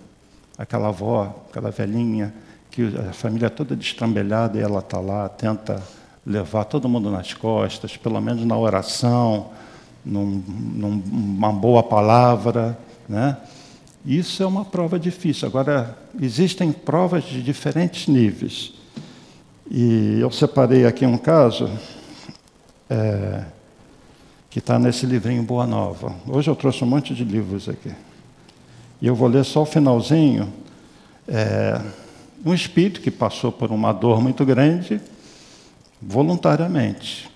Aquela 0.61 0.89
avó, 0.89 1.43
aquela 1.49 1.71
velhinha, 1.71 2.31
que 2.69 2.83
a 3.09 3.11
família 3.13 3.47
é 3.47 3.49
toda 3.49 3.75
destrambelhada 3.75 4.59
e 4.59 4.61
ela 4.61 4.77
está 4.77 4.99
lá, 4.99 5.27
tenta 5.27 5.81
levar 6.23 6.65
todo 6.65 6.87
mundo 6.87 7.09
nas 7.09 7.33
costas, 7.33 7.97
pelo 7.97 8.21
menos 8.21 8.45
na 8.45 8.55
oração, 8.55 9.49
num, 10.05 10.43
numa 10.45 11.51
boa 11.51 11.81
palavra, 11.81 12.77
né? 13.09 13.37
Isso 14.05 14.43
é 14.43 14.45
uma 14.45 14.63
prova 14.63 14.99
difícil. 14.99 15.47
Agora, 15.47 15.97
existem 16.19 16.71
provas 16.71 17.23
de 17.23 17.41
diferentes 17.41 18.07
níveis. 18.07 18.73
E 19.69 20.19
eu 20.19 20.29
separei 20.29 20.85
aqui 20.85 21.07
um 21.07 21.17
caso 21.17 21.69
é, 22.87 23.45
que 24.47 24.59
está 24.59 24.77
nesse 24.77 25.07
livrinho 25.07 25.41
Boa 25.41 25.65
Nova. 25.65 26.15
Hoje 26.27 26.51
eu 26.51 26.55
trouxe 26.55 26.83
um 26.83 26.87
monte 26.87 27.15
de 27.15 27.23
livros 27.23 27.67
aqui. 27.67 27.91
E 29.01 29.07
eu 29.07 29.15
vou 29.15 29.27
ler 29.27 29.43
só 29.43 29.63
o 29.63 29.65
finalzinho. 29.65 30.53
É, 31.27 31.81
um 32.45 32.53
espírito 32.53 33.01
que 33.01 33.09
passou 33.09 33.51
por 33.51 33.71
uma 33.71 33.91
dor 33.91 34.21
muito 34.21 34.45
grande, 34.45 35.01
voluntariamente. 36.01 37.29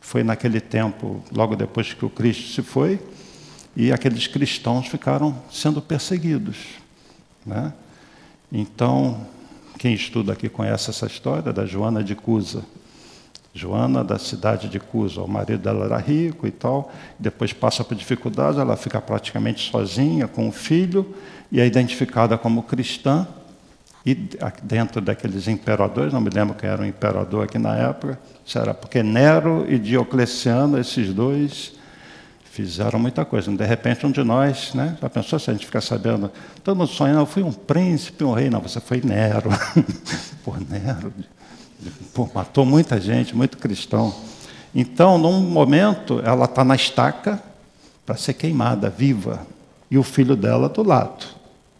Foi 0.00 0.22
naquele 0.22 0.60
tempo, 0.60 1.22
logo 1.30 1.56
depois 1.56 1.92
que 1.92 2.04
o 2.04 2.10
Cristo 2.10 2.52
se 2.52 2.62
foi, 2.62 3.00
e 3.76 3.92
aqueles 3.92 4.26
cristãos 4.26 4.86
ficaram 4.86 5.36
sendo 5.50 5.82
perseguidos. 5.82 6.56
Né? 7.44 7.72
Então, 8.52 9.26
quem 9.78 9.94
estuda 9.94 10.32
aqui 10.32 10.48
conhece 10.48 10.90
essa 10.90 11.06
história 11.06 11.52
da 11.52 11.66
Joana 11.66 12.02
de 12.02 12.14
Cusa. 12.14 12.64
Joana, 13.54 14.02
da 14.02 14.18
cidade 14.18 14.68
de 14.68 14.80
Cusa. 14.80 15.22
O 15.22 15.28
marido 15.28 15.62
dela 15.62 15.84
era 15.84 15.98
rico 15.98 16.46
e 16.46 16.50
tal, 16.50 16.92
depois 17.18 17.52
passa 17.52 17.84
por 17.84 17.94
dificuldades, 17.94 18.58
ela 18.58 18.76
fica 18.76 19.00
praticamente 19.00 19.70
sozinha 19.70 20.26
com 20.26 20.48
o 20.48 20.52
filho 20.52 21.14
e 21.52 21.60
é 21.60 21.66
identificada 21.66 22.36
como 22.36 22.64
cristã. 22.64 23.26
E 24.04 24.14
dentro 24.62 25.00
daqueles 25.00 25.48
imperadores, 25.48 26.12
não 26.12 26.20
me 26.20 26.28
lembro 26.28 26.54
quem 26.54 26.68
era 26.68 26.82
o 26.82 26.84
imperador 26.84 27.44
aqui 27.44 27.56
na 27.56 27.74
época, 27.74 28.18
será 28.44 28.74
porque 28.74 29.02
Nero 29.02 29.64
e 29.66 29.78
Diocleciano, 29.78 30.78
esses 30.78 31.14
dois, 31.14 31.72
fizeram 32.54 32.98
muita 32.98 33.24
coisa. 33.24 33.50
De 33.50 33.64
repente, 33.64 34.04
um 34.04 34.10
de 34.10 34.22
nós, 34.22 34.74
né, 34.74 34.98
já 35.00 35.08
pensou 35.08 35.38
se 35.38 35.48
a 35.48 35.54
gente 35.54 35.64
ficar 35.64 35.80
sabendo, 35.80 36.30
todo 36.62 36.76
mundo 36.76 36.88
sonhando, 36.88 37.20
eu 37.20 37.26
fui 37.26 37.42
um 37.42 37.52
príncipe, 37.52 38.22
um 38.24 38.34
rei. 38.34 38.50
Não, 38.50 38.60
você 38.60 38.78
foi 38.78 39.00
Nero. 39.02 39.48
Por 40.44 40.60
Nero, 40.60 41.10
Pô, 42.12 42.28
matou 42.34 42.64
muita 42.64 43.00
gente, 43.00 43.34
muito 43.36 43.58
cristão. 43.58 44.14
Então, 44.74 45.18
num 45.18 45.40
momento, 45.40 46.20
ela 46.24 46.46
está 46.46 46.64
na 46.64 46.74
estaca 46.74 47.42
para 48.04 48.16
ser 48.16 48.34
queimada, 48.34 48.90
viva, 48.90 49.46
e 49.90 49.96
o 49.96 50.02
filho 50.02 50.36
dela 50.36 50.68
do 50.68 50.82
lado, 50.82 51.24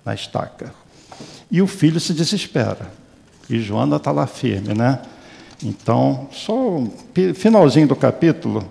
na 0.05 0.15
estaca. 0.15 0.73
E 1.51 1.61
o 1.61 1.67
filho 1.67 2.01
se 2.01 2.13
desespera. 2.13 2.91
E 3.49 3.61
Joana 3.61 3.97
está 3.97 4.11
lá 4.11 4.27
firme, 4.27 4.75
né? 4.75 5.01
Então, 5.63 6.29
só 6.33 6.55
o 6.55 6.93
finalzinho 7.35 7.89
do 7.89 7.97
capítulo. 7.97 8.65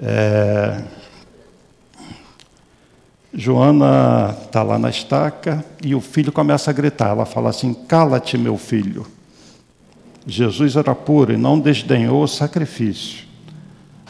É... 0.00 0.82
Joana 3.34 4.36
está 4.44 4.62
lá 4.62 4.78
na 4.78 4.90
estaca 4.90 5.64
e 5.82 5.94
o 5.94 6.00
filho 6.00 6.30
começa 6.30 6.70
a 6.70 6.74
gritar. 6.74 7.10
Ela 7.10 7.24
fala 7.24 7.50
assim: 7.50 7.72
Cala-te, 7.72 8.36
meu 8.36 8.58
filho. 8.58 9.06
Jesus 10.26 10.76
era 10.76 10.94
puro 10.94 11.32
e 11.32 11.36
não 11.36 11.58
desdenhou 11.58 12.22
o 12.22 12.28
sacrifício. 12.28 13.24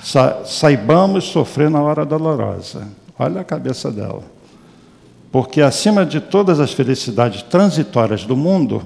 Sa 0.02 0.44
saibamos 0.44 1.24
sofrer 1.24 1.70
na 1.70 1.80
hora 1.80 2.04
dolorosa. 2.04 2.88
Olha 3.18 3.40
a 3.40 3.44
cabeça 3.44 3.90
dela. 3.90 4.22
Porque 5.30 5.62
acima 5.62 6.04
de 6.04 6.20
todas 6.20 6.60
as 6.60 6.72
felicidades 6.72 7.42
transitórias 7.42 8.24
do 8.24 8.36
mundo, 8.36 8.82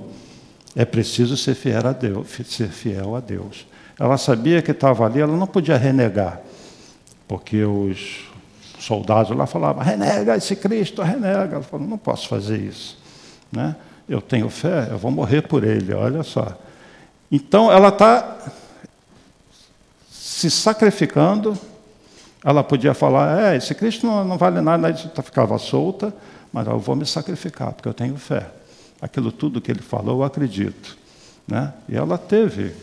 é 0.76 0.84
preciso 0.84 1.36
ser 1.36 1.54
fiel 1.54 1.88
a 1.88 1.92
Deus, 1.92 2.28
ser 2.46 2.68
fiel 2.68 3.16
a 3.16 3.20
Deus. 3.20 3.66
Ela 3.98 4.18
sabia 4.18 4.60
que 4.60 4.70
estava 4.70 5.06
ali, 5.06 5.20
ela 5.20 5.36
não 5.36 5.46
podia 5.46 5.76
renegar, 5.76 6.40
porque 7.26 7.64
os 7.64 8.26
soldados 8.78 9.34
lá 9.34 9.46
falavam: 9.46 9.82
renega 9.82 10.36
esse 10.36 10.54
Cristo, 10.54 11.02
renega. 11.02 11.56
Ela 11.56 11.62
falou: 11.62 11.86
não 11.86 11.98
posso 11.98 12.28
fazer 12.28 12.58
isso. 12.60 12.98
Né? 13.50 13.74
Eu 14.08 14.20
tenho 14.20 14.48
fé, 14.50 14.88
eu 14.90 14.98
vou 14.98 15.10
morrer 15.10 15.42
por 15.42 15.64
ele, 15.64 15.94
olha 15.94 16.22
só. 16.22 16.56
Então, 17.30 17.70
ela 17.70 17.88
está 17.88 18.38
se 20.10 20.50
sacrificando. 20.50 21.58
Ela 22.44 22.62
podia 22.62 22.94
falar: 22.94 23.52
é, 23.52 23.56
esse 23.56 23.74
Cristo 23.74 24.06
não, 24.06 24.24
não 24.24 24.38
vale 24.38 24.60
nada, 24.60 24.88
ela 24.88 25.22
ficava 25.22 25.58
solta, 25.58 26.14
mas 26.52 26.66
eu 26.66 26.78
vou 26.78 26.94
me 26.94 27.06
sacrificar, 27.06 27.72
porque 27.72 27.88
eu 27.88 27.94
tenho 27.94 28.16
fé. 28.16 28.46
Aquilo 29.00 29.30
tudo 29.32 29.60
que 29.60 29.70
ele 29.70 29.82
falou, 29.82 30.18
eu 30.20 30.24
acredito. 30.24 30.96
Né? 31.46 31.72
E 31.88 31.96
ela 31.96 32.18
teve, 32.18 32.74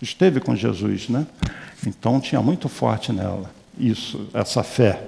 esteve 0.00 0.40
com 0.40 0.54
Jesus, 0.54 1.08
né? 1.08 1.26
Então 1.86 2.20
tinha 2.20 2.40
muito 2.40 2.68
forte 2.68 3.12
nela 3.12 3.50
isso, 3.78 4.28
essa 4.32 4.62
fé. 4.62 5.02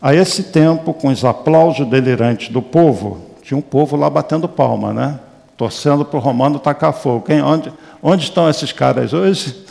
A 0.00 0.14
esse 0.14 0.44
tempo, 0.44 0.92
com 0.92 1.08
os 1.08 1.24
aplausos 1.24 1.88
delirantes 1.88 2.48
do 2.50 2.60
povo, 2.60 3.30
tinha 3.42 3.56
um 3.56 3.62
povo 3.62 3.96
lá 3.96 4.08
batendo 4.10 4.48
palma, 4.48 4.92
né? 4.92 5.20
Torcendo 5.56 6.04
para 6.04 6.18
o 6.18 6.20
romano 6.20 6.58
tacar 6.58 6.92
fogo. 6.92 7.26
Quem, 7.26 7.42
onde, 7.42 7.72
onde 8.02 8.24
estão 8.24 8.48
esses 8.48 8.72
caras 8.72 9.12
hoje? 9.12 9.64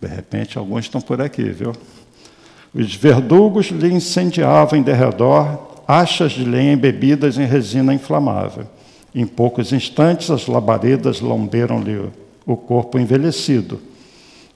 De 0.00 0.08
repente, 0.08 0.58
alguns 0.58 0.84
estão 0.84 1.00
por 1.00 1.20
aqui, 1.20 1.44
viu? 1.44 1.72
Os 2.74 2.94
verdugos 2.94 3.66
lhe 3.66 3.92
incendiavam 3.92 4.78
em 4.78 4.82
derredor 4.82 5.66
achas 5.86 6.32
de 6.32 6.44
lenha 6.44 6.72
embebidas 6.72 7.38
em 7.38 7.46
resina 7.46 7.94
inflamável. 7.94 8.66
Em 9.14 9.26
poucos 9.26 9.72
instantes, 9.72 10.30
as 10.30 10.46
labaredas 10.46 11.20
lamberam-lhe 11.20 12.10
o 12.44 12.56
corpo 12.56 12.98
envelhecido. 12.98 13.80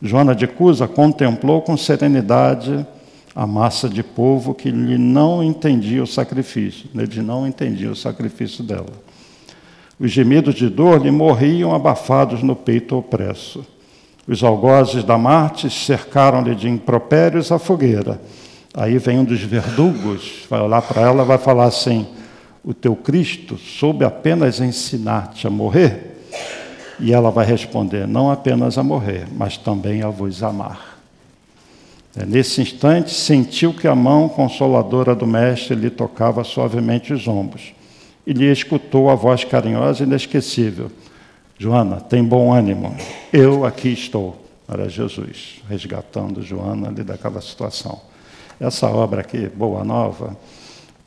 Joana 0.02 0.34
de 0.34 0.46
Cusa 0.46 0.88
contemplou 0.88 1.62
com 1.62 1.76
serenidade 1.76 2.86
a 3.34 3.46
massa 3.46 3.88
de 3.88 4.02
povo 4.02 4.54
que 4.54 4.70
lhe 4.70 4.98
não 4.98 5.42
entendia 5.42 6.02
o 6.02 6.06
sacrifício, 6.06 6.90
eles 6.94 7.16
não 7.16 7.46
entendiam 7.46 7.92
o 7.92 7.96
sacrifício 7.96 8.64
dela. 8.64 9.09
Os 10.00 10.10
gemidos 10.10 10.54
de 10.54 10.70
dor 10.70 11.02
lhe 11.02 11.10
morriam 11.10 11.74
abafados 11.74 12.42
no 12.42 12.56
peito 12.56 12.96
opresso. 12.96 13.62
Os 14.26 14.42
algozes 14.42 15.04
da 15.04 15.18
Marte 15.18 15.68
cercaram-lhe 15.68 16.54
de 16.54 16.70
impropérios 16.70 17.52
a 17.52 17.58
fogueira. 17.58 18.18
Aí 18.72 18.96
vem 18.96 19.18
um 19.18 19.24
dos 19.24 19.42
verdugos, 19.42 20.46
vai 20.48 20.58
olhar 20.62 20.80
para 20.80 21.02
ela 21.02 21.22
vai 21.22 21.36
falar 21.36 21.66
assim: 21.66 22.06
O 22.64 22.72
teu 22.72 22.96
Cristo 22.96 23.58
soube 23.58 24.02
apenas 24.02 24.58
ensinar-te 24.58 25.46
a 25.46 25.50
morrer? 25.50 26.16
E 26.98 27.12
ela 27.12 27.30
vai 27.30 27.44
responder: 27.44 28.08
Não 28.08 28.30
apenas 28.30 28.78
a 28.78 28.82
morrer, 28.82 29.26
mas 29.36 29.58
também 29.58 30.00
a 30.00 30.08
vos 30.08 30.42
amar. 30.42 30.98
É, 32.16 32.24
nesse 32.24 32.62
instante, 32.62 33.12
sentiu 33.12 33.74
que 33.74 33.86
a 33.86 33.94
mão 33.94 34.30
consoladora 34.30 35.14
do 35.14 35.26
Mestre 35.26 35.74
lhe 35.74 35.90
tocava 35.90 36.42
suavemente 36.42 37.12
os 37.12 37.28
ombros 37.28 37.74
e 38.26 38.32
lhe 38.32 38.50
escutou 38.50 39.10
a 39.10 39.14
voz 39.14 39.44
carinhosa 39.44 40.02
e 40.02 40.06
inesquecível: 40.06 40.90
Joana, 41.58 41.96
tem 41.96 42.22
bom 42.24 42.52
ânimo, 42.52 42.94
eu 43.32 43.64
aqui 43.64 43.88
estou. 43.88 44.36
Era 44.68 44.88
Jesus, 44.88 45.60
resgatando 45.68 46.42
Joana 46.42 46.88
ali 46.88 47.02
daquela 47.02 47.40
situação. 47.40 48.00
Essa 48.60 48.86
obra 48.86 49.22
aqui, 49.22 49.48
Boa 49.48 49.82
Nova, 49.82 50.36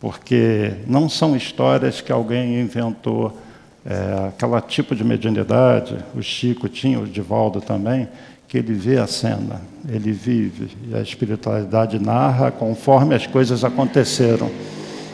porque 0.01 0.73
não 0.85 1.07
são 1.07 1.35
histórias 1.35 2.01
que 2.01 2.11
alguém 2.11 2.59
inventou, 2.59 3.37
é, 3.85 4.27
aquela 4.27 4.59
tipo 4.59 4.93
de 4.93 5.03
mediunidade, 5.03 5.97
o 6.13 6.21
Chico 6.21 6.67
tinha, 6.67 6.99
o 6.99 7.07
Divaldo 7.07 7.61
também, 7.61 8.09
que 8.47 8.57
ele 8.57 8.73
vê 8.73 8.97
a 8.97 9.07
cena, 9.07 9.61
ele 9.87 10.11
vive, 10.11 10.75
e 10.89 10.95
a 10.95 11.01
espiritualidade 11.01 11.99
narra 11.99 12.51
conforme 12.51 13.15
as 13.15 13.25
coisas 13.25 13.63
aconteceram 13.63 14.51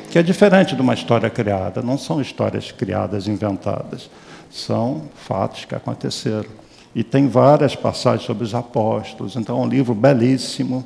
que 0.10 0.18
é 0.18 0.24
diferente 0.24 0.76
de 0.76 0.82
uma 0.82 0.94
história 0.94 1.30
criada. 1.30 1.82
Não 1.82 1.98
são 1.98 2.20
histórias 2.20 2.72
criadas, 2.72 3.28
inventadas. 3.28 4.10
São 4.52 5.04
fatos 5.16 5.66
que 5.66 5.76
aconteceram. 5.76 6.50
E 6.96 7.04
tem 7.04 7.28
várias 7.28 7.76
passagens 7.76 8.26
sobre 8.26 8.44
os 8.44 8.56
apóstolos. 8.56 9.36
Então, 9.36 9.60
é 9.60 9.62
um 9.62 9.68
livro 9.68 9.94
belíssimo, 9.94 10.84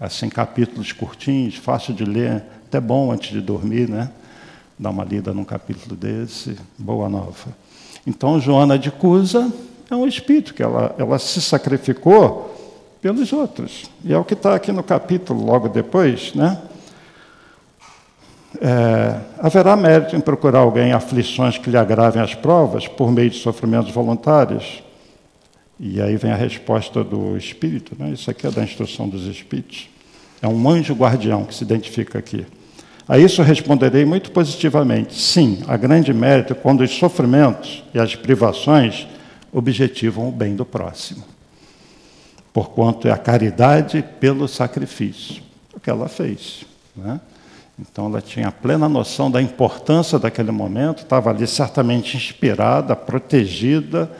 assim, 0.00 0.28
capítulos 0.28 0.92
curtinhos, 0.92 1.56
fácil 1.56 1.92
de 1.92 2.04
ler, 2.04 2.42
até 2.66 2.80
bom 2.80 3.12
antes 3.12 3.30
de 3.30 3.40
dormir, 3.40 3.88
né? 3.88 4.10
Dar 4.78 4.90
uma 4.90 5.04
lida 5.04 5.34
num 5.34 5.44
capítulo 5.44 5.94
desse, 5.94 6.56
boa 6.78 7.08
nova. 7.08 7.54
Então, 8.06 8.40
Joana 8.40 8.78
de 8.78 8.90
Cusa 8.90 9.52
é 9.90 9.94
um 9.94 10.06
espírito 10.06 10.54
que 10.54 10.62
ela, 10.62 10.94
ela 10.98 11.18
se 11.18 11.40
sacrificou 11.42 12.54
pelos 13.02 13.32
outros. 13.32 13.84
E 14.02 14.14
é 14.14 14.18
o 14.18 14.24
que 14.24 14.32
está 14.32 14.54
aqui 14.54 14.72
no 14.72 14.82
capítulo 14.82 15.44
logo 15.44 15.68
depois, 15.68 16.34
né? 16.34 16.58
É, 18.60 19.16
haverá 19.38 19.76
mérito 19.76 20.14
em 20.14 20.20
procurar 20.20 20.60
alguém 20.60 20.92
aflições 20.92 21.58
que 21.58 21.70
lhe 21.70 21.76
agravem 21.76 22.22
as 22.22 22.34
provas 22.34 22.86
por 22.86 23.10
meio 23.10 23.30
de 23.30 23.38
sofrimentos 23.38 23.92
voluntários? 23.92 24.82
E 25.78 26.00
aí 26.00 26.16
vem 26.16 26.30
a 26.30 26.36
resposta 26.36 27.02
do 27.02 27.36
Espírito, 27.36 27.96
né? 27.98 28.10
isso 28.10 28.30
aqui 28.30 28.46
é 28.46 28.50
da 28.50 28.62
instrução 28.62 29.08
dos 29.08 29.26
Espíritos. 29.26 29.88
É 30.40 30.46
um 30.46 30.68
anjo 30.68 30.94
guardião 30.94 31.44
que 31.44 31.54
se 31.54 31.64
identifica 31.64 32.18
aqui. 32.18 32.46
A 33.08 33.18
isso 33.18 33.42
responderei 33.42 34.04
muito 34.04 34.30
positivamente. 34.30 35.20
Sim, 35.20 35.62
há 35.66 35.76
grande 35.76 36.12
mérito 36.14 36.54
quando 36.54 36.82
os 36.82 36.90
sofrimentos 36.90 37.82
e 37.92 37.98
as 37.98 38.14
privações 38.14 39.06
objetivam 39.52 40.28
o 40.28 40.32
bem 40.32 40.56
do 40.56 40.64
próximo. 40.64 41.24
Porquanto 42.52 43.08
é 43.08 43.10
a 43.10 43.18
caridade 43.18 44.02
pelo 44.20 44.48
sacrifício, 44.48 45.42
o 45.74 45.80
que 45.80 45.90
ela 45.90 46.08
fez. 46.08 46.64
Né? 46.96 47.20
Então 47.78 48.06
ela 48.06 48.20
tinha 48.20 48.50
plena 48.52 48.88
noção 48.88 49.30
da 49.30 49.42
importância 49.42 50.18
daquele 50.18 50.52
momento, 50.52 51.02
estava 51.02 51.30
ali 51.30 51.46
certamente 51.46 52.16
inspirada, 52.16 52.94
protegida, 52.94 54.10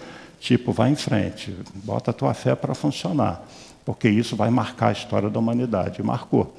tipo, 0.41 0.73
vai 0.73 0.91
em 0.91 0.97
frente, 0.97 1.57
bota 1.75 2.11
a 2.11 2.15
tua 2.15 2.35
fé 2.35 2.55
para 2.55 2.75
funcionar, 2.75 3.47
porque 3.85 4.09
isso 4.09 4.35
vai 4.35 4.51
marcar 4.51 4.89
a 4.89 4.93
história 4.93 5.31
da 5.31 5.39
humanidade. 5.39 6.01
E 6.01 6.03
marcou. 6.03 6.55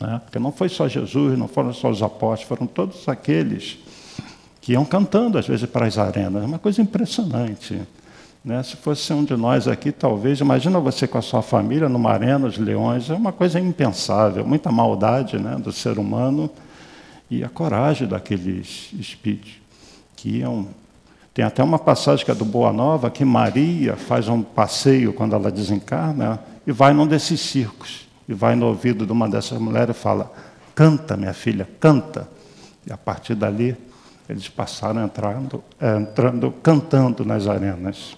Né? 0.00 0.20
Porque 0.24 0.38
não 0.38 0.50
foi 0.50 0.68
só 0.68 0.88
Jesus, 0.88 1.38
não 1.38 1.46
foram 1.46 1.72
só 1.72 1.90
os 1.90 2.02
apóstolos, 2.02 2.48
foram 2.48 2.66
todos 2.66 3.08
aqueles 3.08 3.78
que 4.60 4.72
iam 4.72 4.84
cantando, 4.84 5.38
às 5.38 5.46
vezes, 5.46 5.68
para 5.68 5.86
as 5.86 5.98
arenas. 5.98 6.42
É 6.42 6.46
uma 6.46 6.58
coisa 6.58 6.82
impressionante. 6.82 7.80
Né? 8.44 8.62
Se 8.62 8.76
fosse 8.76 9.12
um 9.12 9.24
de 9.24 9.36
nós 9.36 9.68
aqui, 9.68 9.92
talvez, 9.92 10.40
imagina 10.40 10.80
você 10.80 11.06
com 11.06 11.18
a 11.18 11.22
sua 11.22 11.42
família 11.42 11.88
numa 11.88 12.10
arena, 12.10 12.46
os 12.46 12.56
leões, 12.56 13.10
é 13.10 13.14
uma 13.14 13.32
coisa 13.32 13.60
impensável, 13.60 14.46
muita 14.46 14.72
maldade 14.72 15.38
né, 15.38 15.56
do 15.56 15.72
ser 15.72 15.98
humano 15.98 16.50
e 17.30 17.44
a 17.44 17.48
coragem 17.48 18.08
daqueles 18.08 18.90
espíritos 18.98 19.52
que 20.16 20.38
iam 20.38 20.68
Tem 21.32 21.44
até 21.44 21.62
uma 21.62 21.78
passagem 21.78 22.24
que 22.24 22.30
é 22.30 22.34
do 22.34 22.44
Boa 22.44 22.72
Nova, 22.72 23.10
que 23.10 23.24
Maria 23.24 23.96
faz 23.96 24.28
um 24.28 24.42
passeio 24.42 25.12
quando 25.12 25.34
ela 25.34 25.50
desencarna 25.50 26.40
e 26.66 26.72
vai 26.72 26.92
num 26.92 27.06
desses 27.06 27.40
circos. 27.40 28.08
E 28.28 28.34
vai 28.34 28.54
no 28.54 28.66
ouvido 28.66 29.06
de 29.06 29.12
uma 29.12 29.28
dessas 29.28 29.58
mulheres 29.58 29.96
e 29.96 29.98
fala: 29.98 30.32
Canta, 30.74 31.16
minha 31.16 31.32
filha, 31.32 31.68
canta. 31.78 32.28
E 32.86 32.92
a 32.92 32.96
partir 32.96 33.34
dali, 33.34 33.76
eles 34.28 34.48
passaram 34.48 35.04
entrando, 35.04 35.62
é, 35.80 35.96
entrando 35.96 36.52
cantando 36.62 37.24
nas 37.24 37.46
arenas. 37.46 38.16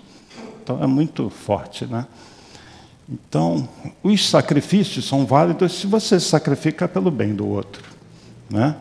Então 0.62 0.82
é 0.82 0.86
muito 0.86 1.28
forte, 1.28 1.86
né? 1.86 2.06
Então, 3.08 3.68
os 4.02 4.28
sacrifícios 4.28 5.06
são 5.06 5.26
válidos 5.26 5.72
se 5.72 5.86
você 5.88 6.20
se 6.20 6.28
sacrifica 6.28 6.86
pelo 6.86 7.10
bem 7.10 7.34
do 7.34 7.46
outro, 7.46 7.82
né? 8.48 8.76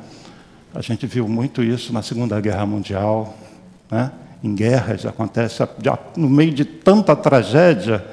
A 0.73 0.81
gente 0.81 1.05
viu 1.07 1.27
muito 1.27 1.63
isso 1.63 1.91
na 1.91 2.01
Segunda 2.01 2.39
Guerra 2.39 2.65
Mundial, 2.65 3.35
né? 3.89 4.11
Em 4.43 4.53
guerras 4.55 5.05
acontece 5.05 5.61
no 6.15 6.29
meio 6.29 6.53
de 6.53 6.63
tanta 6.63 7.15
tragédia, 7.15 8.05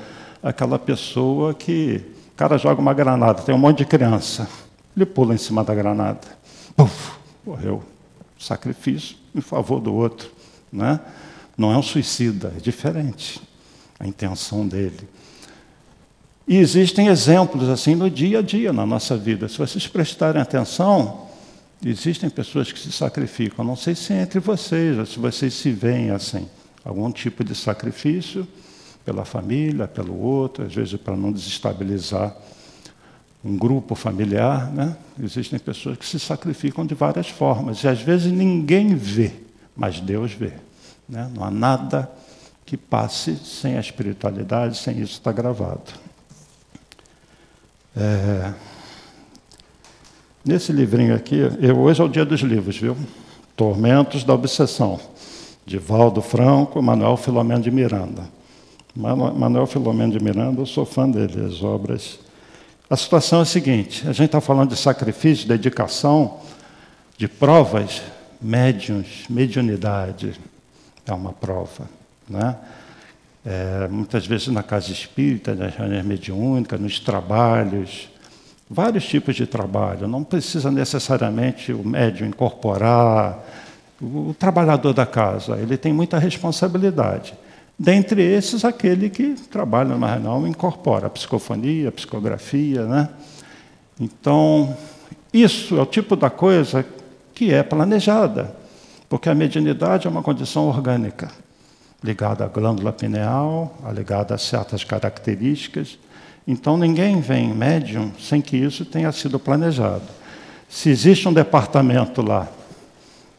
aquela 0.42 0.78
pessoa 0.78 1.52
que 1.52 2.02
o 2.32 2.36
cara 2.36 2.56
joga 2.56 2.80
uma 2.80 2.94
granada, 2.94 3.42
tem 3.42 3.54
um 3.54 3.58
monte 3.58 3.78
de 3.78 3.84
criança, 3.84 4.48
ele 4.96 5.06
pula 5.06 5.34
em 5.34 5.38
cima 5.38 5.62
da 5.62 5.74
granada, 5.74 6.20
puf, 6.74 7.12
morreu. 7.46 7.82
Sacrifício 8.38 9.16
em 9.34 9.40
favor 9.40 9.80
do 9.80 9.92
outro, 9.92 10.30
né? 10.72 11.00
Não 11.56 11.70
é 11.72 11.76
um 11.76 11.82
suicida, 11.82 12.52
é 12.56 12.60
diferente 12.60 13.42
a 13.98 14.06
intenção 14.06 14.66
dele. 14.66 15.08
E 16.46 16.56
existem 16.56 17.08
exemplos 17.08 17.68
assim 17.68 17.94
no 17.94 18.08
dia 18.08 18.38
a 18.38 18.42
dia 18.42 18.72
na 18.72 18.86
nossa 18.86 19.16
vida. 19.16 19.48
Se 19.48 19.58
vocês 19.58 19.86
prestarem 19.86 20.40
atenção, 20.40 21.26
existem 21.84 22.30
pessoas 22.30 22.72
que 22.72 22.78
se 22.78 22.90
sacrificam. 22.90 23.64
Não 23.64 23.76
sei 23.76 23.94
se 23.94 24.12
é 24.12 24.22
entre 24.22 24.40
vocês, 24.40 24.98
ou 24.98 25.04
se 25.04 25.18
vocês 25.18 25.52
se 25.52 25.70
veem 25.70 26.10
assim, 26.10 26.48
algum 26.84 27.10
tipo 27.12 27.44
de 27.44 27.54
sacrifício 27.54 28.48
pela 29.04 29.24
família, 29.24 29.86
pelo 29.86 30.18
outro, 30.18 30.64
às 30.64 30.74
vezes 30.74 30.94
para 30.96 31.16
não 31.16 31.32
desestabilizar 31.32 32.34
um 33.44 33.56
grupo 33.56 33.94
familiar, 33.94 34.70
né? 34.72 34.96
Existem 35.22 35.58
pessoas 35.58 35.96
que 35.96 36.04
se 36.04 36.18
sacrificam 36.18 36.84
de 36.84 36.94
várias 36.94 37.28
formas 37.28 37.82
e 37.84 37.88
às 37.88 38.00
vezes 38.00 38.32
ninguém 38.32 38.94
vê, 38.94 39.32
mas 39.76 40.00
Deus 40.00 40.32
vê. 40.32 40.52
Né? 41.08 41.30
Não 41.34 41.44
há 41.44 41.50
nada 41.50 42.10
que 42.68 42.76
passe 42.76 43.34
sem 43.36 43.78
a 43.78 43.80
espiritualidade, 43.80 44.76
sem 44.76 45.00
isso 45.00 45.12
estar 45.12 45.32
gravado. 45.32 45.90
É... 47.96 48.52
Nesse 50.44 50.70
livrinho 50.70 51.14
aqui, 51.14 51.36
eu, 51.62 51.78
hoje 51.78 52.02
é 52.02 52.04
o 52.04 52.08
dia 52.08 52.26
dos 52.26 52.42
livros, 52.42 52.76
viu? 52.76 52.94
Tormentos 53.56 54.22
da 54.22 54.34
Obsessão, 54.34 55.00
de 55.64 55.78
Valdo 55.78 56.20
Franco, 56.20 56.82
Manuel 56.82 57.16
Filomeno 57.16 57.62
de 57.62 57.70
Miranda. 57.70 58.28
Manuel 58.94 59.66
Filomeno 59.66 60.12
de 60.12 60.22
Miranda, 60.22 60.60
eu 60.60 60.66
sou 60.66 60.84
fã 60.84 61.08
dele, 61.08 61.46
as 61.46 61.62
obras. 61.62 62.20
A 62.90 62.98
situação 62.98 63.38
é 63.38 63.42
a 63.42 63.46
seguinte: 63.46 64.06
a 64.06 64.12
gente 64.12 64.26
está 64.26 64.42
falando 64.42 64.68
de 64.68 64.76
sacrifício, 64.76 65.48
dedicação, 65.48 66.38
de 67.16 67.28
provas, 67.28 68.02
médiums, 68.42 69.24
mediunidade 69.30 70.38
é 71.06 71.14
uma 71.14 71.32
prova. 71.32 71.96
Né? 72.28 72.56
É, 73.46 73.88
muitas 73.88 74.26
vezes 74.26 74.48
na 74.48 74.62
casa 74.62 74.92
espírita, 74.92 75.54
nas 75.54 75.74
reuniões 75.74 76.04
mediúnicas, 76.04 76.78
nos 76.78 77.00
trabalhos, 77.00 78.08
vários 78.68 79.06
tipos 79.06 79.34
de 79.36 79.46
trabalho. 79.46 80.06
Não 80.06 80.22
precisa 80.22 80.70
necessariamente 80.70 81.72
o 81.72 81.86
médium 81.86 82.28
incorporar. 82.28 83.42
O, 84.00 84.30
o 84.30 84.34
trabalhador 84.34 84.92
da 84.92 85.06
casa, 85.06 85.56
ele 85.56 85.76
tem 85.76 85.92
muita 85.92 86.18
responsabilidade. 86.18 87.34
Dentre 87.78 88.22
esses, 88.22 88.64
aquele 88.64 89.08
que 89.08 89.34
trabalha 89.50 89.96
na 89.96 90.14
reunião 90.14 90.46
incorpora 90.46 91.06
a 91.06 91.10
psicofonia, 91.10 91.88
a 91.88 91.92
psicografia. 91.92 92.84
Né? 92.84 93.08
Então, 93.98 94.76
isso 95.32 95.78
é 95.78 95.82
o 95.82 95.86
tipo 95.86 96.16
da 96.16 96.28
coisa 96.28 96.84
que 97.32 97.54
é 97.54 97.62
planejada, 97.62 98.54
porque 99.08 99.30
a 99.30 99.34
mediunidade 99.34 100.06
é 100.06 100.10
uma 100.10 100.22
condição 100.22 100.66
orgânica 100.66 101.30
ligada 102.02 102.44
à 102.44 102.48
glândula 102.48 102.92
pineal, 102.92 103.76
ligada 103.94 104.34
a 104.34 104.38
certas 104.38 104.84
características. 104.84 105.98
Então, 106.46 106.76
ninguém 106.76 107.20
vem 107.20 107.52
médium 107.52 108.12
sem 108.18 108.40
que 108.40 108.56
isso 108.56 108.84
tenha 108.84 109.10
sido 109.12 109.38
planejado. 109.38 110.04
Se 110.68 110.90
existe 110.90 111.28
um 111.28 111.32
departamento 111.32 112.22
lá 112.22 112.48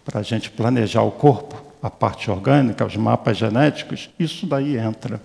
para 0.04 0.20
a 0.20 0.24
gente 0.24 0.50
planejar 0.50 1.04
o 1.04 1.12
corpo, 1.12 1.64
a 1.82 1.90
parte 1.90 2.30
orgânica, 2.30 2.86
os 2.86 2.98
mapas 2.98 3.38
genéticos, 3.38 4.10
isso 4.20 4.46
daí 4.46 4.78
entra. 4.78 5.22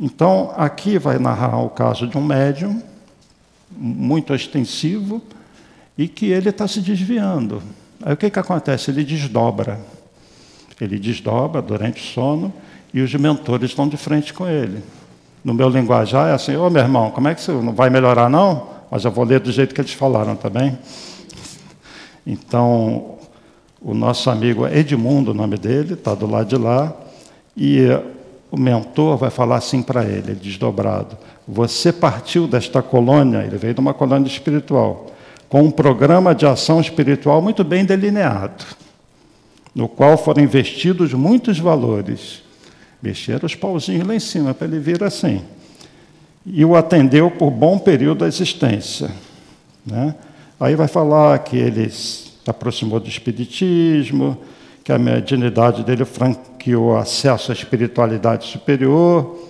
Então, 0.00 0.52
aqui 0.56 0.98
vai 0.98 1.18
narrar 1.18 1.58
o 1.58 1.70
caso 1.70 2.06
de 2.06 2.16
um 2.16 2.24
médium 2.24 2.82
muito 3.70 4.34
extensivo 4.34 5.22
e 5.96 6.08
que 6.08 6.26
ele 6.26 6.48
está 6.48 6.66
se 6.66 6.80
desviando. 6.80 7.62
Aí 8.02 8.14
o 8.14 8.16
que, 8.16 8.30
que 8.30 8.38
acontece? 8.38 8.90
Ele 8.90 9.04
desdobra. 9.04 9.80
Ele 10.80 10.98
desdobra 10.98 11.60
durante 11.60 12.00
o 12.00 12.04
sono 12.04 12.52
e 12.92 13.00
os 13.00 13.12
mentores 13.14 13.70
estão 13.70 13.88
de 13.88 13.96
frente 13.96 14.32
com 14.32 14.48
ele. 14.48 14.82
No 15.44 15.52
meu 15.52 15.68
linguajar 15.68 16.28
é 16.28 16.32
assim: 16.32 16.56
Ô 16.56 16.70
meu 16.70 16.82
irmão, 16.82 17.10
como 17.10 17.28
é 17.28 17.34
que 17.34 17.40
você 17.40 17.52
não 17.52 17.72
vai 17.72 17.90
melhorar, 17.90 18.28
não? 18.28 18.68
Mas 18.90 19.04
eu 19.04 19.10
vou 19.10 19.24
ler 19.24 19.40
do 19.40 19.50
jeito 19.50 19.74
que 19.74 19.80
eles 19.80 19.92
falaram 19.92 20.36
também. 20.36 20.78
Então, 22.30 23.14
o 23.80 23.94
nosso 23.94 24.28
amigo 24.28 24.66
Edmundo, 24.66 25.30
o 25.30 25.34
nome 25.34 25.56
dele, 25.56 25.94
está 25.94 26.14
do 26.14 26.26
lado 26.26 26.46
de 26.46 26.56
lá, 26.56 26.94
e 27.56 27.86
o 28.50 28.56
mentor 28.58 29.16
vai 29.16 29.30
falar 29.30 29.56
assim 29.56 29.82
para 29.82 30.04
ele, 30.04 30.34
desdobrado: 30.34 31.16
Você 31.46 31.90
partiu 31.90 32.46
desta 32.46 32.82
colônia, 32.82 33.38
ele 33.38 33.56
veio 33.56 33.72
de 33.72 33.80
uma 33.80 33.94
colônia 33.94 34.28
espiritual, 34.28 35.06
com 35.48 35.62
um 35.62 35.70
programa 35.70 36.34
de 36.34 36.44
ação 36.44 36.82
espiritual 36.82 37.40
muito 37.40 37.64
bem 37.64 37.82
delineado 37.82 38.66
no 39.78 39.88
qual 39.88 40.18
foram 40.18 40.42
investidos 40.42 41.14
muitos 41.14 41.60
valores. 41.60 42.42
Mexeram 43.00 43.46
os 43.46 43.54
pauzinhos 43.54 44.04
lá 44.04 44.12
em 44.12 44.18
cima 44.18 44.52
para 44.52 44.66
ele 44.66 44.80
vir 44.80 45.04
assim. 45.04 45.40
E 46.44 46.64
o 46.64 46.74
atendeu 46.74 47.30
por 47.30 47.52
bom 47.52 47.78
período 47.78 48.18
da 48.18 48.26
existência. 48.26 49.08
Né? 49.86 50.16
Aí 50.58 50.74
vai 50.74 50.88
falar 50.88 51.38
que 51.38 51.56
ele 51.56 51.88
se 51.90 52.32
aproximou 52.44 52.98
do 52.98 53.08
Espiritismo, 53.08 54.36
que 54.82 54.90
a 54.90 54.98
mediunidade 54.98 55.84
dele 55.84 56.04
franqueou 56.04 56.96
acesso 56.96 57.52
à 57.52 57.54
espiritualidade 57.54 58.48
superior. 58.48 59.48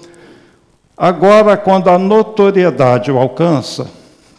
Agora, 0.94 1.56
quando 1.56 1.88
a 1.88 1.98
notoriedade 1.98 3.10
o 3.10 3.16
alcança, 3.16 3.90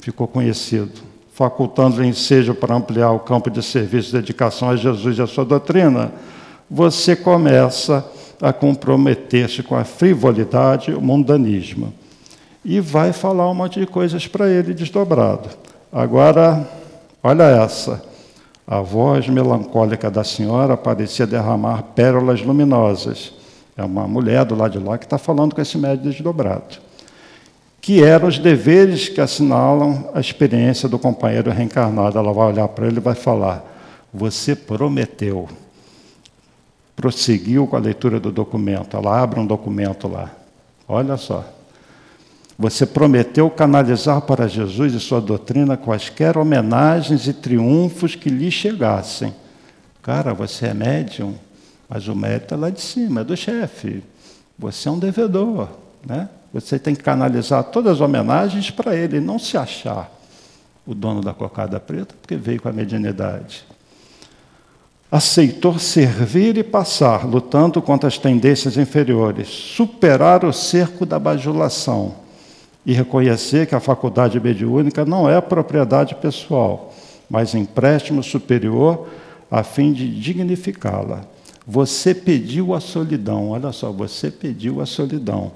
ficou 0.02 0.28
conhecido 0.28 1.09
facultando-lhe 1.40 2.06
ensejo 2.06 2.54
para 2.54 2.76
ampliar 2.76 3.12
o 3.12 3.20
campo 3.20 3.50
de 3.50 3.64
serviço 3.64 4.10
e 4.10 4.20
dedicação 4.20 4.72
a 4.72 4.76
Jesus 4.76 5.18
e 5.18 5.22
a 5.22 5.26
sua 5.26 5.46
doutrina, 5.46 6.12
você 6.70 7.16
começa 7.16 8.06
a 8.42 8.52
comprometer-se 8.52 9.64
com 9.64 9.74
a 9.74 9.86
frivolidade, 9.86 10.92
o 10.94 11.00
mundanismo. 11.00 11.94
E 12.64 12.82
vai 12.82 13.14
falar 13.14 13.50
um 13.50 13.54
monte 13.54 13.80
de 13.80 13.88
coisas 13.88 14.28
para 14.28 14.50
ele 14.50 14.74
desdobrado. 14.74 15.48
Agora, 15.94 16.68
olha 17.24 17.44
essa. 17.44 18.04
A 18.68 18.82
voz 18.82 19.30
melancólica 19.30 20.12
da 20.12 20.26
senhora 20.26 20.76
parecia 20.76 21.26
derramar 21.26 21.84
pérolas 21.96 22.42
luminosas. 22.42 23.32
É 23.78 23.84
uma 23.86 24.06
mulher 24.06 24.44
do 24.44 24.56
lado 24.56 24.78
de 24.78 24.86
lá 24.86 24.98
que 24.98 25.06
está 25.06 25.18
falando 25.18 25.56
com 25.56 25.62
esse 25.62 25.78
médico 25.78 26.10
desdobrado 26.10 26.89
que 27.82 28.04
eram 28.04 28.28
os 28.28 28.38
deveres 28.38 29.10
que 29.10 29.22
assinalam 29.22 30.10
a 30.14 30.20
experiência 30.20 30.90
do 30.90 31.00
companheiro 31.00 31.52
reencarnado. 31.52 32.18
Ela 32.18 32.34
vai 32.34 32.48
olhar 32.48 32.68
para 32.68 32.88
ele 32.88 32.98
e 32.98 33.02
vai 33.02 33.16
falar: 33.16 33.64
Você 34.14 34.56
prometeu. 34.56 35.48
Prosseguiu 36.96 37.66
com 37.66 37.78
a 37.78 37.80
leitura 37.80 38.20
do 38.20 38.32
documento. 38.32 38.98
Ela 38.98 39.22
abre 39.22 39.40
um 39.40 39.46
documento 39.46 40.08
lá. 40.08 40.32
Olha 40.88 41.16
só. 41.16 41.46
Você 42.58 42.86
prometeu 42.86 43.50
canalizar 43.50 44.20
para 44.22 44.46
Jesus 44.46 44.94
e 44.94 45.00
sua 45.00 45.22
doutrina 45.22 45.78
quaisquer 45.78 46.38
homenagens 46.38 47.26
e 47.26 47.32
triunfos 47.32 48.16
que 48.16 48.30
lhe 48.30 48.52
chegassem. 48.52 49.34
Cara, 50.02 50.34
você 50.34 50.68
é 50.68 50.74
médium, 50.74 51.36
mas 51.88 52.10
o 52.10 52.16
mérito 52.16 52.54
é 52.54 52.58
lá 52.58 52.70
de 52.70 52.82
cima, 52.82 53.22
é 53.22 53.24
do 53.24 53.38
chefe. 53.38 54.04
Você 54.58 54.90
é 54.90 54.92
um 54.92 55.00
devedor, 55.00 55.70
né? 56.06 56.28
Você 56.54 56.80
tem 56.80 56.96
que 56.96 57.04
canalizar 57.04 57.64
todas 57.66 57.94
as 57.94 58.02
homenagens 58.02 58.72
para 58.72 58.96
ele, 58.96 59.20
não 59.20 59.38
se 59.38 59.58
achar 59.58 60.12
o 60.86 60.96
dono 60.96 61.22
da 61.22 61.34
cocada 61.34 61.80
preta, 61.80 62.16
porque 62.20 62.36
veio 62.36 62.60
com 62.62 62.70
a 62.70 62.74
medianidade. 62.74 63.64
Aceitou 65.12 65.78
servir 65.78 66.58
e 66.58 66.64
passar, 66.64 67.26
lutando 67.26 67.82
contra 67.82 68.08
as 68.08 68.18
tendências 68.18 68.78
inferiores, 68.78 69.48
superar 69.48 70.44
o 70.44 70.52
cerco 70.52 71.06
da 71.06 71.20
bajulação 71.20 72.16
e 72.86 72.94
reconhecer 72.94 73.68
que 73.68 73.76
a 73.76 73.80
faculdade 73.80 74.40
mediúnica 74.40 75.06
não 75.06 75.30
é 75.30 75.40
propriedade 75.42 76.16
pessoal, 76.16 76.94
mas 77.30 77.54
empréstimo 77.54 78.24
superior 78.24 79.08
a 79.52 79.64
fim 79.64 79.94
de 79.94 80.20
dignificá-la. 80.20 81.22
Você 81.68 82.16
pediu 82.16 82.74
a 82.74 82.80
solidão, 82.80 83.50
olha 83.50 83.72
só, 83.72 83.92
você 83.92 84.32
pediu 84.32 84.82
a 84.82 84.88
solidão 84.88 85.52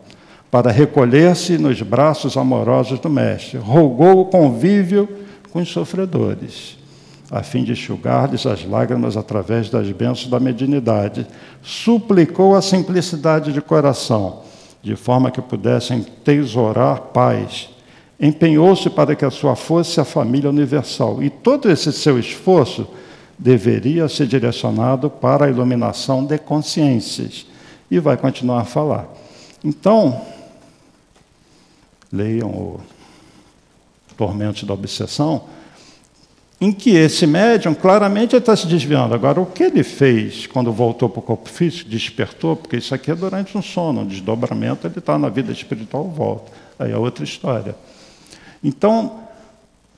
para 0.54 0.70
recolher-se 0.70 1.58
nos 1.58 1.82
braços 1.82 2.38
amorosos 2.38 2.99
do 2.99 3.10
Mestre. 3.10 3.58
Rogou 3.58 4.22
o 4.22 4.26
convívio 4.26 5.10
com 5.51 5.60
os 5.60 5.70
sofredores, 5.70 6.78
a 7.32 7.41
fim 7.41 7.64
de 7.64 7.72
enxugar-lhes 7.72 8.45
as 8.45 8.64
lágrimas 8.64 9.18
através 9.18 9.68
das 9.68 9.89
bênçãos 9.89 10.28
da 10.28 10.39
mediunidade. 10.39 11.26
Suplicou 11.64 12.56
a 12.56 12.62
simplicidade 12.62 13.51
de 13.51 13.62
coração, 13.62 14.41
de 14.84 14.95
forma 14.95 15.32
que 15.32 15.41
pudessem 15.41 16.06
tesourar 16.24 17.01
paz. 17.01 17.72
Empenhou-se 18.20 18.91
para 18.91 19.16
que 19.16 19.26
a 19.26 19.32
sua 19.32 19.56
fosse 19.56 19.99
a 19.99 20.06
família 20.06 20.51
universal. 20.51 21.24
E 21.24 21.32
todo 21.32 21.68
esse 21.68 21.91
seu 21.91 22.20
esforço 22.20 22.86
deveria 23.39 24.08
ser 24.08 24.28
direcionado 24.28 25.10
para 25.10 25.45
a 25.45 25.49
iluminação 25.49 26.24
de 26.24 26.38
consciências. 26.38 27.47
E 27.89 27.97
vai 27.97 28.18
continuar 28.18 28.62
a 28.62 28.66
falar. 28.66 29.08
Então, 29.64 30.22
leiam 32.14 32.49
o 32.49 32.80
Tormento 34.16 34.66
da 34.66 34.76
Obsessão, 34.76 35.45
em 36.61 36.72
que 36.72 36.91
esse 36.91 37.26
médium 37.26 37.74
claramente 37.74 38.36
está 38.36 38.55
se 38.55 38.68
desviando. 38.68 39.14
Agora, 39.14 39.41
o 39.41 39.45
que 39.45 39.64
ele 39.64 39.84
fez 39.84 40.47
quando 40.47 40.72
voltou 40.72 41.09
para 41.09 41.20
o 41.20 41.24
corpo 41.24 41.49
físico, 41.49 41.89
despertou, 41.89 42.55
porque 42.55 42.78
isso 42.78 42.93
aqui 42.93 43.11
é 43.11 43.16
durante 43.16 43.57
um 43.57 43.61
sono, 43.61 44.01
um 44.01 44.05
desdobramento, 44.05 44.88
ele 44.88 44.99
está 44.99 45.18
na 45.18 45.28
vida 45.28 45.51
espiritual, 45.51 46.07
volta. 46.07 46.51
Aí 46.80 46.91
é 46.91 46.97
outra 46.97 47.24
história. 47.24 47.76
Então, 48.64 49.24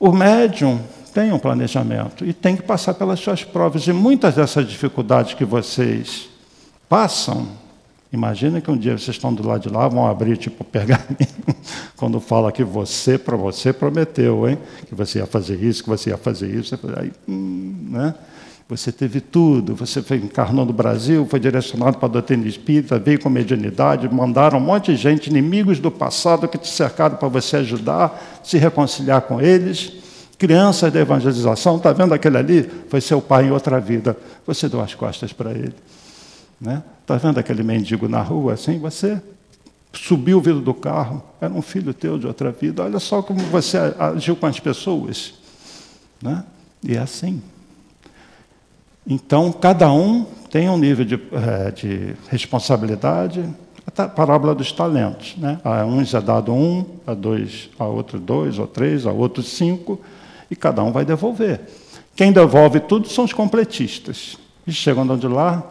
o 0.00 0.10
médium 0.10 0.80
tem 1.14 1.32
um 1.32 1.38
planejamento 1.38 2.26
e 2.26 2.32
tem 2.32 2.56
que 2.56 2.62
passar 2.62 2.94
pelas 2.94 3.20
suas 3.20 3.44
provas. 3.44 3.86
E 3.86 3.92
muitas 3.92 4.34
dessas 4.34 4.66
dificuldades 4.66 5.34
que 5.34 5.44
vocês 5.44 6.28
passam, 6.88 7.48
Imagina 8.12 8.60
que 8.60 8.70
um 8.70 8.76
dia 8.76 8.96
vocês 8.96 9.16
estão 9.16 9.34
do 9.34 9.46
lado 9.46 9.62
de 9.62 9.68
lá, 9.68 9.88
vão 9.88 10.06
abrir 10.06 10.36
tipo 10.36 10.62
pergaminho, 10.62 11.06
quando 11.96 12.20
fala 12.20 12.52
que 12.52 12.62
você, 12.62 13.18
para 13.18 13.36
você, 13.36 13.72
prometeu, 13.72 14.48
hein? 14.48 14.58
Que 14.86 14.94
você 14.94 15.18
ia 15.18 15.26
fazer 15.26 15.62
isso, 15.62 15.82
que 15.82 15.88
você 15.88 16.10
ia 16.10 16.16
fazer 16.16 16.48
isso. 16.48 16.78
Aí, 16.96 17.12
hum, 17.28 17.88
né? 17.90 18.14
Você 18.68 18.90
teve 18.90 19.20
tudo, 19.20 19.76
você 19.76 20.02
foi, 20.02 20.16
encarnou 20.16 20.66
no 20.66 20.72
Brasil, 20.72 21.24
foi 21.30 21.38
direcionado 21.38 21.98
para 21.98 22.08
a 22.08 22.10
doutrina 22.10 22.48
espírita, 22.48 22.98
veio 22.98 23.20
com 23.20 23.28
mediunidade, 23.28 24.12
mandaram 24.12 24.58
um 24.58 24.60
monte 24.60 24.92
de 24.92 24.96
gente, 24.96 25.30
inimigos 25.30 25.78
do 25.78 25.88
passado, 25.88 26.48
que 26.48 26.58
te 26.58 26.68
cercaram 26.68 27.16
para 27.16 27.28
você 27.28 27.58
ajudar, 27.58 28.40
se 28.42 28.58
reconciliar 28.58 29.22
com 29.22 29.40
eles. 29.40 29.92
Crianças 30.36 30.92
da 30.92 31.00
evangelização, 31.00 31.76
está 31.76 31.92
vendo 31.92 32.12
aquele 32.12 32.38
ali? 32.38 32.70
Foi 32.88 33.00
seu 33.00 33.22
pai 33.22 33.46
em 33.46 33.52
outra 33.52 33.78
vida. 33.78 34.16
Você 34.44 34.68
deu 34.68 34.80
as 34.80 34.94
costas 34.94 35.32
para 35.32 35.52
ele. 35.52 35.72
Né? 36.60 36.82
Está 37.02 37.16
vendo 37.16 37.38
aquele 37.38 37.62
mendigo 37.62 38.08
na 38.08 38.20
rua 38.20 38.54
assim? 38.54 38.78
Você 38.78 39.20
subiu 39.92 40.38
o 40.38 40.40
vidro 40.40 40.60
do 40.60 40.74
carro, 40.74 41.22
era 41.40 41.52
um 41.52 41.62
filho 41.62 41.94
teu 41.94 42.18
de 42.18 42.26
outra 42.26 42.50
vida. 42.50 42.84
Olha 42.84 42.98
só 42.98 43.22
como 43.22 43.40
você 43.40 43.78
agiu 43.98 44.36
com 44.36 44.46
as 44.46 44.60
pessoas. 44.60 45.34
Né? 46.20 46.44
E 46.82 46.96
é 46.96 46.98
assim. 46.98 47.42
Então, 49.06 49.52
cada 49.52 49.92
um 49.92 50.26
tem 50.50 50.68
um 50.68 50.76
nível 50.76 51.04
de, 51.04 51.14
é, 51.14 51.70
de 51.70 52.14
responsabilidade. 52.28 53.44
A 53.86 54.08
parábola 54.08 54.54
dos 54.54 54.72
talentos. 54.72 55.36
Né? 55.36 55.60
A 55.64 55.84
uns 55.84 56.12
é 56.12 56.20
dado 56.20 56.52
um, 56.52 56.84
a 57.06 57.14
dois, 57.14 57.70
a 57.78 57.84
outro 57.84 58.18
dois, 58.18 58.58
ou 58.58 58.66
três, 58.66 59.06
a 59.06 59.12
outro 59.12 59.42
cinco, 59.42 60.00
e 60.50 60.56
cada 60.56 60.82
um 60.82 60.90
vai 60.90 61.04
devolver. 61.04 61.60
Quem 62.16 62.32
devolve 62.32 62.80
tudo 62.80 63.08
são 63.08 63.24
os 63.24 63.32
completistas. 63.32 64.36
E 64.66 64.72
chegam 64.72 65.06
de 65.16 65.28
lá, 65.28 65.64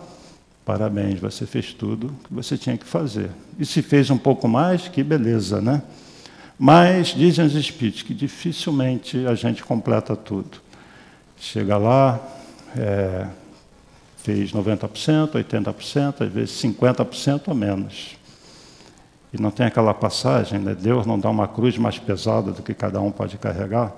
Parabéns, 0.65 1.19
você 1.19 1.45
fez 1.45 1.73
tudo 1.73 2.11
que 2.23 2.33
você 2.33 2.57
tinha 2.57 2.75
que 2.75 2.87
fazer. 2.87 3.29
E 3.59 3.65
se 3.65 3.83
fez 3.83 4.09
um 4.09 4.17
pouco 4.17 4.47
mais, 4.47 4.87
que 4.87 5.03
beleza, 5.03 5.61
né? 5.61 5.83
Mas 6.57 7.09
dizem 7.09 7.45
os 7.45 7.53
espíritos 7.53 8.01
que 8.01 8.15
dificilmente 8.15 9.27
a 9.27 9.35
gente 9.35 9.63
completa 9.63 10.15
tudo. 10.15 10.57
Chega 11.37 11.77
lá, 11.77 12.19
é, 12.75 13.27
fez 14.17 14.51
90%, 14.53 15.33
80%, 15.33 16.25
às 16.25 16.33
vezes 16.33 16.59
50% 16.63 17.43
ou 17.47 17.53
menos. 17.53 18.17
E 19.31 19.39
não 19.39 19.51
tem 19.51 19.67
aquela 19.67 19.93
passagem, 19.93 20.57
né? 20.57 20.73
Deus 20.73 21.05
não 21.05 21.19
dá 21.19 21.29
uma 21.29 21.47
cruz 21.47 21.77
mais 21.77 21.99
pesada 21.99 22.51
do 22.51 22.63
que 22.63 22.73
cada 22.73 22.99
um 23.01 23.11
pode 23.11 23.37
carregar. 23.37 23.93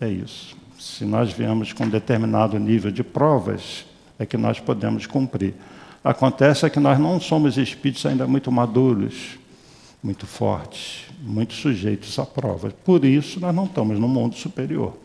É 0.00 0.08
isso. 0.08 0.56
Se 0.80 1.04
nós 1.04 1.30
viemos 1.30 1.72
com 1.72 1.84
um 1.84 1.88
determinado 1.88 2.58
nível 2.58 2.90
de 2.90 3.04
provas, 3.04 3.84
é 4.18 4.26
que 4.26 4.36
nós 4.36 4.58
podemos 4.58 5.06
cumprir. 5.06 5.54
Acontece 6.02 6.64
é 6.64 6.70
que 6.70 6.80
nós 6.80 6.98
não 6.98 7.20
somos 7.20 7.56
espíritos 7.58 8.04
ainda 8.06 8.26
muito 8.26 8.50
maduros, 8.52 9.38
muito 10.02 10.26
fortes, 10.26 11.04
muito 11.20 11.54
sujeitos 11.54 12.18
a 12.18 12.24
provas. 12.24 12.72
Por 12.84 13.04
isso, 13.04 13.40
nós 13.40 13.54
não 13.54 13.64
estamos 13.64 13.98
no 13.98 14.08
mundo 14.08 14.36
superior. 14.36 14.96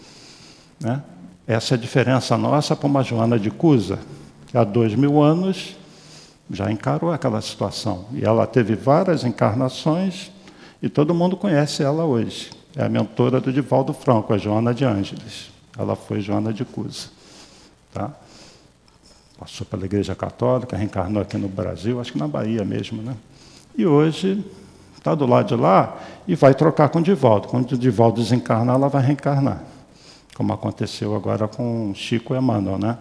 Né? 0.80 1.02
Essa 1.48 1.74
é 1.74 1.78
a 1.78 1.82
diferença 1.82 2.38
nossa 2.38 2.76
para 2.76 2.88
uma 2.88 3.04
Joana 3.04 3.40
de 3.40 3.50
Cusa, 3.50 4.00
que 4.48 4.58
há 4.58 4.64
dois 4.64 4.96
mil 4.96 5.22
anos 5.22 5.76
já 6.50 6.72
encarou 6.72 7.12
aquela 7.12 7.42
situação. 7.42 8.06
E 8.14 8.24
ela 8.24 8.46
teve 8.46 8.76
várias 8.76 9.24
encarnações 9.24 10.32
e 10.82 10.90
todo 10.90 11.14
mundo 11.14 11.36
conhece 11.36 11.84
ela 11.84 12.06
hoje. 12.06 12.52
É 12.76 12.84
a 12.84 12.90
mentora 12.90 13.40
do 13.40 13.52
Divaldo 13.52 13.94
Franco, 13.94 14.34
a 14.34 14.38
Joana 14.38 14.74
de 14.74 14.86
Ângeles. 14.86 15.52
Ela 15.78 15.96
foi 15.96 16.22
Joana 16.22 16.54
de 16.54 16.64
Cusa. 16.66 17.10
Tá? 17.94 18.12
Passou 19.38 19.66
pela 19.66 19.86
Igreja 19.86 20.16
Católica, 20.16 20.78
reencarnou 20.78 21.22
aqui 21.22 21.38
no 21.38 21.48
Brasil, 21.48 22.00
acho 22.00 22.12
que 22.14 22.20
na 22.20 22.28
Bahia 22.28 22.64
mesmo, 22.64 23.02
né? 23.02 23.16
E 23.78 23.86
hoje 23.86 24.44
está 24.98 25.14
do 25.16 25.26
lado 25.26 25.48
de 25.48 25.62
lá 25.62 25.98
e 26.28 26.36
vai 26.36 26.54
trocar 26.54 26.90
com 26.90 27.00
o 27.00 27.04
Divaldo. 27.04 27.48
Quando 27.48 27.72
o 27.72 27.78
Divaldo 27.78 28.22
desencarnar, 28.22 28.76
ela 28.76 28.88
vai 28.88 29.02
reencarnar. 29.02 29.64
Como 30.36 30.54
aconteceu 30.54 31.16
agora 31.16 31.48
com 31.48 31.94
Chico 31.94 32.34
e 32.34 32.38
Emmanuel, 32.38 32.78
né? 32.78 32.98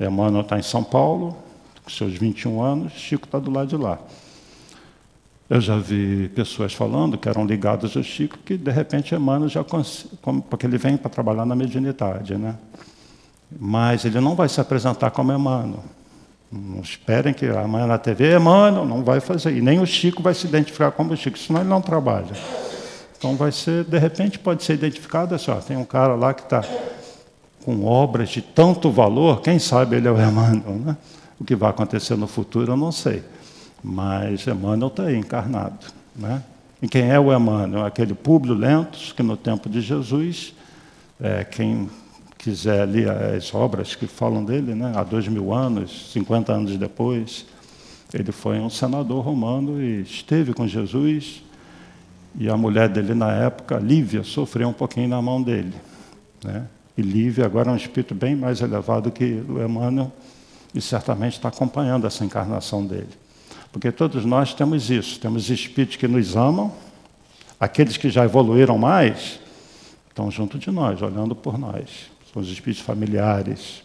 Emmanuel 0.00 0.42
está 0.42 0.58
em 0.58 0.62
São 0.62 0.82
Paulo, 0.82 1.36
com 1.84 1.90
seus 1.90 2.14
21 2.14 2.62
anos, 2.62 2.92
Chico 2.92 3.26
está 3.26 3.38
do 3.38 3.50
lado 3.50 3.68
de 3.68 3.76
lá. 3.76 3.98
Eu 5.48 5.60
já 5.60 5.78
vi 5.78 6.28
pessoas 6.30 6.74
falando 6.74 7.16
que 7.16 7.28
eram 7.28 7.46
ligadas 7.46 7.96
ao 7.96 8.02
Chico, 8.02 8.36
que 8.38 8.56
de 8.56 8.70
repente 8.70 9.14
Emmanuel 9.14 9.48
já 9.48 9.64
porque 9.64 10.66
ele 10.66 10.76
vem 10.76 10.96
para 10.96 11.08
trabalhar 11.08 11.46
na 11.46 11.54
mediunidade, 11.54 12.36
né? 12.36 12.56
Mas 13.58 14.04
ele 14.04 14.20
não 14.20 14.34
vai 14.34 14.48
se 14.48 14.60
apresentar 14.60 15.10
como 15.10 15.32
Emmanuel. 15.32 15.84
Não 16.50 16.80
esperem 16.80 17.34
que 17.34 17.46
amanhã 17.46 17.86
na 17.86 17.98
TV, 17.98 18.36
Emmanuel, 18.36 18.84
não 18.84 19.02
vai 19.02 19.20
fazer. 19.20 19.56
E 19.56 19.60
nem 19.60 19.80
o 19.80 19.86
Chico 19.86 20.22
vai 20.22 20.34
se 20.34 20.46
identificar 20.46 20.90
como 20.92 21.12
o 21.12 21.16
Chico, 21.16 21.38
senão 21.38 21.60
ele 21.60 21.68
não 21.68 21.80
trabalha. 21.80 22.32
Então 23.18 23.34
vai 23.34 23.50
ser, 23.50 23.84
de 23.84 23.98
repente, 23.98 24.38
pode 24.38 24.62
ser 24.62 24.74
identificado 24.74 25.34
assim, 25.34 25.50
ó, 25.50 25.56
tem 25.56 25.76
um 25.76 25.84
cara 25.84 26.14
lá 26.14 26.34
que 26.34 26.42
está 26.42 26.62
com 27.64 27.84
obras 27.84 28.28
de 28.28 28.40
tanto 28.40 28.90
valor, 28.90 29.40
quem 29.40 29.58
sabe 29.58 29.96
ele 29.96 30.06
é 30.06 30.10
o 30.10 30.20
Emmanuel, 30.20 30.76
né? 30.76 30.96
O 31.38 31.44
que 31.44 31.56
vai 31.56 31.70
acontecer 31.70 32.16
no 32.16 32.26
futuro 32.26 32.72
eu 32.72 32.76
não 32.76 32.92
sei. 32.92 33.22
Mas 33.82 34.46
Emmanuel 34.46 34.88
está 34.88 35.04
aí 35.04 35.16
encarnado. 35.16 35.78
Né? 36.14 36.42
E 36.80 36.88
quem 36.88 37.10
é 37.10 37.18
o 37.18 37.34
Emmanuel? 37.34 37.84
Aquele 37.84 38.14
Públio 38.14 38.54
Lentos, 38.54 39.12
que 39.12 39.22
no 39.22 39.36
tempo 39.36 39.68
de 39.68 39.80
Jesus, 39.80 40.54
é, 41.20 41.44
quem 41.44 41.90
quiser 42.38 42.82
ali 42.82 43.04
as 43.08 43.52
obras 43.54 43.94
que 43.94 44.06
falam 44.06 44.44
dele, 44.44 44.74
né, 44.74 44.92
há 44.94 45.02
dois 45.02 45.26
mil 45.28 45.52
anos, 45.52 46.12
50 46.12 46.52
anos 46.52 46.76
depois, 46.76 47.46
ele 48.12 48.32
foi 48.32 48.58
um 48.60 48.70
senador 48.70 49.24
romano 49.24 49.82
e 49.82 50.02
esteve 50.02 50.54
com 50.54 50.66
Jesus. 50.66 51.42
E 52.38 52.48
a 52.48 52.56
mulher 52.56 52.88
dele, 52.88 53.14
na 53.14 53.32
época, 53.32 53.78
Lívia, 53.78 54.22
sofreu 54.22 54.68
um 54.68 54.72
pouquinho 54.72 55.08
na 55.08 55.20
mão 55.20 55.42
dele. 55.42 55.74
Né? 56.44 56.66
E 56.96 57.02
Lívia 57.02 57.44
agora 57.44 57.70
é 57.70 57.72
um 57.72 57.76
espírito 57.76 58.14
bem 58.14 58.36
mais 58.36 58.60
elevado 58.60 59.10
que 59.10 59.42
o 59.48 59.62
Emmanuel 59.62 60.12
e 60.74 60.80
certamente 60.80 61.34
está 61.34 61.48
acompanhando 61.48 62.06
essa 62.06 62.24
encarnação 62.24 62.86
dele. 62.86 63.08
Porque 63.72 63.90
todos 63.90 64.24
nós 64.24 64.54
temos 64.54 64.90
isso, 64.90 65.18
temos 65.18 65.50
espíritos 65.50 65.96
que 65.96 66.06
nos 66.06 66.36
amam, 66.36 66.72
aqueles 67.58 67.96
que 67.96 68.08
já 68.10 68.24
evoluíram 68.24 68.78
mais 68.78 69.40
estão 70.08 70.30
junto 70.30 70.58
de 70.58 70.70
nós, 70.70 71.02
olhando 71.02 71.34
por 71.34 71.58
nós 71.58 72.15
são 72.36 72.42
os 72.42 72.50
espíritos 72.50 72.84
familiares. 72.84 73.82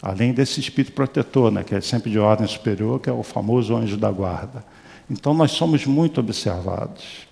Além 0.00 0.32
desse 0.32 0.60
espírito 0.60 0.92
protetor, 0.92 1.50
né, 1.50 1.64
que 1.64 1.74
é 1.74 1.80
sempre 1.80 2.10
de 2.10 2.18
ordem 2.18 2.46
superior, 2.46 3.00
que 3.00 3.10
é 3.10 3.12
o 3.12 3.22
famoso 3.22 3.74
anjo 3.74 3.96
da 3.96 4.10
guarda. 4.10 4.64
Então 5.10 5.34
nós 5.34 5.50
somos 5.50 5.84
muito 5.84 6.20
observados. 6.20 7.26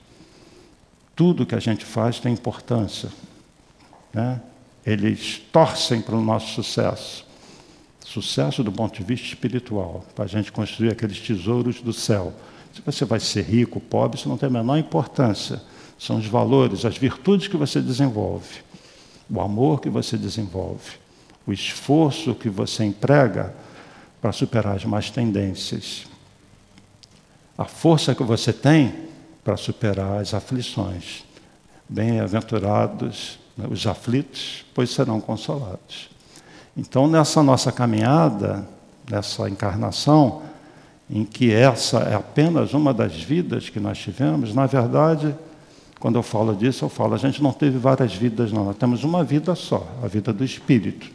Tudo 1.14 1.47
que 1.47 1.55
a 1.55 1.61
gente 1.61 1.84
faz 1.84 2.18
tem 2.18 2.32
importância. 2.32 3.11
Né? 4.12 4.40
Eles 4.84 5.40
torcem 5.53 6.01
para 6.01 6.16
o 6.16 6.20
nosso 6.20 6.55
sucesso. 6.55 7.24
Sucesso 8.05 8.64
do 8.64 8.72
ponto 8.72 8.99
de 8.99 9.05
vista 9.05 9.28
espiritual, 9.28 10.05
para 10.14 10.24
a 10.24 10.28
gente 10.28 10.51
construir 10.51 10.90
aqueles 10.90 11.20
tesouros 11.20 11.80
do 11.80 11.93
céu. 11.93 12.32
Se 12.74 12.82
você 12.84 13.05
vai 13.05 13.20
ser 13.20 13.45
rico, 13.45 13.78
pobre, 13.78 14.18
isso 14.18 14.28
não 14.28 14.36
tem 14.36 14.49
a 14.49 14.53
menor 14.53 14.76
importância. 14.76 15.62
São 15.99 16.16
os 16.16 16.26
valores, 16.26 16.84
as 16.84 16.99
virtudes 16.99 17.47
que 17.47 17.57
você 17.57 17.80
desenvolve 17.80 18.72
o 19.33 19.41
amor 19.41 19.80
que 19.80 19.89
você 19.89 20.18
desenvolve, 20.18 20.99
o 21.47 21.53
esforço 21.53 22.35
que 22.35 22.51
você 22.51 22.85
emprega 22.85 23.55
para 24.20 24.30
superar 24.30 24.76
as 24.76 24.85
más 24.85 25.11
tendências. 25.11 26.07
A 27.57 27.64
força 27.64 28.14
que 28.14 28.22
você 28.22 28.53
tem 28.53 28.95
para 29.43 29.57
superar 29.57 30.20
as 30.20 30.35
aflições. 30.35 31.24
Bem-aventurados 31.89 33.39
né, 33.57 33.66
os 33.70 33.87
aflitos, 33.87 34.64
pois 34.74 34.91
serão 34.91 35.20
consolados. 35.20 36.11
Então, 36.76 37.09
nessa 37.09 37.43
nossa 37.43 37.72
caminhada, 37.72 38.66
nessa 39.11 39.49
encarnação, 39.49 40.43
em 41.11 41.24
que 41.24 41.53
essa 41.53 41.99
é 42.01 42.14
apenas 42.14 42.74
uma 42.74 42.95
das 42.95 43.14
vidas 43.14 43.68
que 43.68 43.80
nós 43.80 43.99
tivemos, 43.99 44.55
na 44.55 44.66
verdade, 44.66 45.35
quando 46.03 46.17
eu 46.17 46.23
falo 46.25 46.53
disso, 46.53 46.85
eu 46.85 46.89
falo, 46.89 47.15
a 47.15 47.17
gente 47.17 47.41
não 47.41 47.53
teve 47.53 47.79
várias 47.79 48.13
vidas, 48.13 48.51
não, 48.51 48.65
nós 48.65 48.77
temos 48.77 49.05
uma 49.05 49.23
vida 49.23 49.55
só, 49.55 49.87
a 50.03 50.09
vida 50.09 50.33
do 50.33 50.45
espírito. 50.45 51.07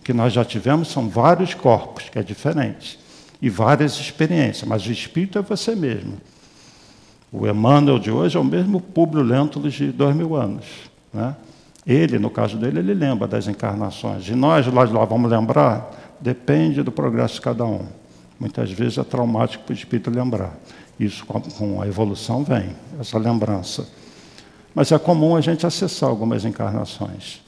O 0.00 0.02
que 0.02 0.12
nós 0.12 0.32
já 0.32 0.44
tivemos 0.44 0.88
são 0.88 1.08
vários 1.08 1.54
corpos, 1.54 2.08
que 2.08 2.18
é 2.18 2.24
diferente, 2.24 2.98
e 3.40 3.48
várias 3.48 4.00
experiências, 4.00 4.68
mas 4.68 4.84
o 4.84 4.90
espírito 4.90 5.38
é 5.38 5.42
você 5.42 5.76
mesmo. 5.76 6.14
O 7.30 7.46
Emmanuel 7.46 8.00
de 8.00 8.10
hoje 8.10 8.36
é 8.36 8.40
o 8.40 8.42
mesmo 8.42 8.80
Públio 8.80 9.22
Lentulus 9.22 9.74
de 9.74 9.92
dois 9.92 10.16
mil 10.16 10.34
anos. 10.34 10.66
Né? 11.14 11.36
Ele, 11.86 12.18
no 12.18 12.28
caso 12.28 12.56
dele, 12.56 12.80
ele 12.80 12.94
lembra 12.94 13.28
das 13.28 13.46
encarnações. 13.46 14.26
E 14.26 14.34
nós, 14.34 14.66
lá 14.66 14.84
de 14.84 14.92
lá, 14.92 15.04
vamos 15.04 15.30
lembrar? 15.30 16.16
Depende 16.20 16.82
do 16.82 16.90
progresso 16.90 17.34
de 17.34 17.42
cada 17.42 17.64
um. 17.64 17.86
Muitas 18.40 18.72
vezes 18.72 18.98
é 18.98 19.04
traumático 19.04 19.62
para 19.62 19.72
o 19.72 19.76
espírito 19.76 20.10
lembrar. 20.10 20.58
Isso, 20.98 21.24
com 21.24 21.80
a 21.80 21.86
evolução, 21.86 22.42
vem, 22.42 22.70
essa 22.98 23.16
lembrança. 23.20 24.01
Mas 24.74 24.90
é 24.90 24.98
comum 24.98 25.36
a 25.36 25.40
gente 25.40 25.66
acessar 25.66 26.08
algumas 26.08 26.44
encarnações. 26.44 27.42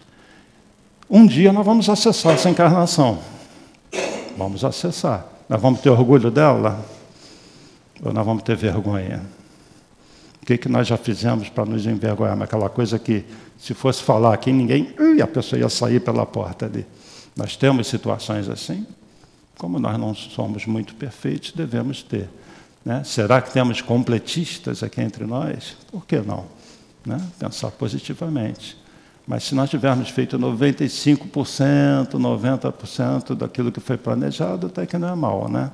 Um 1.09 1.27
dia 1.27 1.53
nós 1.53 1.65
vamos 1.65 1.89
acessar 1.89 2.35
essa 2.35 2.51
encarnação. 2.51 3.19
Vamos 4.37 4.65
acessar. 4.65 5.27
Nós 5.49 5.61
vamos 5.61 5.81
ter 5.81 5.91
orgulho 5.91 6.31
dela? 6.31 6.85
Ou 8.03 8.13
nós 8.13 8.25
vamos 8.25 8.43
ter 8.43 8.57
vergonha? 8.57 9.23
O 10.43 10.47
que, 10.47 10.59
que 10.59 10.69
nós 10.69 10.87
já 10.87 10.97
fizemos 10.97 11.49
para 11.49 11.65
nos 11.65 11.87
envergonhar? 11.87 12.41
Aquela 12.43 12.69
coisa 12.69 12.99
que, 12.99 13.25
se 13.59 13.73
fosse 13.73 14.03
falar 14.03 14.35
aqui, 14.35 14.53
ninguém. 14.53 14.95
Ui, 14.99 15.23
a 15.23 15.27
pessoa 15.27 15.59
ia 15.59 15.69
sair 15.69 16.01
pela 16.01 16.27
porta 16.27 16.67
ali. 16.67 16.87
Nós 17.37 17.57
temos 17.57 17.87
situações 17.87 18.49
assim. 18.49 18.87
Como 19.57 19.79
nós 19.79 19.99
não 19.99 20.15
somos 20.15 20.67
muito 20.67 20.95
perfeitos, 20.95 21.53
devemos 21.53 22.03
ter. 22.03 22.29
Né? 22.85 23.03
Será 23.05 23.41
que 23.41 23.53
temos 23.53 23.81
completistas 23.81 24.83
aqui 24.83 25.01
entre 25.01 25.25
nós? 25.25 25.77
Por 25.91 26.05
que 26.05 26.19
não? 26.19 26.45
Né? 27.05 27.21
Pensar 27.39 27.71
positivamente. 27.71 28.77
Mas 29.27 29.45
se 29.45 29.55
nós 29.55 29.71
tivermos 29.71 30.11
feito 30.11 30.39
95%, 30.39 32.13
90% 32.13 33.35
daquilo 33.35 33.73
que 33.73 33.81
foi 33.81 33.97
planejado, 33.97 34.67
até 34.67 34.85
que 34.85 34.99
não 34.99 35.09
é 35.09 35.15
mal, 35.15 35.49
né? 35.49 35.71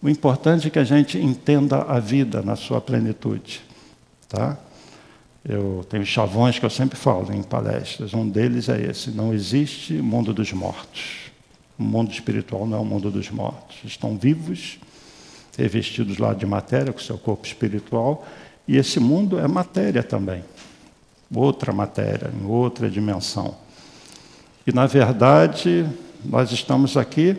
O 0.00 0.08
importante 0.08 0.66
é 0.68 0.70
que 0.70 0.78
a 0.78 0.84
gente 0.84 1.18
entenda 1.18 1.82
a 1.82 1.98
vida 1.98 2.42
na 2.42 2.56
sua 2.56 2.80
plenitude. 2.80 3.62
Tá? 4.28 4.56
Eu 5.42 5.84
tenho 5.88 6.04
chavões 6.04 6.58
que 6.58 6.66
eu 6.66 6.70
sempre 6.70 6.98
falo 6.98 7.32
em 7.32 7.42
palestras. 7.42 8.12
Um 8.12 8.28
deles 8.28 8.68
é 8.68 8.80
esse: 8.82 9.10
não 9.10 9.32
existe 9.32 9.94
mundo 9.94 10.34
dos 10.34 10.52
mortos. 10.52 11.30
O 11.78 11.82
mundo 11.82 12.12
espiritual 12.12 12.66
não 12.66 12.78
é 12.78 12.80
o 12.80 12.84
mundo 12.84 13.10
dos 13.10 13.30
mortos. 13.30 13.78
Estão 13.82 14.16
vivos, 14.16 14.78
revestidos 15.56 16.18
lá 16.18 16.34
de 16.34 16.46
matéria, 16.46 16.92
com 16.92 17.00
seu 17.00 17.18
corpo 17.18 17.46
espiritual, 17.46 18.26
e 18.66 18.76
esse 18.76 18.98
mundo 18.98 19.38
é 19.38 19.46
matéria 19.46 20.02
também. 20.02 20.44
Outra 21.34 21.72
matéria, 21.72 22.30
em 22.32 22.46
outra 22.46 22.88
dimensão. 22.88 23.54
E, 24.66 24.72
na 24.72 24.86
verdade, 24.86 25.86
nós 26.24 26.50
estamos 26.52 26.96
aqui 26.96 27.36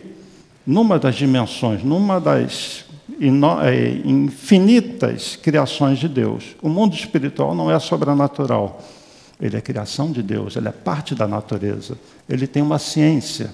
numa 0.66 0.98
das 0.98 1.14
dimensões, 1.14 1.82
numa 1.82 2.20
das 2.20 2.84
é, 3.64 4.00
infinitas 4.04 5.36
criações 5.36 5.98
de 5.98 6.08
Deus. 6.08 6.56
O 6.62 6.68
mundo 6.68 6.94
espiritual 6.94 7.54
não 7.54 7.70
é 7.70 7.78
sobrenatural. 7.78 8.82
Ele 9.40 9.56
é 9.56 9.60
criação 9.60 10.10
de 10.10 10.22
Deus, 10.22 10.56
ele 10.56 10.68
é 10.68 10.72
parte 10.72 11.14
da 11.14 11.26
natureza. 11.26 11.96
Ele 12.28 12.46
tem 12.46 12.62
uma 12.62 12.78
ciência 12.78 13.50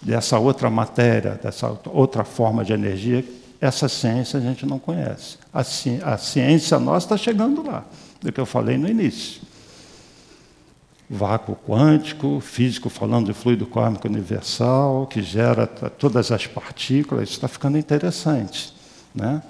dessa 0.00 0.38
outra 0.38 0.70
matéria, 0.70 1.38
dessa 1.42 1.78
outra 1.86 2.24
forma 2.24 2.64
de 2.64 2.72
energia. 2.72 3.24
Essa 3.60 3.88
ciência 3.88 4.38
a 4.38 4.42
gente 4.42 4.64
não 4.64 4.78
conhece. 4.78 5.36
A, 5.52 5.62
ci 5.62 6.00
a 6.02 6.16
ciência 6.16 6.78
nossa 6.78 7.06
está 7.06 7.16
chegando 7.16 7.62
lá, 7.62 7.84
do 8.20 8.32
que 8.32 8.40
eu 8.40 8.46
falei 8.46 8.78
no 8.78 8.88
início. 8.88 9.42
Vácuo 11.08 11.56
quântico, 11.56 12.40
físico 12.40 12.88
falando 12.88 13.26
de 13.26 13.32
fluido 13.32 13.66
cósmico 13.66 14.08
universal, 14.08 15.06
que 15.06 15.20
gera 15.20 15.66
todas 15.66 16.30
as 16.32 16.46
partículas, 16.46 17.24
isso 17.24 17.32
está 17.34 17.48
ficando 17.48 17.76
interessante. 17.76 18.72
Né? 19.14 19.42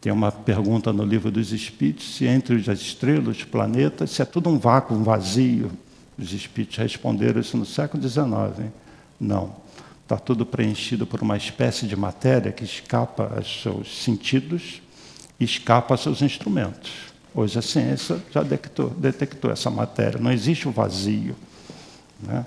Tem 0.00 0.12
uma 0.12 0.32
pergunta 0.32 0.92
no 0.92 1.04
livro 1.04 1.30
dos 1.30 1.52
Espíritos 1.52 2.16
se 2.16 2.26
entre 2.26 2.56
as 2.70 2.80
estrelas, 2.80 3.36
os 3.36 3.44
planetas, 3.44 4.10
se 4.10 4.20
é 4.20 4.24
tudo 4.24 4.50
um 4.50 4.58
vácuo, 4.58 4.94
um 4.94 5.02
vazio. 5.02 5.70
Os 6.18 6.32
Espíritos 6.32 6.76
responderam 6.76 7.40
isso 7.40 7.56
no 7.56 7.64
século 7.64 8.02
XIX. 8.02 8.26
Hein? 8.58 8.72
Não. 9.18 9.59
Está 10.10 10.18
tudo 10.18 10.44
preenchido 10.44 11.06
por 11.06 11.22
uma 11.22 11.36
espécie 11.36 11.86
de 11.86 11.94
matéria 11.94 12.50
que 12.50 12.64
escapa 12.64 13.32
aos 13.36 13.62
seus 13.62 14.02
sentidos 14.02 14.82
e 15.38 15.44
escapa 15.44 15.94
aos 15.94 16.02
seus 16.02 16.20
instrumentos. 16.20 16.90
Hoje 17.32 17.56
a 17.56 17.62
ciência 17.62 18.20
já 18.32 18.42
detectou, 18.42 18.90
detectou 18.90 19.52
essa 19.52 19.70
matéria. 19.70 20.18
Não 20.18 20.32
existe 20.32 20.66
o 20.66 20.72
vazio. 20.72 21.36
Né? 22.20 22.44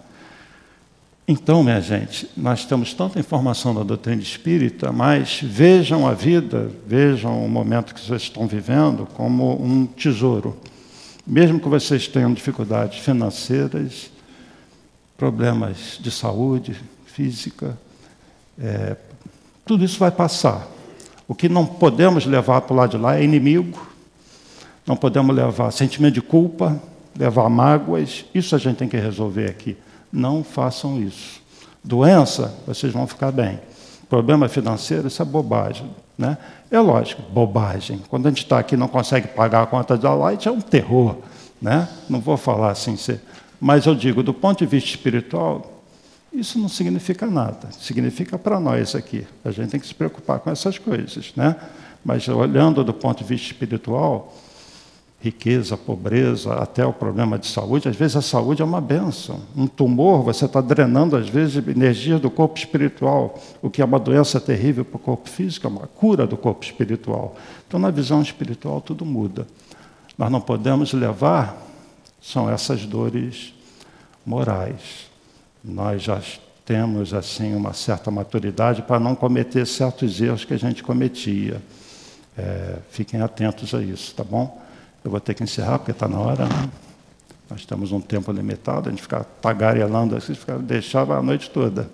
Então, 1.26 1.64
minha 1.64 1.80
gente, 1.80 2.30
nós 2.36 2.66
temos 2.66 2.94
tanta 2.94 3.18
informação 3.18 3.74
da 3.74 3.82
doutrina 3.82 4.22
espírita, 4.22 4.92
mas 4.92 5.40
vejam 5.42 6.06
a 6.06 6.14
vida, 6.14 6.70
vejam 6.86 7.46
o 7.46 7.48
momento 7.48 7.96
que 7.96 8.02
vocês 8.02 8.24
estão 8.24 8.46
vivendo 8.46 9.08
como 9.14 9.54
um 9.64 9.86
tesouro. 9.86 10.60
Mesmo 11.26 11.62
que 11.62 11.70
vocês 11.70 12.10
tenham 12.10 12.34
dificuldades 12.34 13.00
financeiras, 13.00 14.12
problemas 15.16 15.98
de 16.02 16.12
saúde 16.12 16.76
física, 17.14 17.78
é, 18.60 18.96
tudo 19.66 19.86
isso 19.86 20.00
vai 20.00 20.12
passar. 20.12 20.68
O 21.28 21.36
que 21.36 21.48
não 21.48 21.66
podemos 21.66 22.26
levar 22.26 22.62
para 22.62 22.74
o 22.74 22.78
lado 22.78 22.92
de 22.92 22.98
lá 22.98 23.18
é 23.18 23.24
inimigo, 23.24 23.80
não 24.86 24.96
podemos 24.96 25.36
levar 25.36 25.72
sentimento 25.72 26.16
de 26.16 26.22
culpa, 26.22 26.82
levar 27.18 27.48
mágoas, 27.50 28.26
isso 28.34 28.56
a 28.56 28.58
gente 28.58 28.78
tem 28.78 28.88
que 28.88 28.98
resolver 28.98 29.50
aqui. 29.50 29.78
Não 30.12 30.44
façam 30.44 31.02
isso. 31.02 31.42
Doença, 31.84 32.54
vocês 32.66 32.92
vão 32.92 33.08
ficar 33.08 33.32
bem. 33.32 33.60
Problema 34.10 34.50
financeiro, 34.50 35.08
isso 35.08 35.22
é 35.22 35.26
bobagem. 35.26 35.90
Né? 36.18 36.38
É 36.70 36.80
lógico, 36.80 37.22
bobagem. 37.32 38.02
Quando 38.10 38.28
a 38.28 38.30
gente 38.30 38.44
está 38.44 38.60
aqui 38.60 38.76
e 38.76 38.78
não 38.78 38.88
consegue 38.88 39.28
pagar 39.30 39.64
a 39.64 39.66
conta 39.66 39.98
da 39.98 40.14
Light, 40.14 40.48
é 40.48 40.52
um 40.52 40.62
terror. 40.62 41.18
Né? 41.62 41.88
Não 42.10 42.20
vou 42.20 42.38
falar 42.38 42.72
assim, 42.72 42.98
mas 43.60 43.86
eu 43.86 43.96
digo, 43.96 44.22
do 44.22 44.34
ponto 44.34 44.60
de 44.60 44.66
vista 44.66 44.90
espiritual, 44.90 45.73
isso 46.34 46.58
não 46.58 46.68
significa 46.68 47.28
nada. 47.28 47.70
Significa 47.72 48.38
para 48.38 48.60
nós 48.60 48.96
aqui. 48.96 49.26
A 49.46 49.52
gente 49.52 49.70
tem 49.70 49.80
que 49.80 49.88
se 49.88 49.94
preocupar 49.94 50.40
com 50.40 50.50
essas 50.50 50.78
coisas. 50.78 51.32
Né? 51.36 51.56
Mas 52.04 52.28
olhando 52.28 52.84
do 52.84 52.94
ponto 52.94 53.20
de 53.20 53.24
vista 53.24 53.48
espiritual, 53.48 54.34
riqueza, 55.24 55.78
pobreza, 55.78 56.56
até 56.56 56.86
o 56.86 56.92
problema 56.92 57.40
de 57.40 57.48
saúde. 57.48 57.88
Às 57.88 57.96
vezes 57.96 58.18
a 58.18 58.22
saúde 58.22 58.62
é 58.62 58.66
uma 58.66 58.82
benção. 58.82 59.40
Um 59.56 59.68
tumor, 59.68 60.22
você 60.22 60.44
está 60.44 60.60
drenando, 60.60 61.16
às 61.16 61.30
vezes, 61.30 61.66
energia 61.66 62.20
do 62.20 62.30
corpo 62.30 62.58
espiritual, 62.58 63.40
o 63.62 63.70
que 63.70 63.82
é 63.82 63.86
uma 63.86 64.00
doença 64.00 64.38
terrível 64.42 64.84
para 64.84 64.98
o 64.98 65.00
corpo 65.00 65.30
físico, 65.30 65.66
é 65.66 65.70
uma 65.70 65.88
cura 65.88 66.28
do 66.28 66.36
corpo 66.36 66.66
espiritual. 66.66 67.36
Então, 67.66 67.80
na 67.80 67.90
visão 67.90 68.22
espiritual, 68.22 68.82
tudo 68.82 69.06
muda. 69.06 69.48
Nós 70.18 70.30
não 70.30 70.42
podemos 70.42 70.92
levar, 70.92 71.58
são 72.22 72.50
essas 72.50 72.86
dores 72.86 73.54
morais. 74.26 75.13
Nós 75.64 76.04
já 76.04 76.22
temos, 76.66 77.14
assim, 77.14 77.56
uma 77.56 77.74
certa 77.74 78.12
maturidade 78.12 78.82
para 78.82 79.00
não 79.00 79.16
cometer 79.16 79.66
certos 79.66 80.20
erros 80.20 80.44
que 80.44 80.54
a 80.54 80.58
gente 80.58 80.84
cometia. 80.84 81.62
É, 82.38 82.78
fiquem 82.90 83.22
atentos 83.22 83.74
a 83.74 83.82
isso, 83.82 84.14
tá 84.14 84.24
bom? 84.24 84.62
Eu 85.04 85.12
vou 85.12 85.20
ter 85.20 85.34
que 85.34 85.44
encerrar, 85.44 85.80
porque 85.80 85.92
está 85.92 86.08
na 86.08 86.20
hora. 86.20 86.46
Né? 86.46 86.70
Nós 87.50 87.66
temos 87.66 87.92
um 87.92 88.02
tempo 88.02 88.32
limitado, 88.32 88.90
a 88.90 88.92
gente 88.92 89.02
fica 89.02 89.24
tagarelando 89.42 90.16
assim, 90.16 90.34
fica, 90.34 90.58
deixava 90.58 91.18
a 91.18 91.22
noite 91.22 91.50
toda. 91.50 91.90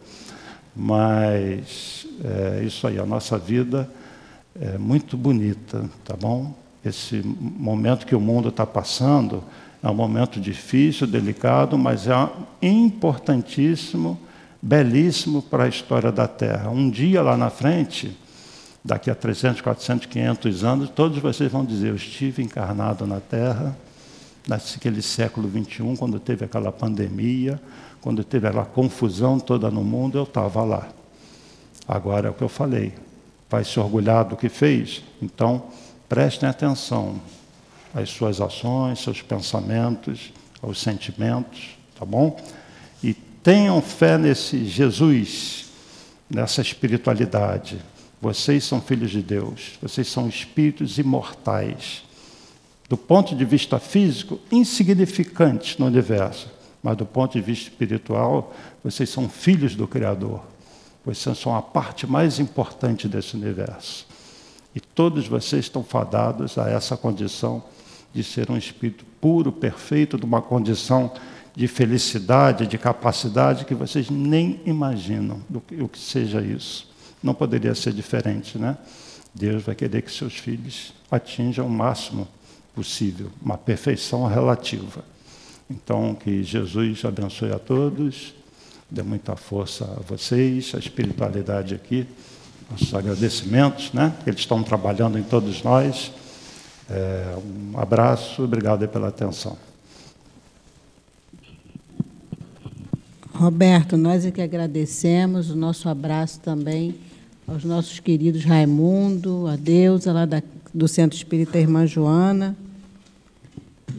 Mas 0.75 2.07
é 2.23 2.63
isso 2.63 2.87
aí, 2.87 2.97
a 2.97 3.05
nossa 3.05 3.37
vida 3.37 3.89
é 4.59 4.77
muito 4.77 5.17
bonita, 5.17 5.89
tá 6.05 6.15
bom? 6.15 6.53
Esse 6.83 7.21
momento 7.23 8.05
que 8.05 8.15
o 8.15 8.21
mundo 8.21 8.49
está 8.49 8.65
passando 8.65 9.43
é 9.81 9.89
um 9.89 9.93
momento 9.93 10.39
difícil, 10.39 11.07
delicado, 11.07 11.77
mas 11.77 12.07
é 12.07 12.13
importantíssimo, 12.61 14.19
belíssimo 14.61 15.41
para 15.41 15.63
a 15.63 15.67
história 15.69 16.11
da 16.11 16.27
Terra. 16.27 16.69
Um 16.69 16.89
dia 16.89 17.21
lá 17.21 17.37
na 17.37 17.49
frente 17.49 18.15
daqui 18.83 19.09
a 19.09 19.15
300, 19.15 19.61
400, 19.61 20.05
500 20.07 20.63
anos, 20.63 20.89
todos 20.89 21.19
vocês 21.19 21.49
vão 21.49 21.63
dizer: 21.63 21.89
Eu 21.89 21.95
estive 21.95 22.43
encarnado 22.43 23.07
na 23.07 23.21
Terra, 23.21 23.77
naquele 24.47 25.01
século 25.01 25.49
XXI, 25.49 25.95
quando 25.97 26.19
teve 26.19 26.43
aquela 26.43 26.71
pandemia, 26.71 27.59
quando 28.01 28.23
teve 28.23 28.47
aquela 28.47 28.65
confusão 28.65 29.39
toda 29.39 29.71
no 29.71 29.83
mundo, 29.83 30.17
eu 30.17 30.23
estava 30.23 30.61
lá. 30.63 30.89
Agora 31.87 32.27
é 32.27 32.31
o 32.31 32.33
que 32.33 32.43
eu 32.43 32.49
falei. 32.49 32.93
Vai 33.49 33.63
se 33.63 33.79
orgulhar 33.79 34.25
do 34.25 34.35
que 34.35 34.49
fez? 34.49 35.03
Então, 35.21 35.63
prestem 36.07 36.47
atenção 36.47 37.15
às 37.93 38.09
suas 38.09 38.39
ações, 38.39 38.99
seus 38.99 39.21
pensamentos, 39.21 40.31
aos 40.61 40.79
sentimentos, 40.79 41.77
tá 41.97 42.05
bom? 42.05 42.39
E 43.03 43.13
tenham 43.13 43.81
fé 43.81 44.17
nesse 44.17 44.65
Jesus, 44.65 45.65
nessa 46.29 46.61
espiritualidade. 46.61 47.79
Vocês 48.21 48.63
são 48.63 48.81
filhos 48.81 49.11
de 49.11 49.21
Deus, 49.21 49.79
vocês 49.81 50.07
são 50.07 50.27
espíritos 50.27 50.97
imortais. 50.97 52.03
Do 52.89 52.97
ponto 52.97 53.35
de 53.35 53.45
vista 53.45 53.79
físico, 53.79 54.39
insignificantes 54.51 55.77
no 55.77 55.85
universo, 55.85 56.49
mas 56.81 56.97
do 56.97 57.05
ponto 57.05 57.33
de 57.33 57.41
vista 57.41 57.69
espiritual, 57.69 58.53
vocês 58.83 59.09
são 59.09 59.29
filhos 59.29 59.75
do 59.75 59.87
Criador. 59.87 60.41
Vocês 61.05 61.37
são 61.37 61.55
a 61.55 61.61
parte 61.61 62.05
mais 62.05 62.39
importante 62.39 63.07
desse 63.07 63.35
universo. 63.35 64.05
E 64.75 64.79
todos 64.79 65.27
vocês 65.27 65.65
estão 65.65 65.83
fadados 65.83 66.57
a 66.57 66.69
essa 66.69 66.97
condição 66.97 67.63
de 68.13 68.23
ser 68.23 68.49
um 68.49 68.57
espírito 68.57 69.05
puro, 69.21 69.51
perfeito, 69.51 70.17
de 70.17 70.25
uma 70.25 70.41
condição 70.41 71.11
de 71.55 71.67
felicidade, 71.67 72.67
de 72.67 72.77
capacidade 72.77 73.65
que 73.65 73.75
vocês 73.75 74.09
nem 74.09 74.61
imaginam 74.65 75.41
do 75.49 75.59
que, 75.59 75.81
o 75.81 75.87
que 75.87 75.99
seja 75.99 76.41
isso. 76.41 76.89
Não 77.21 77.33
poderia 77.33 77.75
ser 77.75 77.93
diferente, 77.93 78.57
né? 78.57 78.77
Deus 79.33 79.63
vai 79.63 79.75
querer 79.75 80.01
que 80.01 80.11
seus 80.11 80.33
filhos 80.33 80.93
atinjam 81.11 81.67
o 81.67 81.69
máximo 81.69 82.27
possível, 82.73 83.29
uma 83.41 83.57
perfeição 83.57 84.25
relativa. 84.25 85.03
Então, 85.69 86.15
que 86.15 86.43
Jesus 86.43 87.03
abençoe 87.05 87.51
a 87.51 87.59
todos, 87.59 88.33
dê 88.89 89.03
muita 89.03 89.35
força 89.35 89.85
a 89.85 90.01
vocês, 90.01 90.71
a 90.73 90.79
espiritualidade 90.79 91.75
aqui, 91.75 92.07
nossos 92.71 92.93
agradecimentos, 92.93 93.93
né? 93.93 94.13
Eles 94.25 94.39
estão 94.39 94.63
trabalhando 94.63 95.19
em 95.19 95.23
todos 95.23 95.61
nós. 95.61 96.11
É, 96.89 97.37
um 97.37 97.79
abraço, 97.79 98.43
obrigado 98.43 98.87
pela 98.87 99.09
atenção. 99.09 99.55
Roberto, 103.33 103.95
nós 103.95 104.25
é 104.25 104.31
que 104.31 104.41
agradecemos, 104.41 105.49
o 105.49 105.55
nosso 105.55 105.87
abraço 105.87 106.39
também 106.39 106.95
aos 107.47 107.63
nossos 107.63 107.99
queridos 107.99 108.43
Raimundo, 108.43 109.47
a 109.47 109.55
Deusa, 109.55 110.11
lá 110.11 110.25
da, 110.25 110.43
do 110.73 110.87
Centro 110.87 111.17
Espírita 111.17 111.57
Irmã 111.57 111.87
Joana, 111.87 112.55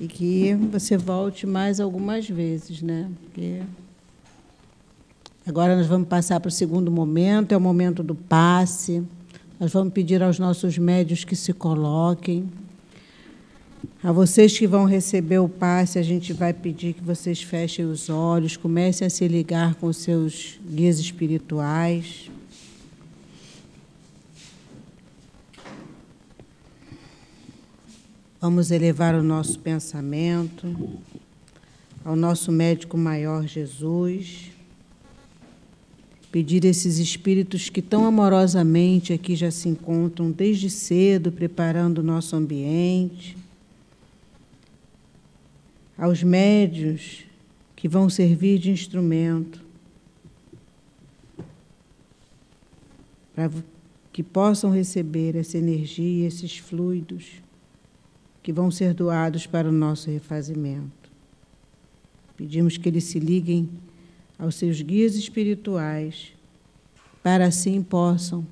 e 0.01 0.07
que 0.07 0.55
você 0.55 0.97
volte 0.97 1.47
mais 1.47 1.81
algumas 1.81 2.29
vezes, 2.29 2.83
né? 2.83 3.09
Porque 3.23 3.63
agora 5.47 5.77
nós 5.77 5.87
vamos 5.87 6.07
passar 6.07 6.39
para 6.39 6.49
o 6.49 6.53
segundo 6.53 6.91
momento, 6.91 7.53
é 7.53 7.57
o 7.57 7.61
momento 7.61 8.03
do 8.03 8.15
passe. 8.15 9.03
Nós 9.59 9.73
vamos 9.73 9.93
pedir 9.93 10.23
aos 10.23 10.39
nossos 10.39 10.77
médios 10.79 11.25
que 11.25 11.35
se 11.35 11.53
coloquem. 11.53 12.49
A 14.03 14.13
vocês 14.13 14.59
que 14.59 14.67
vão 14.67 14.85
receber 14.85 15.39
o 15.39 15.49
passe, 15.49 15.99
a 15.99 16.03
gente 16.03 16.33
vai 16.33 16.53
pedir 16.53 16.95
que 16.95 17.03
vocês 17.03 17.43
fechem 17.43 17.85
os 17.85 18.09
olhos, 18.09 18.57
comecem 18.57 19.07
a 19.07 19.11
se 19.11 19.29
ligar 19.29 19.75
com 19.75 19.93
seus 19.93 20.59
guias 20.67 20.99
espirituais. 20.99 22.31
Vamos 28.41 28.71
elevar 28.71 29.15
o 29.15 29.23
nosso 29.23 29.59
pensamento 29.59 30.75
ao 32.03 32.17
nosso 32.17 32.51
médico 32.51 32.97
maior 32.97 33.47
Jesus. 33.47 34.51
Pedir 36.33 36.65
esses 36.65 36.99
espíritos 36.99 37.69
que 37.69 37.83
tão 37.83 38.07
amorosamente 38.07 39.13
aqui 39.13 39.37
já 39.37 39.51
se 39.51 39.69
encontram 39.69 40.31
desde 40.31 40.71
cedo, 40.71 41.31
preparando 41.31 41.99
o 41.99 42.03
nosso 42.03 42.35
ambiente 42.35 43.40
aos 46.01 46.23
médios 46.23 47.27
que 47.77 47.87
vão 47.87 48.09
servir 48.09 48.59
de 48.59 48.71
instrumento 48.71 49.63
para 53.35 53.51
que 54.11 54.23
possam 54.23 54.71
receber 54.71 55.37
essa 55.37 55.59
energia, 55.59 56.27
esses 56.27 56.57
fluidos 56.57 57.43
que 58.43 58.51
vão 58.51 58.71
ser 58.71 58.95
doados 58.95 59.47
para 59.47 59.69
o 59.69 59.73
nosso 59.73 60.11
refazimento. 60.11 61.11
Pedimos 62.35 62.79
que 62.79 62.89
eles 62.89 63.05
se 63.05 63.19
liguem 63.19 63.69
aos 64.39 64.55
seus 64.55 64.81
guias 64.81 65.15
espirituais, 65.17 66.33
para 67.23 67.45
assim 67.45 67.83
possam 67.83 68.47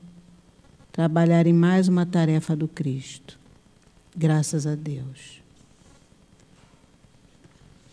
trabalhar 0.93 1.47
em 1.47 1.55
mais 1.55 1.89
uma 1.89 2.05
tarefa 2.05 2.55
do 2.55 2.69
Cristo. 2.69 3.41
Graças 4.15 4.67
a 4.67 4.75
Deus. 4.75 5.38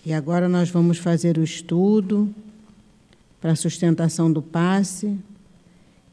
E 0.06 0.14
agora 0.14 0.48
nós 0.48 0.70
vamos 0.70 1.00
fazer 1.00 1.36
o 1.40 1.44
estudo 1.44 2.30
para 3.42 3.54
a 3.54 3.56
sustentação 3.56 4.32
do 4.32 4.40
passe. 4.40 5.18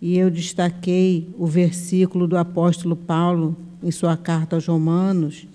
E 0.00 0.16
eu 0.16 0.30
destaquei 0.30 1.28
o 1.38 1.46
versículo 1.46 2.26
do 2.26 2.38
apóstolo 2.38 2.96
Paulo 2.96 3.54
em 3.82 3.90
sua 3.90 4.16
carta 4.16 4.56
aos 4.56 4.66
Romanos, 4.66 5.46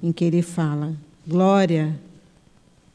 em 0.00 0.12
que 0.12 0.24
ele 0.24 0.40
fala: 0.40 0.94
glória, 1.26 1.98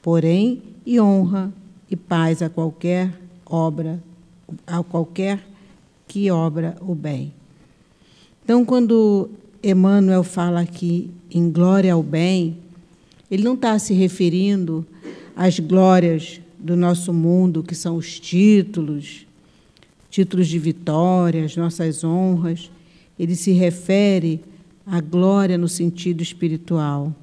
porém, 0.01 0.61
e 0.85 0.97
honra 0.97 1.51
e 1.91 1.97
paz 1.97 2.41
a 2.41 2.49
qualquer 2.49 3.11
obra, 3.45 4.01
a 4.65 4.81
qualquer 4.81 5.45
que 6.07 6.31
obra 6.31 6.77
o 6.79 6.95
bem. 6.95 7.33
Então, 8.45 8.63
quando 8.63 9.29
Emmanuel 9.61 10.23
fala 10.23 10.61
aqui 10.61 11.11
em 11.29 11.51
glória 11.51 11.93
ao 11.93 12.01
bem, 12.01 12.57
ele 13.29 13.43
não 13.43 13.53
está 13.53 13.77
se 13.77 13.93
referindo 13.93 14.85
às 15.35 15.59
glórias 15.59 16.41
do 16.57 16.75
nosso 16.75 17.13
mundo, 17.13 17.63
que 17.63 17.75
são 17.75 17.95
os 17.95 18.19
títulos, 18.19 19.25
títulos 20.09 20.47
de 20.47 20.57
vitória, 20.59 21.45
as 21.45 21.55
nossas 21.55 22.03
honras. 22.03 22.69
Ele 23.17 23.35
se 23.35 23.51
refere 23.51 24.41
à 24.85 24.99
glória 24.99 25.57
no 25.57 25.67
sentido 25.67 26.21
espiritual, 26.21 27.13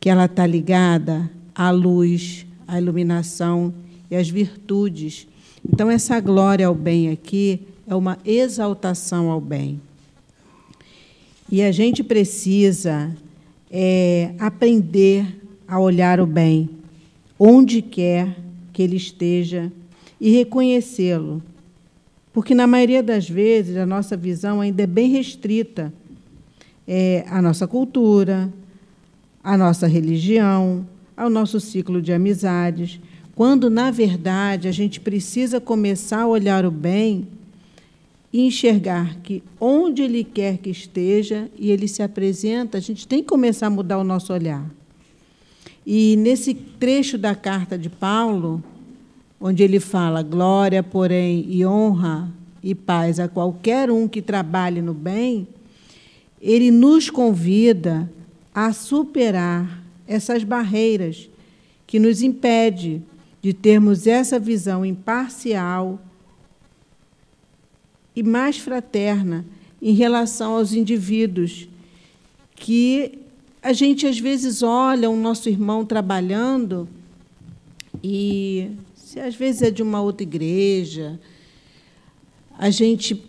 que 0.00 0.08
ela 0.08 0.24
está 0.24 0.46
ligada 0.46 1.30
à 1.54 1.70
luz, 1.70 2.46
à 2.66 2.80
iluminação 2.80 3.72
e 4.10 4.16
às 4.16 4.28
virtudes. 4.28 5.28
Então, 5.68 5.90
essa 5.90 6.18
glória 6.20 6.66
ao 6.66 6.74
bem 6.74 7.10
aqui 7.10 7.60
é 7.86 7.94
uma 7.94 8.18
exaltação 8.24 9.30
ao 9.30 9.40
bem. 9.40 9.80
E 11.50 11.62
a 11.62 11.70
gente 11.70 12.02
precisa 12.02 13.14
é, 13.70 14.34
aprender 14.38 15.26
a 15.66 15.78
olhar 15.78 16.20
o 16.20 16.26
bem, 16.26 16.70
onde 17.38 17.82
quer 17.82 18.36
que 18.72 18.82
ele 18.82 18.96
esteja, 18.96 19.72
e 20.20 20.30
reconhecê-lo. 20.30 21.42
Porque, 22.32 22.54
na 22.54 22.66
maioria 22.66 23.02
das 23.02 23.28
vezes, 23.28 23.76
a 23.76 23.86
nossa 23.86 24.16
visão 24.16 24.60
ainda 24.60 24.82
é 24.82 24.86
bem 24.86 25.10
restrita 25.10 25.92
é, 26.86 27.24
à 27.28 27.40
nossa 27.40 27.66
cultura, 27.66 28.52
à 29.42 29.56
nossa 29.56 29.86
religião, 29.86 30.86
ao 31.16 31.30
nosso 31.30 31.58
ciclo 31.58 32.02
de 32.02 32.12
amizades, 32.12 33.00
quando, 33.34 33.68
na 33.68 33.90
verdade, 33.90 34.68
a 34.68 34.72
gente 34.72 35.00
precisa 35.00 35.60
começar 35.60 36.22
a 36.22 36.26
olhar 36.26 36.64
o 36.64 36.70
bem 36.70 37.28
e 38.36 38.40
enxergar 38.42 39.16
que 39.22 39.42
onde 39.58 40.02
ele 40.02 40.22
quer 40.22 40.58
que 40.58 40.68
esteja 40.68 41.48
e 41.58 41.70
ele 41.70 41.88
se 41.88 42.02
apresenta, 42.02 42.76
a 42.76 42.80
gente 42.82 43.08
tem 43.08 43.22
que 43.22 43.28
começar 43.30 43.68
a 43.68 43.70
mudar 43.70 43.96
o 43.96 44.04
nosso 44.04 44.30
olhar. 44.30 44.70
E 45.86 46.16
nesse 46.18 46.52
trecho 46.52 47.16
da 47.16 47.34
carta 47.34 47.78
de 47.78 47.88
Paulo, 47.88 48.62
onde 49.40 49.62
ele 49.62 49.80
fala 49.80 50.22
glória, 50.22 50.82
porém, 50.82 51.46
e 51.48 51.64
honra 51.64 52.30
e 52.62 52.74
paz 52.74 53.18
a 53.18 53.26
qualquer 53.26 53.90
um 53.90 54.06
que 54.06 54.20
trabalhe 54.20 54.82
no 54.82 54.92
bem, 54.92 55.48
ele 56.38 56.70
nos 56.70 57.08
convida 57.08 58.12
a 58.54 58.70
superar 58.70 59.82
essas 60.06 60.44
barreiras 60.44 61.30
que 61.86 61.98
nos 61.98 62.20
impede 62.20 63.00
de 63.40 63.54
termos 63.54 64.06
essa 64.06 64.38
visão 64.38 64.84
imparcial 64.84 65.98
e 68.16 68.22
mais 68.22 68.56
fraterna 68.56 69.44
em 69.80 69.92
relação 69.92 70.54
aos 70.54 70.72
indivíduos 70.72 71.68
que 72.56 73.18
a 73.62 73.74
gente 73.74 74.06
às 74.06 74.18
vezes 74.18 74.62
olha 74.62 75.10
o 75.10 75.16
nosso 75.16 75.50
irmão 75.50 75.84
trabalhando 75.84 76.88
e 78.02 78.70
se 78.94 79.20
às 79.20 79.34
vezes 79.34 79.62
é 79.62 79.70
de 79.70 79.82
uma 79.82 80.00
outra 80.00 80.22
igreja, 80.22 81.20
a 82.58 82.70
gente 82.70 83.22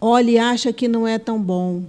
olha 0.00 0.30
e 0.30 0.38
acha 0.38 0.72
que 0.72 0.86
não 0.86 1.06
é 1.06 1.18
tão 1.18 1.42
bom. 1.42 1.84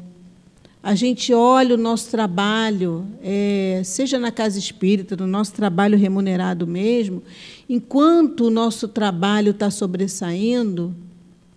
A 0.82 0.94
gente 0.94 1.34
olha 1.34 1.74
o 1.74 1.78
nosso 1.78 2.12
trabalho, 2.12 3.08
é, 3.24 3.82
seja 3.84 4.20
na 4.20 4.32
casa 4.32 4.60
espírita, 4.60 5.16
no 5.16 5.26
nosso 5.26 5.54
trabalho 5.54 5.98
remunerado 5.98 6.68
mesmo, 6.68 7.24
enquanto 7.68 8.42
o 8.46 8.50
nosso 8.52 8.88
trabalho 8.88 9.50
está 9.50 9.72
sobressaindo, 9.72 10.96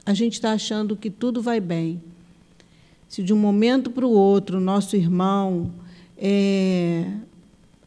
a 0.08 0.14
gente 0.14 0.32
está 0.32 0.52
achando 0.52 0.96
que 0.96 1.10
tudo 1.10 1.42
vai 1.42 1.60
bem. 1.60 2.00
Se 3.10 3.22
de 3.22 3.30
um 3.30 3.36
momento 3.36 3.90
para 3.90 4.06
o 4.06 4.10
outro, 4.10 4.58
nosso 4.58 4.96
irmão 4.96 5.70
é, 6.16 7.04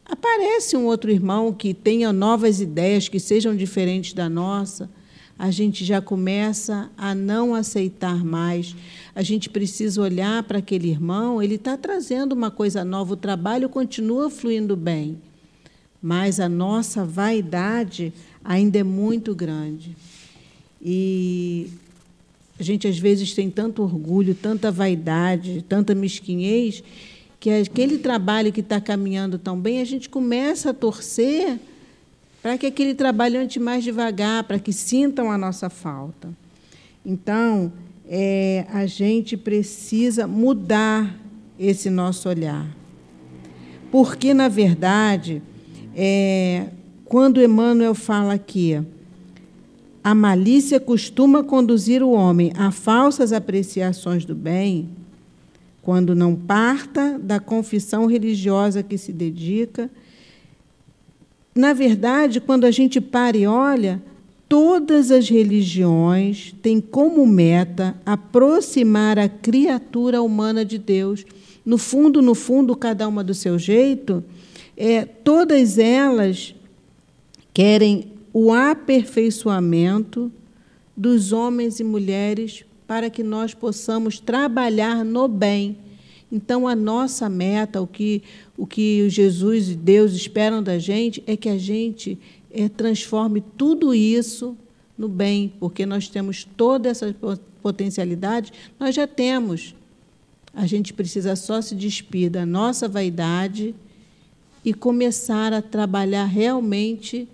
aparece 0.04 0.76
um 0.76 0.86
outro 0.86 1.10
irmão 1.10 1.52
que 1.52 1.74
tenha 1.74 2.12
novas 2.12 2.60
ideias, 2.60 3.08
que 3.08 3.18
sejam 3.18 3.56
diferentes 3.56 4.12
da 4.12 4.28
nossa, 4.28 4.88
a 5.36 5.50
gente 5.50 5.84
já 5.84 6.00
começa 6.00 6.88
a 6.96 7.12
não 7.12 7.56
aceitar 7.56 8.24
mais. 8.24 8.76
A 9.16 9.22
gente 9.24 9.50
precisa 9.50 10.00
olhar 10.00 10.44
para 10.44 10.58
aquele 10.58 10.90
irmão, 10.90 11.42
ele 11.42 11.56
está 11.56 11.76
trazendo 11.76 12.34
uma 12.34 12.52
coisa 12.52 12.84
nova, 12.84 13.14
o 13.14 13.16
trabalho 13.16 13.68
continua 13.68 14.30
fluindo 14.30 14.76
bem, 14.76 15.20
mas 16.00 16.38
a 16.38 16.48
nossa 16.48 17.04
vaidade 17.04 18.12
ainda 18.44 18.78
é 18.78 18.84
muito 18.84 19.34
grande. 19.34 19.96
E 20.80 21.68
a 22.62 22.64
gente 22.64 22.86
às 22.86 22.96
vezes 22.96 23.34
tem 23.34 23.50
tanto 23.50 23.82
orgulho, 23.82 24.36
tanta 24.36 24.70
vaidade, 24.70 25.64
tanta 25.68 25.96
mesquinhez, 25.96 26.80
que 27.40 27.50
aquele 27.50 27.98
trabalho 27.98 28.52
que 28.52 28.60
está 28.60 28.80
caminhando 28.80 29.36
tão 29.36 29.58
bem, 29.58 29.80
a 29.80 29.84
gente 29.84 30.08
começa 30.08 30.70
a 30.70 30.72
torcer 30.72 31.58
para 32.40 32.56
que 32.56 32.66
aquele 32.66 32.94
trabalho 32.94 33.40
ande 33.40 33.58
mais 33.58 33.82
devagar, 33.82 34.44
para 34.44 34.60
que 34.60 34.72
sintam 34.72 35.28
a 35.28 35.36
nossa 35.36 35.68
falta. 35.68 36.28
Então, 37.04 37.72
é, 38.08 38.64
a 38.72 38.86
gente 38.86 39.36
precisa 39.36 40.28
mudar 40.28 41.18
esse 41.58 41.90
nosso 41.90 42.28
olhar. 42.28 42.68
Porque, 43.90 44.32
na 44.32 44.46
verdade, 44.46 45.42
é, 45.96 46.68
quando 47.04 47.42
Emmanuel 47.42 47.94
fala 47.96 48.34
aqui, 48.34 48.80
a 50.02 50.14
malícia 50.14 50.80
costuma 50.80 51.42
conduzir 51.44 52.02
o 52.02 52.10
homem 52.10 52.52
a 52.56 52.70
falsas 52.70 53.32
apreciações 53.32 54.24
do 54.24 54.34
bem, 54.34 54.88
quando 55.80 56.14
não 56.14 56.34
parta 56.34 57.18
da 57.18 57.40
confissão 57.40 58.06
religiosa 58.06 58.82
que 58.82 58.96
se 58.98 59.12
dedica 59.12 59.90
na 61.54 61.74
verdade, 61.74 62.40
quando 62.40 62.64
a 62.64 62.70
gente 62.70 63.00
para 63.00 63.36
e 63.36 63.46
olha, 63.46 64.02
todas 64.48 65.10
as 65.10 65.28
religiões 65.28 66.54
têm 66.62 66.80
como 66.80 67.26
meta 67.26 67.94
aproximar 68.06 69.18
a 69.18 69.28
criatura 69.28 70.22
humana 70.22 70.64
de 70.64 70.78
Deus. 70.78 71.26
No 71.64 71.76
fundo, 71.76 72.22
no 72.22 72.34
fundo, 72.34 72.74
cada 72.74 73.06
uma 73.06 73.22
do 73.22 73.34
seu 73.34 73.58
jeito, 73.58 74.24
é, 74.76 75.04
todas 75.04 75.78
elas 75.78 76.54
querem 77.52 78.11
o 78.32 78.52
aperfeiçoamento 78.52 80.32
dos 80.96 81.32
homens 81.32 81.80
e 81.80 81.84
mulheres 81.84 82.64
para 82.86 83.08
que 83.10 83.22
nós 83.22 83.54
possamos 83.54 84.18
trabalhar 84.18 85.04
no 85.04 85.28
bem. 85.28 85.76
Então, 86.30 86.66
a 86.66 86.74
nossa 86.74 87.28
meta, 87.28 87.80
o 87.80 87.86
que 87.86 88.22
o 88.62 88.66
que 88.66 89.08
Jesus 89.10 89.70
e 89.70 89.74
Deus 89.74 90.12
esperam 90.12 90.62
da 90.62 90.78
gente 90.78 91.22
é 91.26 91.36
que 91.36 91.48
a 91.48 91.58
gente 91.58 92.16
é, 92.50 92.68
transforme 92.68 93.42
tudo 93.56 93.92
isso 93.92 94.56
no 94.96 95.08
bem, 95.08 95.52
porque 95.58 95.84
nós 95.84 96.08
temos 96.08 96.46
toda 96.56 96.88
essa 96.88 97.14
potencialidade, 97.60 98.52
nós 98.78 98.94
já 98.94 99.06
temos. 99.06 99.74
A 100.54 100.66
gente 100.66 100.92
precisa 100.92 101.34
só 101.34 101.60
se 101.60 101.74
despir 101.74 102.30
da 102.30 102.46
nossa 102.46 102.86
vaidade 102.86 103.74
e 104.64 104.72
começar 104.72 105.52
a 105.52 105.62
trabalhar 105.62 106.26
realmente, 106.26 107.26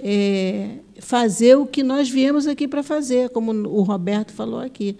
é, 0.00 0.78
fazer 1.00 1.56
o 1.56 1.66
que 1.66 1.82
nós 1.82 2.08
viemos 2.08 2.46
aqui 2.46 2.66
para 2.66 2.82
fazer, 2.82 3.30
como 3.30 3.52
o 3.52 3.82
Roberto 3.82 4.32
falou 4.32 4.60
aqui. 4.60 4.96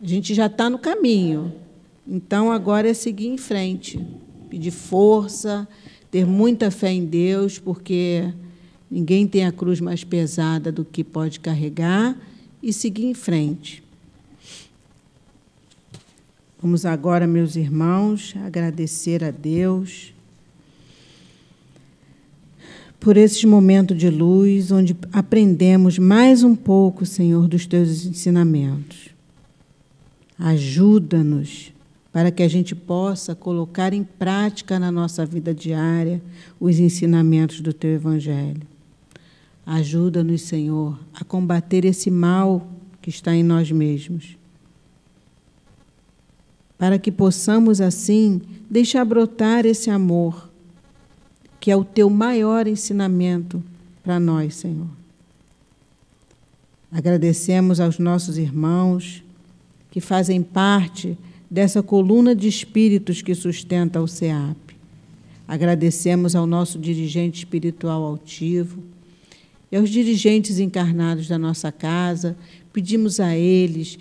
A 0.00 0.06
gente 0.06 0.34
já 0.34 0.46
está 0.46 0.70
no 0.70 0.78
caminho, 0.78 1.52
então 2.06 2.52
agora 2.52 2.88
é 2.88 2.94
seguir 2.94 3.28
em 3.28 3.38
frente 3.38 3.98
pedir 4.48 4.70
força, 4.70 5.68
ter 6.10 6.26
muita 6.26 6.70
fé 6.70 6.90
em 6.90 7.04
Deus, 7.04 7.58
porque 7.58 8.32
ninguém 8.90 9.26
tem 9.26 9.44
a 9.44 9.52
cruz 9.52 9.80
mais 9.80 10.02
pesada 10.02 10.72
do 10.72 10.84
que 10.84 11.04
pode 11.04 11.38
carregar 11.38 12.16
e 12.62 12.72
seguir 12.72 13.04
em 13.04 13.14
frente. 13.14 13.82
Vamos 16.60 16.84
agora, 16.84 17.26
meus 17.26 17.54
irmãos, 17.54 18.34
agradecer 18.44 19.22
a 19.22 19.30
Deus 19.30 20.12
por 23.00 23.16
esse 23.16 23.46
momento 23.46 23.94
de 23.94 24.10
luz, 24.10 24.70
onde 24.72 24.96
aprendemos 25.12 25.98
mais 25.98 26.42
um 26.42 26.54
pouco, 26.54 27.06
Senhor, 27.06 27.46
dos 27.46 27.66
teus 27.66 28.04
ensinamentos. 28.04 29.10
Ajuda-nos 30.38 31.72
para 32.12 32.30
que 32.30 32.42
a 32.42 32.48
gente 32.48 32.74
possa 32.74 33.34
colocar 33.34 33.92
em 33.92 34.02
prática 34.02 34.78
na 34.78 34.90
nossa 34.90 35.24
vida 35.24 35.54
diária 35.54 36.20
os 36.58 36.78
ensinamentos 36.78 37.60
do 37.60 37.72
teu 37.72 37.90
Evangelho. 37.90 38.62
Ajuda-nos, 39.64 40.42
Senhor, 40.42 40.98
a 41.14 41.22
combater 41.22 41.84
esse 41.84 42.10
mal 42.10 42.66
que 43.02 43.10
está 43.10 43.34
em 43.34 43.42
nós 43.42 43.70
mesmos, 43.70 44.36
para 46.78 46.98
que 46.98 47.12
possamos, 47.12 47.80
assim, 47.80 48.40
deixar 48.70 49.04
brotar 49.04 49.66
esse 49.66 49.90
amor, 49.90 50.47
que 51.60 51.70
é 51.70 51.76
o 51.76 51.84
teu 51.84 52.08
maior 52.08 52.66
ensinamento 52.66 53.62
para 54.02 54.18
nós, 54.18 54.54
Senhor. 54.54 54.88
Agradecemos 56.90 57.80
aos 57.80 57.98
nossos 57.98 58.38
irmãos 58.38 59.22
que 59.90 60.00
fazem 60.00 60.42
parte 60.42 61.16
dessa 61.50 61.82
coluna 61.82 62.34
de 62.34 62.48
espíritos 62.48 63.22
que 63.22 63.34
sustenta 63.34 64.00
o 64.00 64.08
SEAP. 64.08 64.56
Agradecemos 65.46 66.34
ao 66.34 66.46
nosso 66.46 66.78
dirigente 66.78 67.38
espiritual 67.38 68.04
altivo 68.04 68.82
e 69.70 69.76
aos 69.76 69.90
dirigentes 69.90 70.58
encarnados 70.58 71.28
da 71.28 71.38
nossa 71.38 71.70
casa, 71.70 72.36
pedimos 72.72 73.20
a 73.20 73.36
eles 73.36 73.98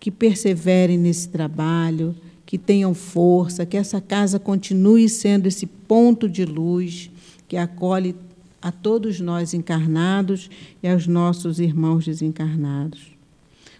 que 0.00 0.10
perseverem 0.10 0.98
nesse 0.98 1.28
trabalho, 1.28 2.14
que 2.46 2.58
tenham 2.58 2.94
força, 2.94 3.64
que 3.64 3.76
essa 3.76 4.00
casa 4.00 4.38
continue 4.38 5.08
sendo 5.08 5.46
esse 5.46 5.66
ponto 5.66 6.28
de 6.28 6.44
luz 6.44 7.10
que 7.48 7.56
acolhe 7.56 8.14
a 8.60 8.72
todos 8.72 9.20
nós 9.20 9.54
encarnados 9.54 10.50
e 10.82 10.88
aos 10.88 11.06
nossos 11.06 11.58
irmãos 11.58 12.04
desencarnados. 12.04 13.12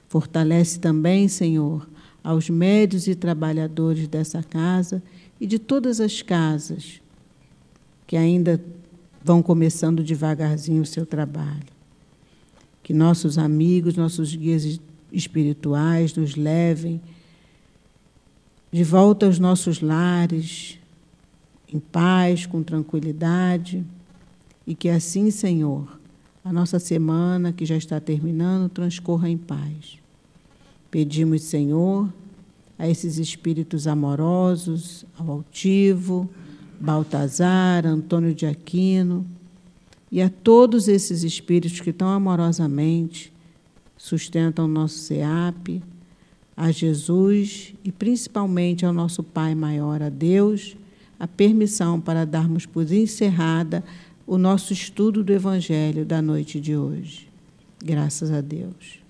Fortalece 0.08 0.78
também, 0.78 1.26
Senhor, 1.28 1.88
aos 2.22 2.48
médios 2.48 3.06
e 3.06 3.14
trabalhadores 3.14 4.06
dessa 4.06 4.42
casa 4.42 5.02
e 5.40 5.46
de 5.46 5.58
todas 5.58 6.00
as 6.00 6.22
casas 6.22 7.00
que 8.06 8.16
ainda 8.16 8.62
vão 9.22 9.42
começando 9.42 10.04
devagarzinho 10.04 10.82
o 10.82 10.86
seu 10.86 11.06
trabalho. 11.06 11.74
Que 12.82 12.92
nossos 12.92 13.38
amigos, 13.38 13.96
nossos 13.96 14.36
guias 14.36 14.78
espirituais 15.10 16.14
nos 16.14 16.36
levem 16.36 17.00
de 18.74 18.82
volta 18.82 19.24
aos 19.26 19.38
nossos 19.38 19.80
lares, 19.80 20.80
em 21.72 21.78
paz, 21.78 22.44
com 22.44 22.60
tranquilidade, 22.60 23.84
e 24.66 24.74
que 24.74 24.88
assim, 24.88 25.30
Senhor, 25.30 25.86
a 26.44 26.52
nossa 26.52 26.80
semana 26.80 27.52
que 27.52 27.64
já 27.64 27.76
está 27.76 28.00
terminando 28.00 28.68
transcorra 28.68 29.30
em 29.30 29.38
paz. 29.38 30.00
Pedimos, 30.90 31.42
Senhor, 31.42 32.12
a 32.76 32.88
esses 32.88 33.18
espíritos 33.18 33.86
amorosos, 33.86 35.06
ao 35.16 35.30
altivo, 35.30 36.28
Baltazar, 36.80 37.86
Antônio 37.86 38.34
de 38.34 38.44
Aquino, 38.44 39.24
e 40.10 40.20
a 40.20 40.28
todos 40.28 40.88
esses 40.88 41.22
espíritos 41.22 41.78
que 41.78 41.92
tão 41.92 42.08
amorosamente 42.08 43.32
sustentam 43.96 44.64
o 44.64 44.68
nosso 44.68 44.98
SEAP, 44.98 45.80
a 46.56 46.70
Jesus 46.70 47.74
e 47.84 47.90
principalmente 47.90 48.86
ao 48.86 48.92
nosso 48.92 49.22
Pai 49.22 49.54
maior, 49.54 50.02
a 50.02 50.08
Deus, 50.08 50.76
a 51.18 51.26
permissão 51.26 52.00
para 52.00 52.24
darmos 52.24 52.66
por 52.66 52.90
encerrada 52.90 53.84
o 54.26 54.38
nosso 54.38 54.72
estudo 54.72 55.22
do 55.22 55.32
Evangelho 55.32 56.04
da 56.04 56.22
noite 56.22 56.60
de 56.60 56.76
hoje. 56.76 57.28
Graças 57.82 58.30
a 58.30 58.40
Deus. 58.40 59.03